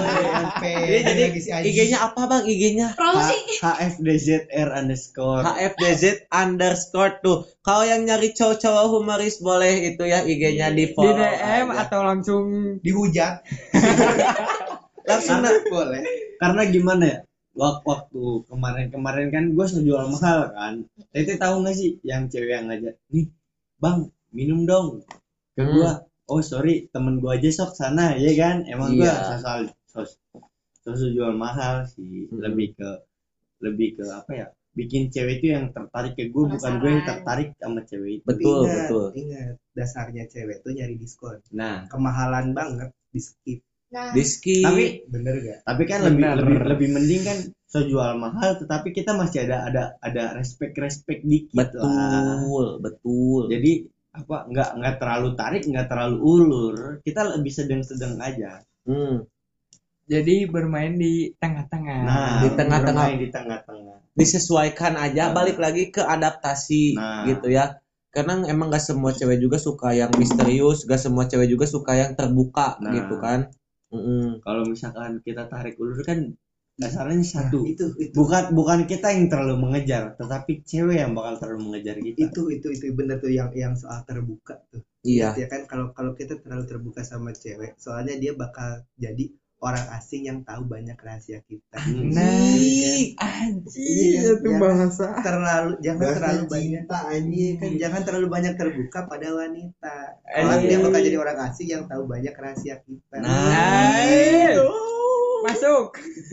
Jadi, 0.58 1.22
IG-nya 1.62 1.98
apa 2.02 2.20
bang? 2.26 2.42
IG-nya. 2.44 2.88
HFDZR 3.60 4.68
underscore. 4.74 5.42
HFDZ 5.46 6.02
underscore 6.28 7.22
tuh. 7.22 7.38
Kalau 7.62 7.86
yang 7.86 8.02
nyari 8.02 8.34
cowok-cowok 8.34 8.84
humoris 8.90 9.38
boleh 9.38 9.94
itu 9.94 10.02
ya 10.02 10.22
IG-nya 10.22 10.68
di 10.68 10.84
di 10.84 10.92
follow. 10.92 11.14
DM 11.14 11.70
aja. 11.70 11.86
atau 11.86 12.00
langsung 12.02 12.44
dihujat 12.82 13.46
langsung 15.08 15.40
boleh. 15.64 16.02
Karena 16.36 16.62
gimana 16.66 17.04
ya? 17.06 17.18
Wak- 17.54 17.82
Waktu 17.82 18.22
kemarin-kemarin 18.46 19.28
kan 19.30 19.44
gue 19.50 19.66
jual 19.66 20.04
mahal 20.08 20.50
kan. 20.50 20.74
Tete 21.10 21.34
tahu 21.34 21.62
nggak 21.62 21.74
sih 21.74 21.98
yang 22.02 22.26
cewek 22.26 22.54
yang 22.54 22.66
ngajak, 22.66 22.98
nih 23.10 23.26
bang 23.78 23.98
minum 24.30 24.62
dong 24.62 24.86
ke 25.54 25.62
Hmm. 25.62 26.06
Oh 26.28 26.40
sorry 26.44 26.86
temen 26.92 27.18
gua 27.18 27.40
aja 27.40 27.48
sok 27.48 27.72
sana 27.74 28.14
ya 28.16 28.32
kan. 28.36 28.56
Emang 28.68 28.94
gua 28.96 29.08
Iya. 29.08 29.14
sosal 29.34 29.60
sos 29.88 30.10
sosok 30.84 31.10
jual 31.16 31.32
mahal 31.34 31.88
sih. 31.88 32.28
Hmm. 32.28 32.40
Lebih 32.44 32.68
ke 32.76 32.90
lebih 33.64 33.88
ke 33.98 34.04
apa 34.12 34.32
ya? 34.36 34.46
Bikin 34.76 35.10
cewek 35.10 35.42
itu 35.42 35.46
yang 35.58 35.74
tertarik 35.74 36.14
ke 36.14 36.30
gue 36.30 36.44
bukan 36.54 36.72
gue 36.78 36.90
yang 36.92 37.02
tertarik 37.02 37.50
sama 37.58 37.82
cewek 37.82 38.22
itu. 38.22 38.26
Betul, 38.30 38.62
ingat, 38.62 38.76
betul. 38.86 39.06
ingat 39.18 39.54
dasarnya 39.74 40.24
cewek 40.30 40.62
tuh 40.62 40.70
nyari 40.74 40.94
diskon 40.94 41.38
Nah, 41.50 41.86
kemahalan 41.90 42.54
banget 42.54 42.90
di 43.10 43.20
skip 43.22 43.58
Nah, 43.88 44.12
Diski. 44.12 44.60
tapi 44.60 45.00
bener 45.08 45.40
gak 45.40 45.58
tapi 45.64 45.82
kan 45.88 46.04
lebih 46.04 46.20
Benar. 46.28 46.36
lebih 46.44 46.56
lebih 46.76 46.88
mending 46.92 47.22
kan 47.24 47.38
so 47.64 47.80
jual 47.88 48.20
mahal 48.20 48.60
tetapi 48.60 48.92
kita 48.92 49.16
masih 49.16 49.48
ada 49.48 49.64
ada 49.64 49.82
ada 50.04 50.36
respect 50.36 50.76
respect 50.76 51.24
dikit 51.24 51.72
lah 51.72 51.88
betul, 51.88 52.66
betul. 52.84 53.48
jadi 53.48 53.88
apa 54.18 54.36
nggak 54.50 54.70
nggak 54.76 54.94
terlalu 54.98 55.28
tarik 55.32 55.62
nggak 55.62 55.86
terlalu 55.86 56.16
ulur 56.18 56.76
kita 57.06 57.22
lebih 57.24 57.52
sedang-sedang 57.54 58.18
aja 58.18 58.62
Hmm. 58.82 59.28
jadi 60.08 60.48
bermain 60.48 60.96
di 60.96 61.30
tengah-tengah 61.36 62.00
nah 62.02 62.40
di 62.40 62.48
tengah-tengah. 62.56 63.06
di 63.14 63.28
tengah-tengah 63.28 63.96
disesuaikan 64.18 64.98
aja 64.98 65.30
Nah. 65.30 65.34
balik 65.36 65.60
lagi 65.60 65.92
ke 65.92 66.02
adaptasi 66.02 66.96
Nah. 66.96 67.28
gitu 67.28 67.52
ya 67.52 67.78
karena 68.08 68.40
emang 68.48 68.72
gak 68.72 68.82
semua 68.82 69.12
cewek 69.12 69.38
juga 69.38 69.60
suka 69.60 69.92
yang 69.92 70.10
misterius 70.16 70.82
gak 70.82 70.98
semua 70.98 71.28
cewek 71.28 71.46
juga 71.46 71.68
suka 71.68 71.92
yang 71.94 72.12
terbuka 72.16 72.80
Nah. 72.82 72.90
gitu 72.96 73.20
kan 73.20 73.52
Mm-mm. 73.88 74.42
kalau 74.42 74.64
misalkan 74.64 75.20
kita 75.22 75.46
tarik 75.46 75.78
ulur 75.78 76.00
kan 76.02 76.34
dasarnya 76.78 77.26
satu 77.26 77.66
itu 77.66 77.84
itu 77.98 78.14
bukan 78.14 78.54
bukan 78.54 78.86
kita 78.86 79.10
yang 79.10 79.26
terlalu 79.26 79.56
mengejar 79.66 80.14
tetapi 80.14 80.62
cewek 80.62 81.02
yang 81.02 81.12
bakal 81.18 81.34
terlalu 81.42 81.60
mengejar 81.74 81.98
kita. 81.98 82.30
Itu 82.30 82.42
itu 82.54 82.66
itu 82.70 82.84
bener 82.94 83.18
tuh 83.18 83.34
yang 83.34 83.50
yang 83.52 83.74
soal 83.74 84.06
terbuka 84.06 84.62
tuh. 84.70 84.82
Iya. 85.02 85.34
Ya 85.34 85.46
kan? 85.50 85.66
Kalau 85.66 85.90
kalau 85.90 86.14
kita 86.14 86.38
terlalu 86.38 86.64
terbuka 86.70 87.02
sama 87.02 87.34
cewek 87.34 87.74
soalnya 87.82 88.14
dia 88.22 88.32
bakal 88.38 88.86
jadi 88.94 89.26
orang 89.58 89.90
asing 89.98 90.22
yang 90.30 90.38
tahu 90.46 90.62
banyak 90.70 90.94
rahasia 90.94 91.42
kita. 91.50 91.78
Nah 92.14 92.54
Iya, 92.54 93.18
anjir 93.18 94.38
kan? 94.38 94.38
itu 94.38 94.46
Jangan 94.46 94.60
bahasa. 94.62 95.06
terlalu 95.18 95.72
jangan 95.82 95.98
Bahasa 95.98 96.18
terlalu 96.22 96.42
banyak 96.46 96.82
cinta, 96.86 96.98
Iya 97.10 97.18
anjing. 97.18 97.54
kan? 97.58 97.70
Jangan 97.82 98.00
terlalu 98.06 98.26
banyak 98.30 98.54
terbuka 98.54 98.98
pada 99.10 99.28
wanita. 99.34 99.94
Eh, 100.30 100.42
Kelak 100.46 100.58
dia 100.62 100.70
iya. 100.70 100.78
bakal 100.78 101.00
jadi 101.02 101.16
orang 101.18 101.38
asing 101.50 101.68
yang 101.74 101.84
tahu 101.90 102.02
banyak 102.06 102.34
rahasia 102.38 102.76
kita. 102.86 103.16
Nah. 103.18 103.50
Ayo. 103.98 104.66
Masuk 105.44 105.84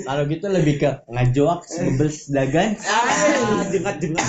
kalau 0.06 0.24
gitu 0.30 0.46
lebih 0.50 0.76
ke 0.82 0.90
ngajoak 1.10 1.66
sebes 1.68 2.30
dagan 2.32 2.78
ah, 2.86 3.64
jengat-jengat 3.72 4.28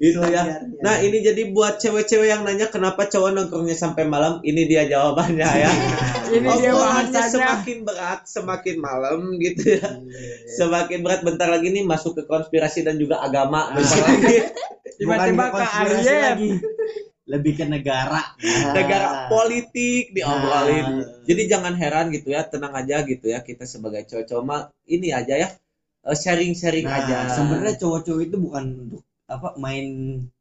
itu 0.00 0.20
ya 0.32 0.64
nah 0.80 0.96
ini 1.00 1.20
jadi 1.20 1.52
buat 1.52 1.76
cewek-cewek 1.76 2.32
yang 2.32 2.42
nanya 2.44 2.72
kenapa 2.72 3.04
cowok 3.04 3.36
nongkrongnya 3.36 3.76
sampai 3.76 4.08
malam 4.08 4.40
ini 4.40 4.64
dia 4.64 4.88
jawabannya 4.88 5.48
ya 5.48 5.70
Ini 6.30 6.46
dia 6.62 6.70
Obrolannya 6.70 7.10
bahasanya. 7.10 7.26
semakin 7.26 7.78
berat, 7.82 8.20
semakin 8.22 8.76
malam 8.78 9.18
gitu 9.42 9.62
ya. 9.74 9.82
Iya. 9.98 10.34
Semakin 10.62 10.98
berat 11.02 11.20
bentar 11.26 11.50
lagi 11.50 11.74
nih 11.74 11.82
masuk 11.82 12.14
ke 12.14 12.22
konspirasi 12.22 12.86
dan 12.86 13.02
juga 13.02 13.18
agama 13.18 13.74
bentar 13.74 13.98
lagi. 13.98 14.36
Tiba-tiba 15.00 15.44
ke 15.50 15.62
lagi. 16.06 16.50
Lebih 17.30 17.52
ke 17.62 17.64
negara. 17.70 18.18
Negara 18.74 19.30
politik 19.30 20.10
diobrolin. 20.10 20.86
Ah. 21.06 21.22
Jadi 21.22 21.42
jangan 21.46 21.78
heran 21.78 22.10
gitu 22.10 22.34
ya, 22.34 22.42
tenang 22.42 22.74
aja 22.74 23.06
gitu 23.06 23.30
ya 23.30 23.38
kita 23.40 23.64
sebagai 23.70 24.02
cowok-cowok 24.10 24.44
mah 24.44 24.60
ini 24.90 25.14
aja 25.14 25.34
ya 25.38 25.48
eh, 26.02 26.16
sharing-sharing 26.18 26.86
Nah, 26.90 26.98
aja. 26.98 27.16
sebenarnya 27.30 27.78
cowok-cowok 27.78 28.22
itu 28.26 28.36
bukan 28.36 28.64
untuk 28.88 29.02
apa 29.30 29.54
main 29.62 29.86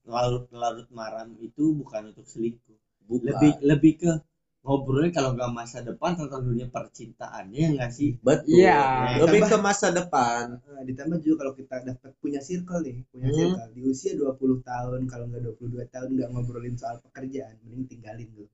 larut-larut 0.10 0.90
maram 0.90 1.38
itu 1.38 1.78
bukan 1.78 2.10
untuk 2.10 2.26
selingkuh. 2.26 2.78
Bukan. 3.06 3.26
Lebih 3.30 3.52
lebih 3.61 3.94
ke 4.02 4.11
ngobrolnya 4.60 5.11
kalau 5.15 5.31
nggak 5.34 5.52
masa 5.56 5.80
depan 5.81 6.19
tentang 6.19 6.41
dunia 6.44 6.68
percintaan 6.68 7.48
ya 7.56 7.68
nggak 7.72 7.91
sih? 7.95 8.19
betul. 8.19 8.60
Iya. 8.60 8.80
Lebih 9.23 9.41
ke 9.48 9.57
masa 9.57 9.88
depan. 9.90 10.60
Nah, 10.60 10.84
ditambah 10.84 11.18
juga 11.23 11.36
kalau 11.48 11.53
kita 11.56 11.76
dapat 11.88 12.11
punya 12.19 12.40
circle 12.44 12.84
nih, 12.84 12.98
punya 13.07 13.27
Hmm. 13.31 13.38
circle 13.56 13.69
di 13.72 13.81
usia 13.88 14.11
20 14.19 14.60
tahun 14.61 15.07
kalau 15.07 15.26
nggak 15.31 15.41
22 15.48 15.86
tahun 15.88 16.10
nggak 16.15 16.30
ngobrolin 16.36 16.76
soal 16.76 16.99
pekerjaan, 16.99 17.56
mending 17.64 17.88
tinggalin 17.88 18.27
dulu. 18.36 18.48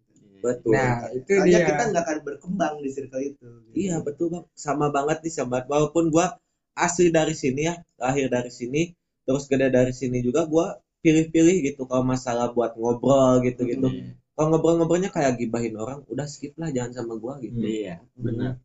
Betul. 0.45 0.77
Nah, 0.77 1.10
itu 1.10 1.32
Soalnya 1.34 1.60
dia. 1.60 1.68
kita 1.73 1.84
nggak 1.90 2.03
akan 2.06 2.18
berkembang 2.22 2.73
di 2.80 2.90
circle 2.94 3.22
itu. 3.23 3.34
gitu. 3.34 3.49
Iya 3.73 3.95
betul 4.06 4.27
bang, 4.30 4.45
sama 4.53 4.94
banget 4.94 5.26
nih 5.26 5.34
sahabat. 5.34 5.65
Walaupun 5.65 6.14
gua 6.14 6.38
asli 6.77 7.10
dari 7.10 7.34
sini 7.34 7.65
ya, 7.65 7.76
lahir 7.98 8.30
dari 8.30 8.52
sini, 8.53 8.94
terus 9.26 9.49
gede 9.49 9.73
dari 9.73 9.90
sini 9.91 10.22
juga, 10.22 10.45
gua 10.45 10.77
pilih-pilih 11.02 11.65
gitu 11.65 11.90
kalau 11.90 12.06
masalah 12.06 12.53
buat 12.53 12.77
ngobrol 12.77 13.41
gitu-gitu. 13.41 13.90
Kalau 14.36 14.48
ngobrol-ngobrolnya 14.52 15.10
kayak 15.16 15.40
gibahin 15.40 15.80
orang, 15.80 16.03
udah 16.12 16.28
skip 16.28 16.53
lah 16.60 16.68
jangan 16.76 16.91
sama 16.91 17.14
gua 17.16 17.40
gitu. 17.40 17.56
Iya, 17.64 18.03
benar. 18.20 18.60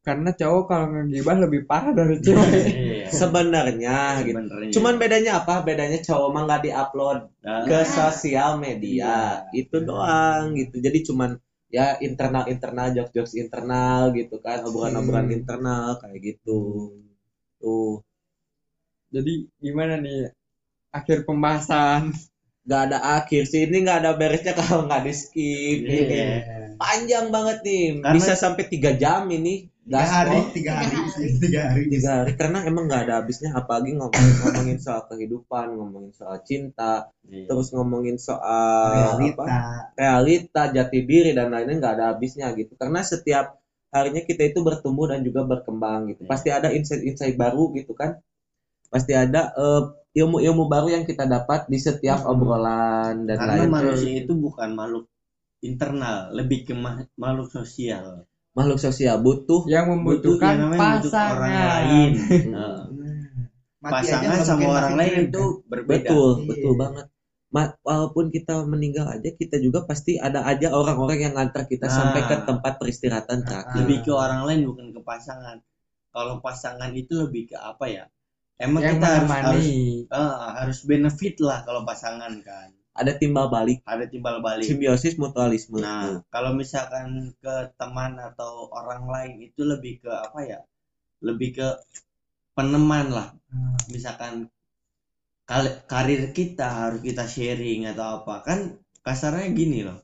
Karena 0.00 0.32
cowok 0.32 0.64
kalau 0.64 0.86
ngegibah 0.96 1.36
lebih 1.44 1.60
parah 1.68 1.92
dari 1.92 2.16
cewek. 2.24 2.52
Iya. 2.72 3.06
Sebenarnya 3.12 3.98
gitu. 4.24 4.40
Cuman 4.80 4.94
bedanya 4.96 5.44
apa? 5.44 5.60
Bedanya 5.60 6.00
cowok 6.00 6.28
mah 6.32 6.42
nggak 6.48 6.62
diupload 6.66 7.18
Nah, 7.44 7.64
ke 7.68 7.78
sosial 7.84 8.56
media, 8.56 9.44
itu 9.52 9.76
doang 9.84 10.56
gitu. 10.56 10.80
Jadi 10.80 10.98
cuman 11.04 11.36
ya 11.70 12.00
internal 12.00 12.48
internal 12.48 12.88
jokes 12.96 13.12
jokes 13.12 13.34
internal 13.36 14.10
gitu 14.16 14.40
kan, 14.40 14.64
obrolan 14.64 14.96
obrolan 15.00 15.28
Hmm. 15.28 15.36
internal 15.36 15.86
kayak 16.00 16.18
gitu. 16.24 16.60
Tuh. 17.60 18.00
Jadi 19.12 19.32
gimana 19.60 19.94
nih 20.00 20.32
akhir 20.98 21.18
pembahasan? 21.28 22.14
Nggak 22.60 22.82
ada 22.90 22.98
akhir 23.18 23.42
sih. 23.48 23.66
Ini 23.66 23.76
nggak 23.84 23.98
ada 24.04 24.10
beresnya 24.14 24.52
kalau 24.58 24.84
nggak 24.86 25.02
di 25.06 25.12
skip. 25.16 25.78
Iya. 25.84 26.00
ini 26.06 26.16
panjang 26.76 27.26
banget 27.28 27.58
nih. 27.64 27.84
Karena- 28.00 28.14
bisa 28.16 28.32
sampai 28.34 28.64
tiga 28.68 28.92
jam 28.94 29.28
ini. 29.28 29.68
tiga 29.90 30.06
hari, 30.06 30.38
tiga 30.54 30.72
hari, 30.78 30.94
tiga 31.42 31.60
hari. 31.66 31.82
tiga 31.90 32.10
hari. 32.22 32.32
Karena 32.38 32.62
emang 32.62 32.86
nggak 32.86 33.10
ada 33.10 33.14
habisnya. 33.18 33.50
Apalagi 33.52 33.98
ngomongin 33.98 34.34
ngomongin 34.38 34.78
soal 34.78 35.02
kehidupan 35.10 35.74
ngomongin 35.74 36.12
soal 36.14 36.38
cinta 36.46 37.10
Iya. 37.26 37.50
terus 37.50 37.74
ngomongin 37.74 38.14
soal 38.14 39.18
Realita. 39.18 39.42
apa? 39.42 39.44
Realita. 39.98 40.62
Jati 40.70 40.98
diri 41.02 41.34
dan 41.34 41.50
lainnya 41.50 41.74
nggak 41.80 41.94
ada 41.98 42.04
habisnya 42.14 42.54
gitu. 42.54 42.78
Karena 42.78 43.02
setiap 43.02 43.58
harinya 43.90 44.22
kita 44.22 44.46
itu 44.46 44.62
bertumbuh 44.62 45.10
dan 45.10 45.26
juga 45.26 45.42
berkembang 45.42 46.06
gitu. 46.14 46.22
Iya. 46.22 46.30
pasti 46.30 46.48
ada 46.54 46.70
insight-insight 46.70 47.34
baru 47.34 47.74
gitu 47.74 47.90
kan. 47.98 48.22
Pasti 48.94 49.10
ada 49.10 49.50
eh, 49.50 49.82
ilmu-ilmu 50.18 50.64
baru 50.72 50.88
yang 50.96 51.04
kita 51.10 51.24
dapat 51.34 51.66
di 51.72 51.78
setiap 51.78 52.26
obrolan 52.26 53.26
dan 53.28 53.38
Karena 53.38 53.52
lain 53.54 53.70
manusia 53.76 54.12
itu 54.22 54.32
bukan 54.44 54.68
makhluk 54.78 55.04
internal, 55.68 56.16
lebih 56.38 56.58
ke 56.68 56.74
ma- 56.84 57.06
makhluk 57.22 57.48
sosial. 57.52 58.26
makhluk 58.56 58.78
sosial 58.86 59.16
butuh 59.26 59.62
Yang 59.74 59.84
Butuh 59.86 59.90
membutuhkan 59.96 60.50
yang 60.50 60.60
namanya 60.64 60.82
butuh 61.02 61.12
pasangan. 61.12 61.32
orang 61.34 61.54
lain. 61.72 62.10
Nah, 62.54 62.74
Nah, 62.90 62.90
mati 63.84 64.06
aja 64.14 64.26
pasangan 64.26 64.40
sama 64.48 64.66
orang 64.78 64.94
lain 65.00 65.12
itu 65.28 65.44
kan? 65.44 65.70
berbeda. 65.72 66.10
betul 66.10 66.26
Iya. 66.36 66.48
betul 66.50 66.72
banget 66.82 67.06
Ma- 67.54 67.74
walaupun 67.88 68.24
kita 68.36 68.54
meninggal 68.72 69.06
aja 69.14 69.30
kita 69.40 69.56
juga 69.58 69.82
pasti 69.90 70.12
ada 70.26 70.40
aja 70.46 70.68
orang-orang 70.80 71.18
yang 71.24 71.32
ngantar 71.34 71.62
kita 71.72 71.86
Nah. 71.90 71.96
sampai 71.98 72.20
ke 72.30 72.36
tempat 72.48 72.72
peristirahatan 72.78 73.38
terakhir 73.46 73.82
Lebih 73.82 73.98
ke 74.06 74.12
orang 74.24 74.42
lain 74.48 74.60
bukan 74.70 74.86
ke 74.94 75.00
pasangan. 75.10 75.56
Kalau 76.14 76.34
pasangan 76.46 76.90
itu 77.02 77.12
lebih 77.22 77.42
ke 77.50 77.56
apa 77.70 77.86
ya? 77.96 78.04
Emang 78.60 78.82
Yang 78.84 78.94
kita 79.00 79.08
harus 79.16 79.32
harus 79.46 79.66
eh, 80.20 80.34
harus 80.60 80.78
benefit 80.90 81.34
lah 81.48 81.58
kalau 81.66 81.82
pasangan 81.88 82.32
kan. 82.44 82.68
ada 83.00 83.12
timbal 83.16 83.46
balik 83.48 83.78
Ada 83.86 84.04
timbal 84.12 84.36
balik. 84.44 84.66
simbiosis 84.68 85.14
mutualisme 85.16 85.80
Nah, 85.80 86.20
kalau 86.34 86.52
misalkan 86.52 87.08
ke 87.40 87.54
teman 87.80 88.12
atau 88.28 88.68
orang 88.78 89.02
lain 89.14 89.34
itu 89.48 89.62
lebih 89.64 89.92
ke 90.04 90.10
apa 90.12 90.38
ya? 90.44 90.58
Lebih 91.24 91.48
ke 91.58 91.68
peneman 92.56 93.06
lah. 93.16 93.28
Misalkan 93.94 94.34
kal- 95.50 95.80
karir 95.92 96.22
kita 96.38 96.66
harus 96.80 97.00
kita 97.08 97.24
sharing 97.34 97.80
atau 97.92 98.06
apa 98.24 98.34
kan 98.46 98.58
kasarnya 99.06 99.46
gini 99.58 99.78
loh. 99.86 99.98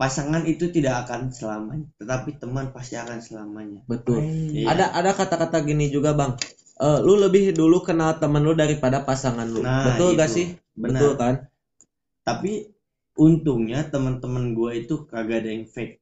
Pasangan 0.00 0.42
itu 0.52 0.64
tidak 0.76 0.94
akan 1.06 1.20
selamanya, 1.38 1.86
tetapi 2.00 2.30
teman 2.42 2.66
pasti 2.76 2.94
akan 2.98 3.18
selamanya. 3.26 3.80
betul 3.90 4.18
Iya. 4.50 4.66
ada 4.72 4.84
ada 4.98 5.10
kata-kata 5.14 5.58
gini 5.68 5.86
juga 5.94 6.10
bang 6.18 6.32
Eh, 6.82 6.98
lu 7.06 7.14
lebih 7.14 7.54
dulu 7.54 7.78
kenal 7.86 8.18
temen 8.18 8.42
lu 8.42 8.52
daripada 8.58 8.98
pasangan 9.06 9.46
lu 9.46 9.62
Nah, 9.62 9.86
betul 9.86 10.18
gak 10.18 10.28
itu. 10.28 10.34
sih 10.36 10.46
Benar. 10.74 10.98
betul 10.98 11.12
kan 11.14 11.34
Tapi 12.22 12.52
untungnya 13.18 13.80
teman-teman 13.86 14.54
gue 14.56 14.70
itu 14.82 14.94
kagak 15.06 15.42
ada 15.46 15.50
yang 15.54 15.66
fake. 15.66 15.94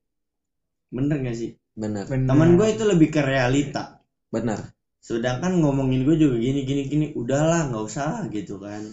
Bener 0.93 1.17
gak 1.21 1.37
sih? 1.37 1.51
benar 1.77 2.05
Benar. 2.09 2.29
Teman 2.29 2.51
gue 2.59 2.67
itu 2.67 2.85
lebih 2.85 3.09
ke 3.15 3.21
realita. 3.23 4.01
benar 4.31 4.61
sedangkan 5.01 5.65
ngomongin 5.65 6.05
gue 6.05 6.13
juga 6.15 6.37
gini 6.37 6.61
gini 6.69 6.83
gini 6.87 7.07
udahlah 7.17 7.73
nggak 7.73 7.85
usah 7.89 8.05
lah 8.15 8.23
gitu 8.29 8.61
kan 8.61 8.85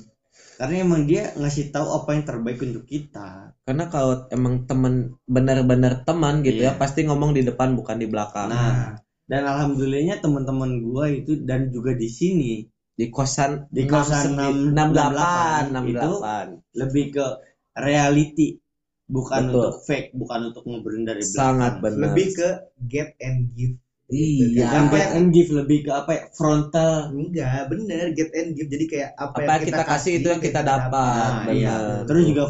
karena 0.56 0.88
emang 0.88 1.04
dia 1.04 1.36
ngasih 1.36 1.70
tahu 1.70 1.84
apa 1.94 2.10
yang 2.16 2.24
terbaik 2.24 2.60
untuk 2.64 2.88
kita 2.88 3.52
karena 3.68 3.86
kalau 3.92 4.24
emang 4.32 4.64
temen 4.66 5.20
benar-benar 5.28 6.08
teman 6.08 6.42
gitu 6.48 6.64
ya 6.64 6.74
Iya. 6.74 6.80
pasti 6.80 7.04
ngomong 7.06 7.36
di 7.36 7.44
depan 7.44 7.76
bukan 7.76 8.00
di 8.00 8.08
belakang 8.08 8.50
nah 8.50 8.96
dan 9.28 9.44
alhamdulillahnya 9.44 10.24
teman-teman 10.24 10.80
gue 10.80 11.06
itu 11.24 11.32
dan 11.44 11.68
juga 11.68 11.92
di 11.94 12.08
sini 12.08 12.64
di 12.98 13.14
kosan 13.14 13.70
Di 13.70 13.86
kosan 13.86 14.34
69, 14.34 14.74
68, 14.74 15.76
68 15.76 15.92
itu 15.94 16.10
68 16.24 16.82
lebih 16.82 17.06
ke 17.14 17.26
reality 17.78 18.48
bukan 19.08 19.42
Betul. 19.48 19.54
untuk 19.56 19.76
fake 19.88 20.10
bukan 20.18 20.40
untuk 20.52 20.64
ngobrolin 20.68 21.06
dari 21.08 21.24
belakang. 21.24 21.40
Sangat 21.40 21.74
benar. 21.80 22.02
Lebih 22.12 22.28
ke 22.36 22.50
get 22.90 23.10
and 23.24 23.40
give. 23.56 23.76
iya 24.08 24.68
Bukan 24.68 24.84
get 24.92 25.10
and 25.16 25.28
give 25.32 25.50
lebih 25.52 25.80
ke 25.88 25.92
apa 25.96 26.12
ya? 26.12 26.24
Frontal. 26.36 27.16
Enggak, 27.16 27.72
bener 27.72 28.06
get 28.16 28.32
and 28.36 28.56
give. 28.56 28.68
Jadi 28.68 28.86
kayak 28.88 29.10
apa, 29.16 29.36
apa 29.40 29.52
yang 29.62 29.64
kita 29.64 29.84
kasih 29.88 30.14
itu 30.20 30.28
yang 30.28 30.44
kita 30.44 30.62
dapat. 30.66 31.30
nah, 31.48 31.54
iya 31.56 31.76
benar. 31.76 32.06
Terus 32.08 32.24
juga 32.28 32.44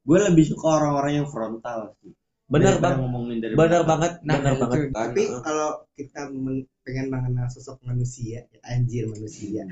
gue 0.00 0.18
lebih 0.32 0.44
suka 0.48 0.66
orang-orang 0.80 1.12
yang 1.22 1.28
frontal 1.28 1.94
sih 2.02 2.10
benar 2.50 2.74
bang 2.82 2.94
ngomongin 3.00 3.38
dari 3.42 3.54
benar 3.60 3.82
banget 3.90 4.12
Nah, 4.26 4.36
benar 4.42 4.54
itu. 4.54 4.62
banget 4.62 4.80
kan 4.90 4.90
Tapi 5.06 5.22
kalau 5.46 5.68
kita 5.98 6.20
men- 6.34 6.66
pengen 6.84 7.06
mengenal 7.14 7.46
sosok 7.54 7.76
manusia, 7.86 8.38
ya, 8.50 8.58
anjir 8.66 9.04
manusia, 9.06 9.62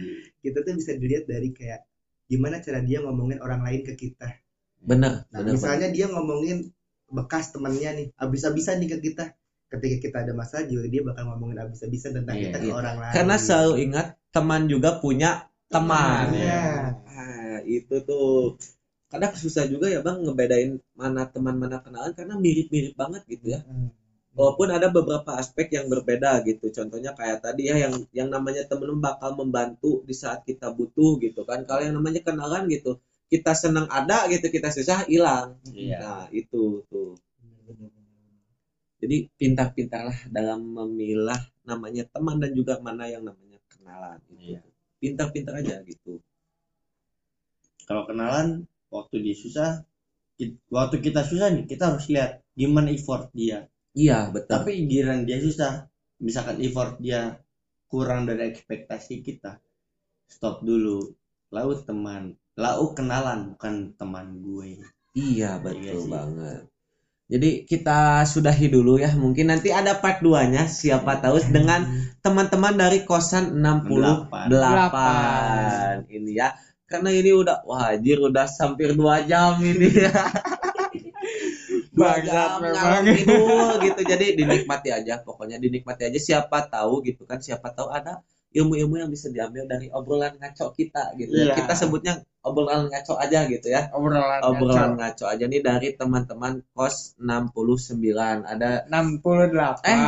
kita 0.45 0.59
tuh 0.67 0.75
bisa 0.79 0.93
dilihat 1.03 1.25
dari 1.27 1.49
kayak 1.59 1.81
gimana 2.31 2.57
cara 2.63 2.79
dia 2.85 2.99
ngomongin 3.05 3.39
orang 3.43 3.61
lain 3.67 3.83
ke 3.89 3.95
kita. 3.99 4.29
benar 4.89 5.27
Nah, 5.33 5.41
benar 5.41 5.55
misalnya 5.55 5.89
dia 5.97 6.07
ngomongin 6.09 6.59
bekas 7.09 7.45
temannya 7.53 7.91
nih, 7.99 8.07
abis-abisan 8.21 8.77
nih 8.85 8.89
ke 8.95 8.99
kita. 9.11 9.25
Ketika 9.69 9.97
kita 10.01 10.17
ada 10.25 10.33
masalah 10.33 10.65
juga 10.65 10.87
dia 10.89 11.03
bakal 11.05 11.25
ngomongin 11.33 11.59
abis-abisan 11.61 12.13
tentang 12.17 12.37
Iya, 12.41 12.45
kita 12.49 12.57
ke 12.65 12.69
orang 12.73 12.97
lain. 13.03 13.13
karena 13.13 13.37
selalu 13.37 13.73
ingat 13.85 14.07
teman 14.33 14.63
juga 14.69 14.91
punya 15.03 15.31
teman 15.69 16.33
Iya. 16.33 16.63
Ah, 17.05 17.59
itu 17.69 17.95
tuh 18.09 18.57
kadang 19.09 19.33
susah 19.35 19.65
juga 19.67 19.89
ya 19.89 20.01
bang 20.05 20.21
ngebedain 20.21 20.71
mana 20.93 21.25
teman 21.33 21.57
mana 21.57 21.81
kenalan 21.81 22.13
karena 22.13 22.35
mirip-mirip 22.37 22.93
banget 22.95 23.23
gitu 23.27 23.57
ya 23.57 23.61
Hmm. 23.65 23.89
walaupun 24.37 24.69
ada 24.71 24.93
beberapa 24.93 25.35
aspek 25.35 25.73
yang 25.73 25.89
berbeda 25.89 26.45
gitu 26.45 26.69
contohnya 26.71 27.17
kayak 27.17 27.41
tadi 27.43 27.73
ya 27.73 27.77
yang 27.89 27.95
yang 28.13 28.29
namanya 28.29 28.69
temen 28.69 29.01
bakal 29.01 29.35
membantu 29.35 30.05
di 30.05 30.13
saat 30.13 30.45
kita 30.45 30.71
butuh 30.77 31.17
gitu 31.19 31.43
kan 31.49 31.65
kalau 31.65 31.83
yang 31.83 31.97
namanya 31.97 32.21
kenalan 32.23 32.69
gitu 32.69 33.01
kita 33.29 33.53
senang 33.53 33.89
ada 33.91 34.29
gitu 34.29 34.47
kita 34.49 34.69
susah 34.71 35.09
hilang 35.09 35.57
Iya. 35.73 35.99
nah 36.01 36.23
itu 36.31 36.85
tuh 36.87 37.17
jadi 38.99 39.31
pintar-pintarlah 39.39 40.27
dalam 40.29 40.61
memilah 40.75 41.39
namanya 41.65 42.03
teman 42.11 42.43
dan 42.43 42.51
juga 42.53 42.77
mana 42.83 43.07
yang 43.07 43.23
namanya 43.25 43.59
kenalan 43.73 44.19
gitu. 44.29 44.55
Iya. 44.55 44.61
pintar-pintar 45.01 45.55
aja 45.65 45.81
gitu 45.83 46.21
kalau 47.89 48.05
kenalan 48.05 48.69
waktu 48.89 49.17
dia 49.25 49.37
susah 49.37 49.71
waktu 50.71 50.97
kita 51.03 51.27
susah 51.27 51.51
nih 51.53 51.67
kita 51.67 51.95
harus 51.95 52.07
lihat 52.11 52.41
gimana 52.55 52.91
effort 52.95 53.31
dia 53.35 53.67
iya 53.97 54.31
betul 54.31 54.49
tapi 54.49 54.87
giliran 54.87 55.27
dia 55.29 55.39
susah 55.41 55.89
misalkan 56.23 56.61
effort 56.63 56.99
dia 57.03 57.41
kurang 57.89 58.29
dari 58.29 58.53
ekspektasi 58.53 59.25
kita 59.25 59.59
stop 60.29 60.63
dulu 60.63 61.15
lalu 61.51 61.75
teman 61.83 62.37
lalu 62.59 62.85
kenalan 62.95 63.55
bukan 63.55 63.95
teman 63.97 64.43
gue 64.43 64.83
Iya 65.17 65.19
Iya 65.19 65.51
betul 65.59 66.07
sih. 66.07 66.11
banget. 66.11 66.63
Jadi 67.29 67.69
kita 67.69 68.25
sudahi 68.25 68.73
dulu 68.73 68.97
ya. 68.97 69.13
Mungkin 69.13 69.53
nanti 69.53 69.69
ada 69.69 70.01
part 70.01 70.25
2-nya 70.25 70.65
siapa 70.65 71.21
tahu 71.21 71.37
dengan 71.53 71.85
teman-teman 72.25 72.73
dari 72.73 73.05
kosan 73.05 73.53
68 73.61 76.09
ini 76.09 76.41
ya. 76.41 76.57
Karena 76.89 77.13
ini 77.13 77.31
udah 77.37 77.69
wajir 77.69 78.17
udah 78.19 78.49
hampir 78.49 78.97
2 78.97 79.29
jam 79.29 79.61
ini 79.61 79.89
ya. 79.93 80.09
Dua 81.99 82.15
jam 82.25 82.63
memang. 82.63 83.05
ngidul 83.05 83.77
gitu. 83.85 84.01
Jadi 84.07 84.27
dinikmati 84.39 84.89
aja 84.95 85.21
pokoknya 85.21 85.61
dinikmati 85.61 86.09
aja 86.09 86.19
siapa 86.19 86.65
tahu 86.71 87.05
gitu 87.05 87.29
kan 87.29 87.43
siapa 87.43 87.75
tahu 87.75 87.91
ada 87.93 88.23
ilmu-ilmu 88.49 88.97
yang 88.97 89.11
bisa 89.13 89.29
diambil 89.29 89.69
dari 89.69 89.93
obrolan 89.93 90.33
ngaco 90.41 90.73
kita 90.73 91.13
gitu 91.21 91.37
ya. 91.37 91.53
Iya. 91.53 91.55
Kita 91.61 91.75
sebutnya 91.77 92.25
obrolan 92.41 92.89
ngaco 92.89 93.21
aja 93.21 93.45
gitu 93.45 93.69
ya 93.69 93.93
Obrolan 93.93 94.41
obrolan 94.41 94.97
ngaco. 94.97 94.97
ngaco 94.97 95.25
aja 95.29 95.45
nih 95.45 95.61
dari 95.61 95.89
teman-teman 95.93 96.65
kos 96.73 97.19
69 97.21 98.49
ada 98.49 98.89
68. 98.89 99.85
eh 99.85 100.01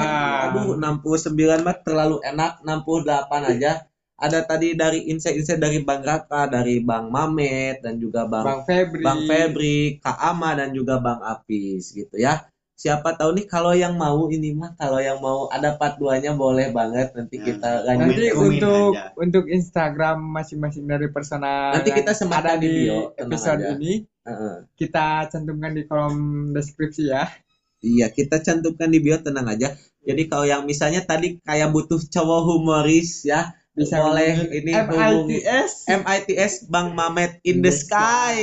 aduh 0.48 0.72
69 0.80 1.36
mah 1.60 1.76
terlalu 1.84 2.16
enak 2.24 2.64
68 2.64 3.50
aja 3.52 3.84
ada 4.20 4.44
tadi 4.44 4.76
dari 4.76 5.08
insight-insight 5.08 5.58
dari 5.58 5.80
Bang 5.80 6.04
Raka 6.04 6.44
dari 6.46 6.84
Bang 6.84 7.08
Mamet 7.08 7.80
dan 7.80 7.96
juga 7.96 8.28
Bang 8.28 8.44
Bang 8.44 8.62
Febri. 8.68 9.00
Bang 9.00 9.20
Febri 9.24 9.78
Kak 9.98 10.18
Ama 10.20 10.60
dan 10.60 10.76
juga 10.76 11.00
Bang 11.00 11.24
Apis 11.24 11.96
gitu 11.96 12.20
ya 12.20 12.44
siapa 12.80 13.12
tahu 13.12 13.36
nih 13.36 13.44
kalau 13.44 13.76
yang 13.76 13.92
mau 14.00 14.32
ini 14.32 14.56
mah 14.56 14.72
kalau 14.72 15.04
yang 15.04 15.20
mau 15.20 15.52
ada 15.52 15.76
part 15.76 16.00
2 16.00 16.16
nya 16.24 16.32
boleh 16.32 16.72
banget 16.72 17.12
nanti 17.12 17.36
Nah, 17.36 17.44
kita 17.44 17.68
Nanti 17.68 17.84
lanjut 17.84 18.14
Komen 18.32 18.40
untuk 18.48 18.90
aja. 18.96 19.04
untuk 19.20 19.44
Instagram 19.52 20.16
masing-masing 20.32 20.84
dari 20.88 21.12
personal 21.12 21.76
Nanti 21.76 21.92
kita 21.92 22.16
ada 22.16 22.56
di 22.56 22.64
di 22.64 22.72
bio, 22.88 23.12
tenang 23.12 23.28
episode 23.28 23.60
aja. 23.60 23.72
ini 23.76 23.92
Heeh. 24.24 24.54
kita 24.80 25.28
cantumkan 25.28 25.72
di 25.76 25.82
kolom 25.84 26.16
deskripsi 26.56 27.04
ya. 27.12 27.28
Iya, 27.84 28.06
kita 28.12 28.40
cantumkan 28.40 28.88
di 28.88 29.00
bio 29.00 29.16
tenang 29.20 29.48
aja. 29.48 29.76
Jadi 30.00 30.22
kalau 30.28 30.48
yang 30.48 30.64
misalnya 30.64 31.04
tadi 31.04 31.36
kayak 31.44 31.68
butuh 31.72 32.00
cowok 32.00 32.40
humoris 32.48 33.28
ya, 33.28 33.52
Bisa 33.70 34.02
hubungin 34.02 34.50
ini 34.50 34.70
MITS. 34.74 35.86
MITS 35.86 36.52
Bang 36.66 36.92
Mamet 36.92 37.38
in 37.46 37.62
the 37.62 37.70
sky. 37.70 38.36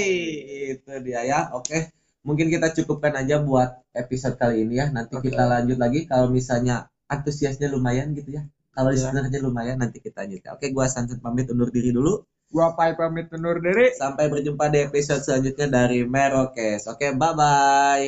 Itu 0.74 1.04
dia 1.04 1.22
ya. 1.28 1.40
Oke. 1.54 1.92
Mungkin 2.28 2.52
kita 2.52 2.76
cukupkan 2.76 3.16
aja 3.16 3.40
buat 3.40 3.84
episode 3.96 4.36
kali 4.36 4.64
ini 4.68 4.80
ya. 4.84 4.92
Nanti 4.92 5.16
Oke. 5.20 5.32
kita 5.32 5.48
lanjut 5.48 5.80
lagi 5.80 6.04
kalau 6.08 6.28
misalnya 6.32 6.88
antusiasnya 7.08 7.72
lumayan 7.72 8.12
gitu 8.16 8.36
ya. 8.36 8.44
Kalau 8.72 8.92
Iya. 8.94 9.10
listenernya 9.10 9.40
lumayan 9.42 9.78
nanti 9.80 10.04
kita 10.04 10.28
lanjut. 10.28 10.44
Oke, 10.54 10.70
gua 10.70 10.86
Sanset 10.92 11.20
pamit 11.24 11.50
undur 11.50 11.72
diri 11.72 11.90
dulu. 11.92 12.24
Gua 12.48 12.78
Pai 12.78 12.96
pamit 12.96 13.28
undur 13.34 13.60
diri. 13.60 13.92
Sampai 13.96 14.32
berjumpa 14.32 14.72
di 14.72 14.80
episode 14.86 15.20
selanjutnya 15.24 15.68
dari 15.68 16.08
Merokes. 16.08 16.88
Oke, 16.88 17.12
bye 17.16 17.34
bye. 17.36 18.08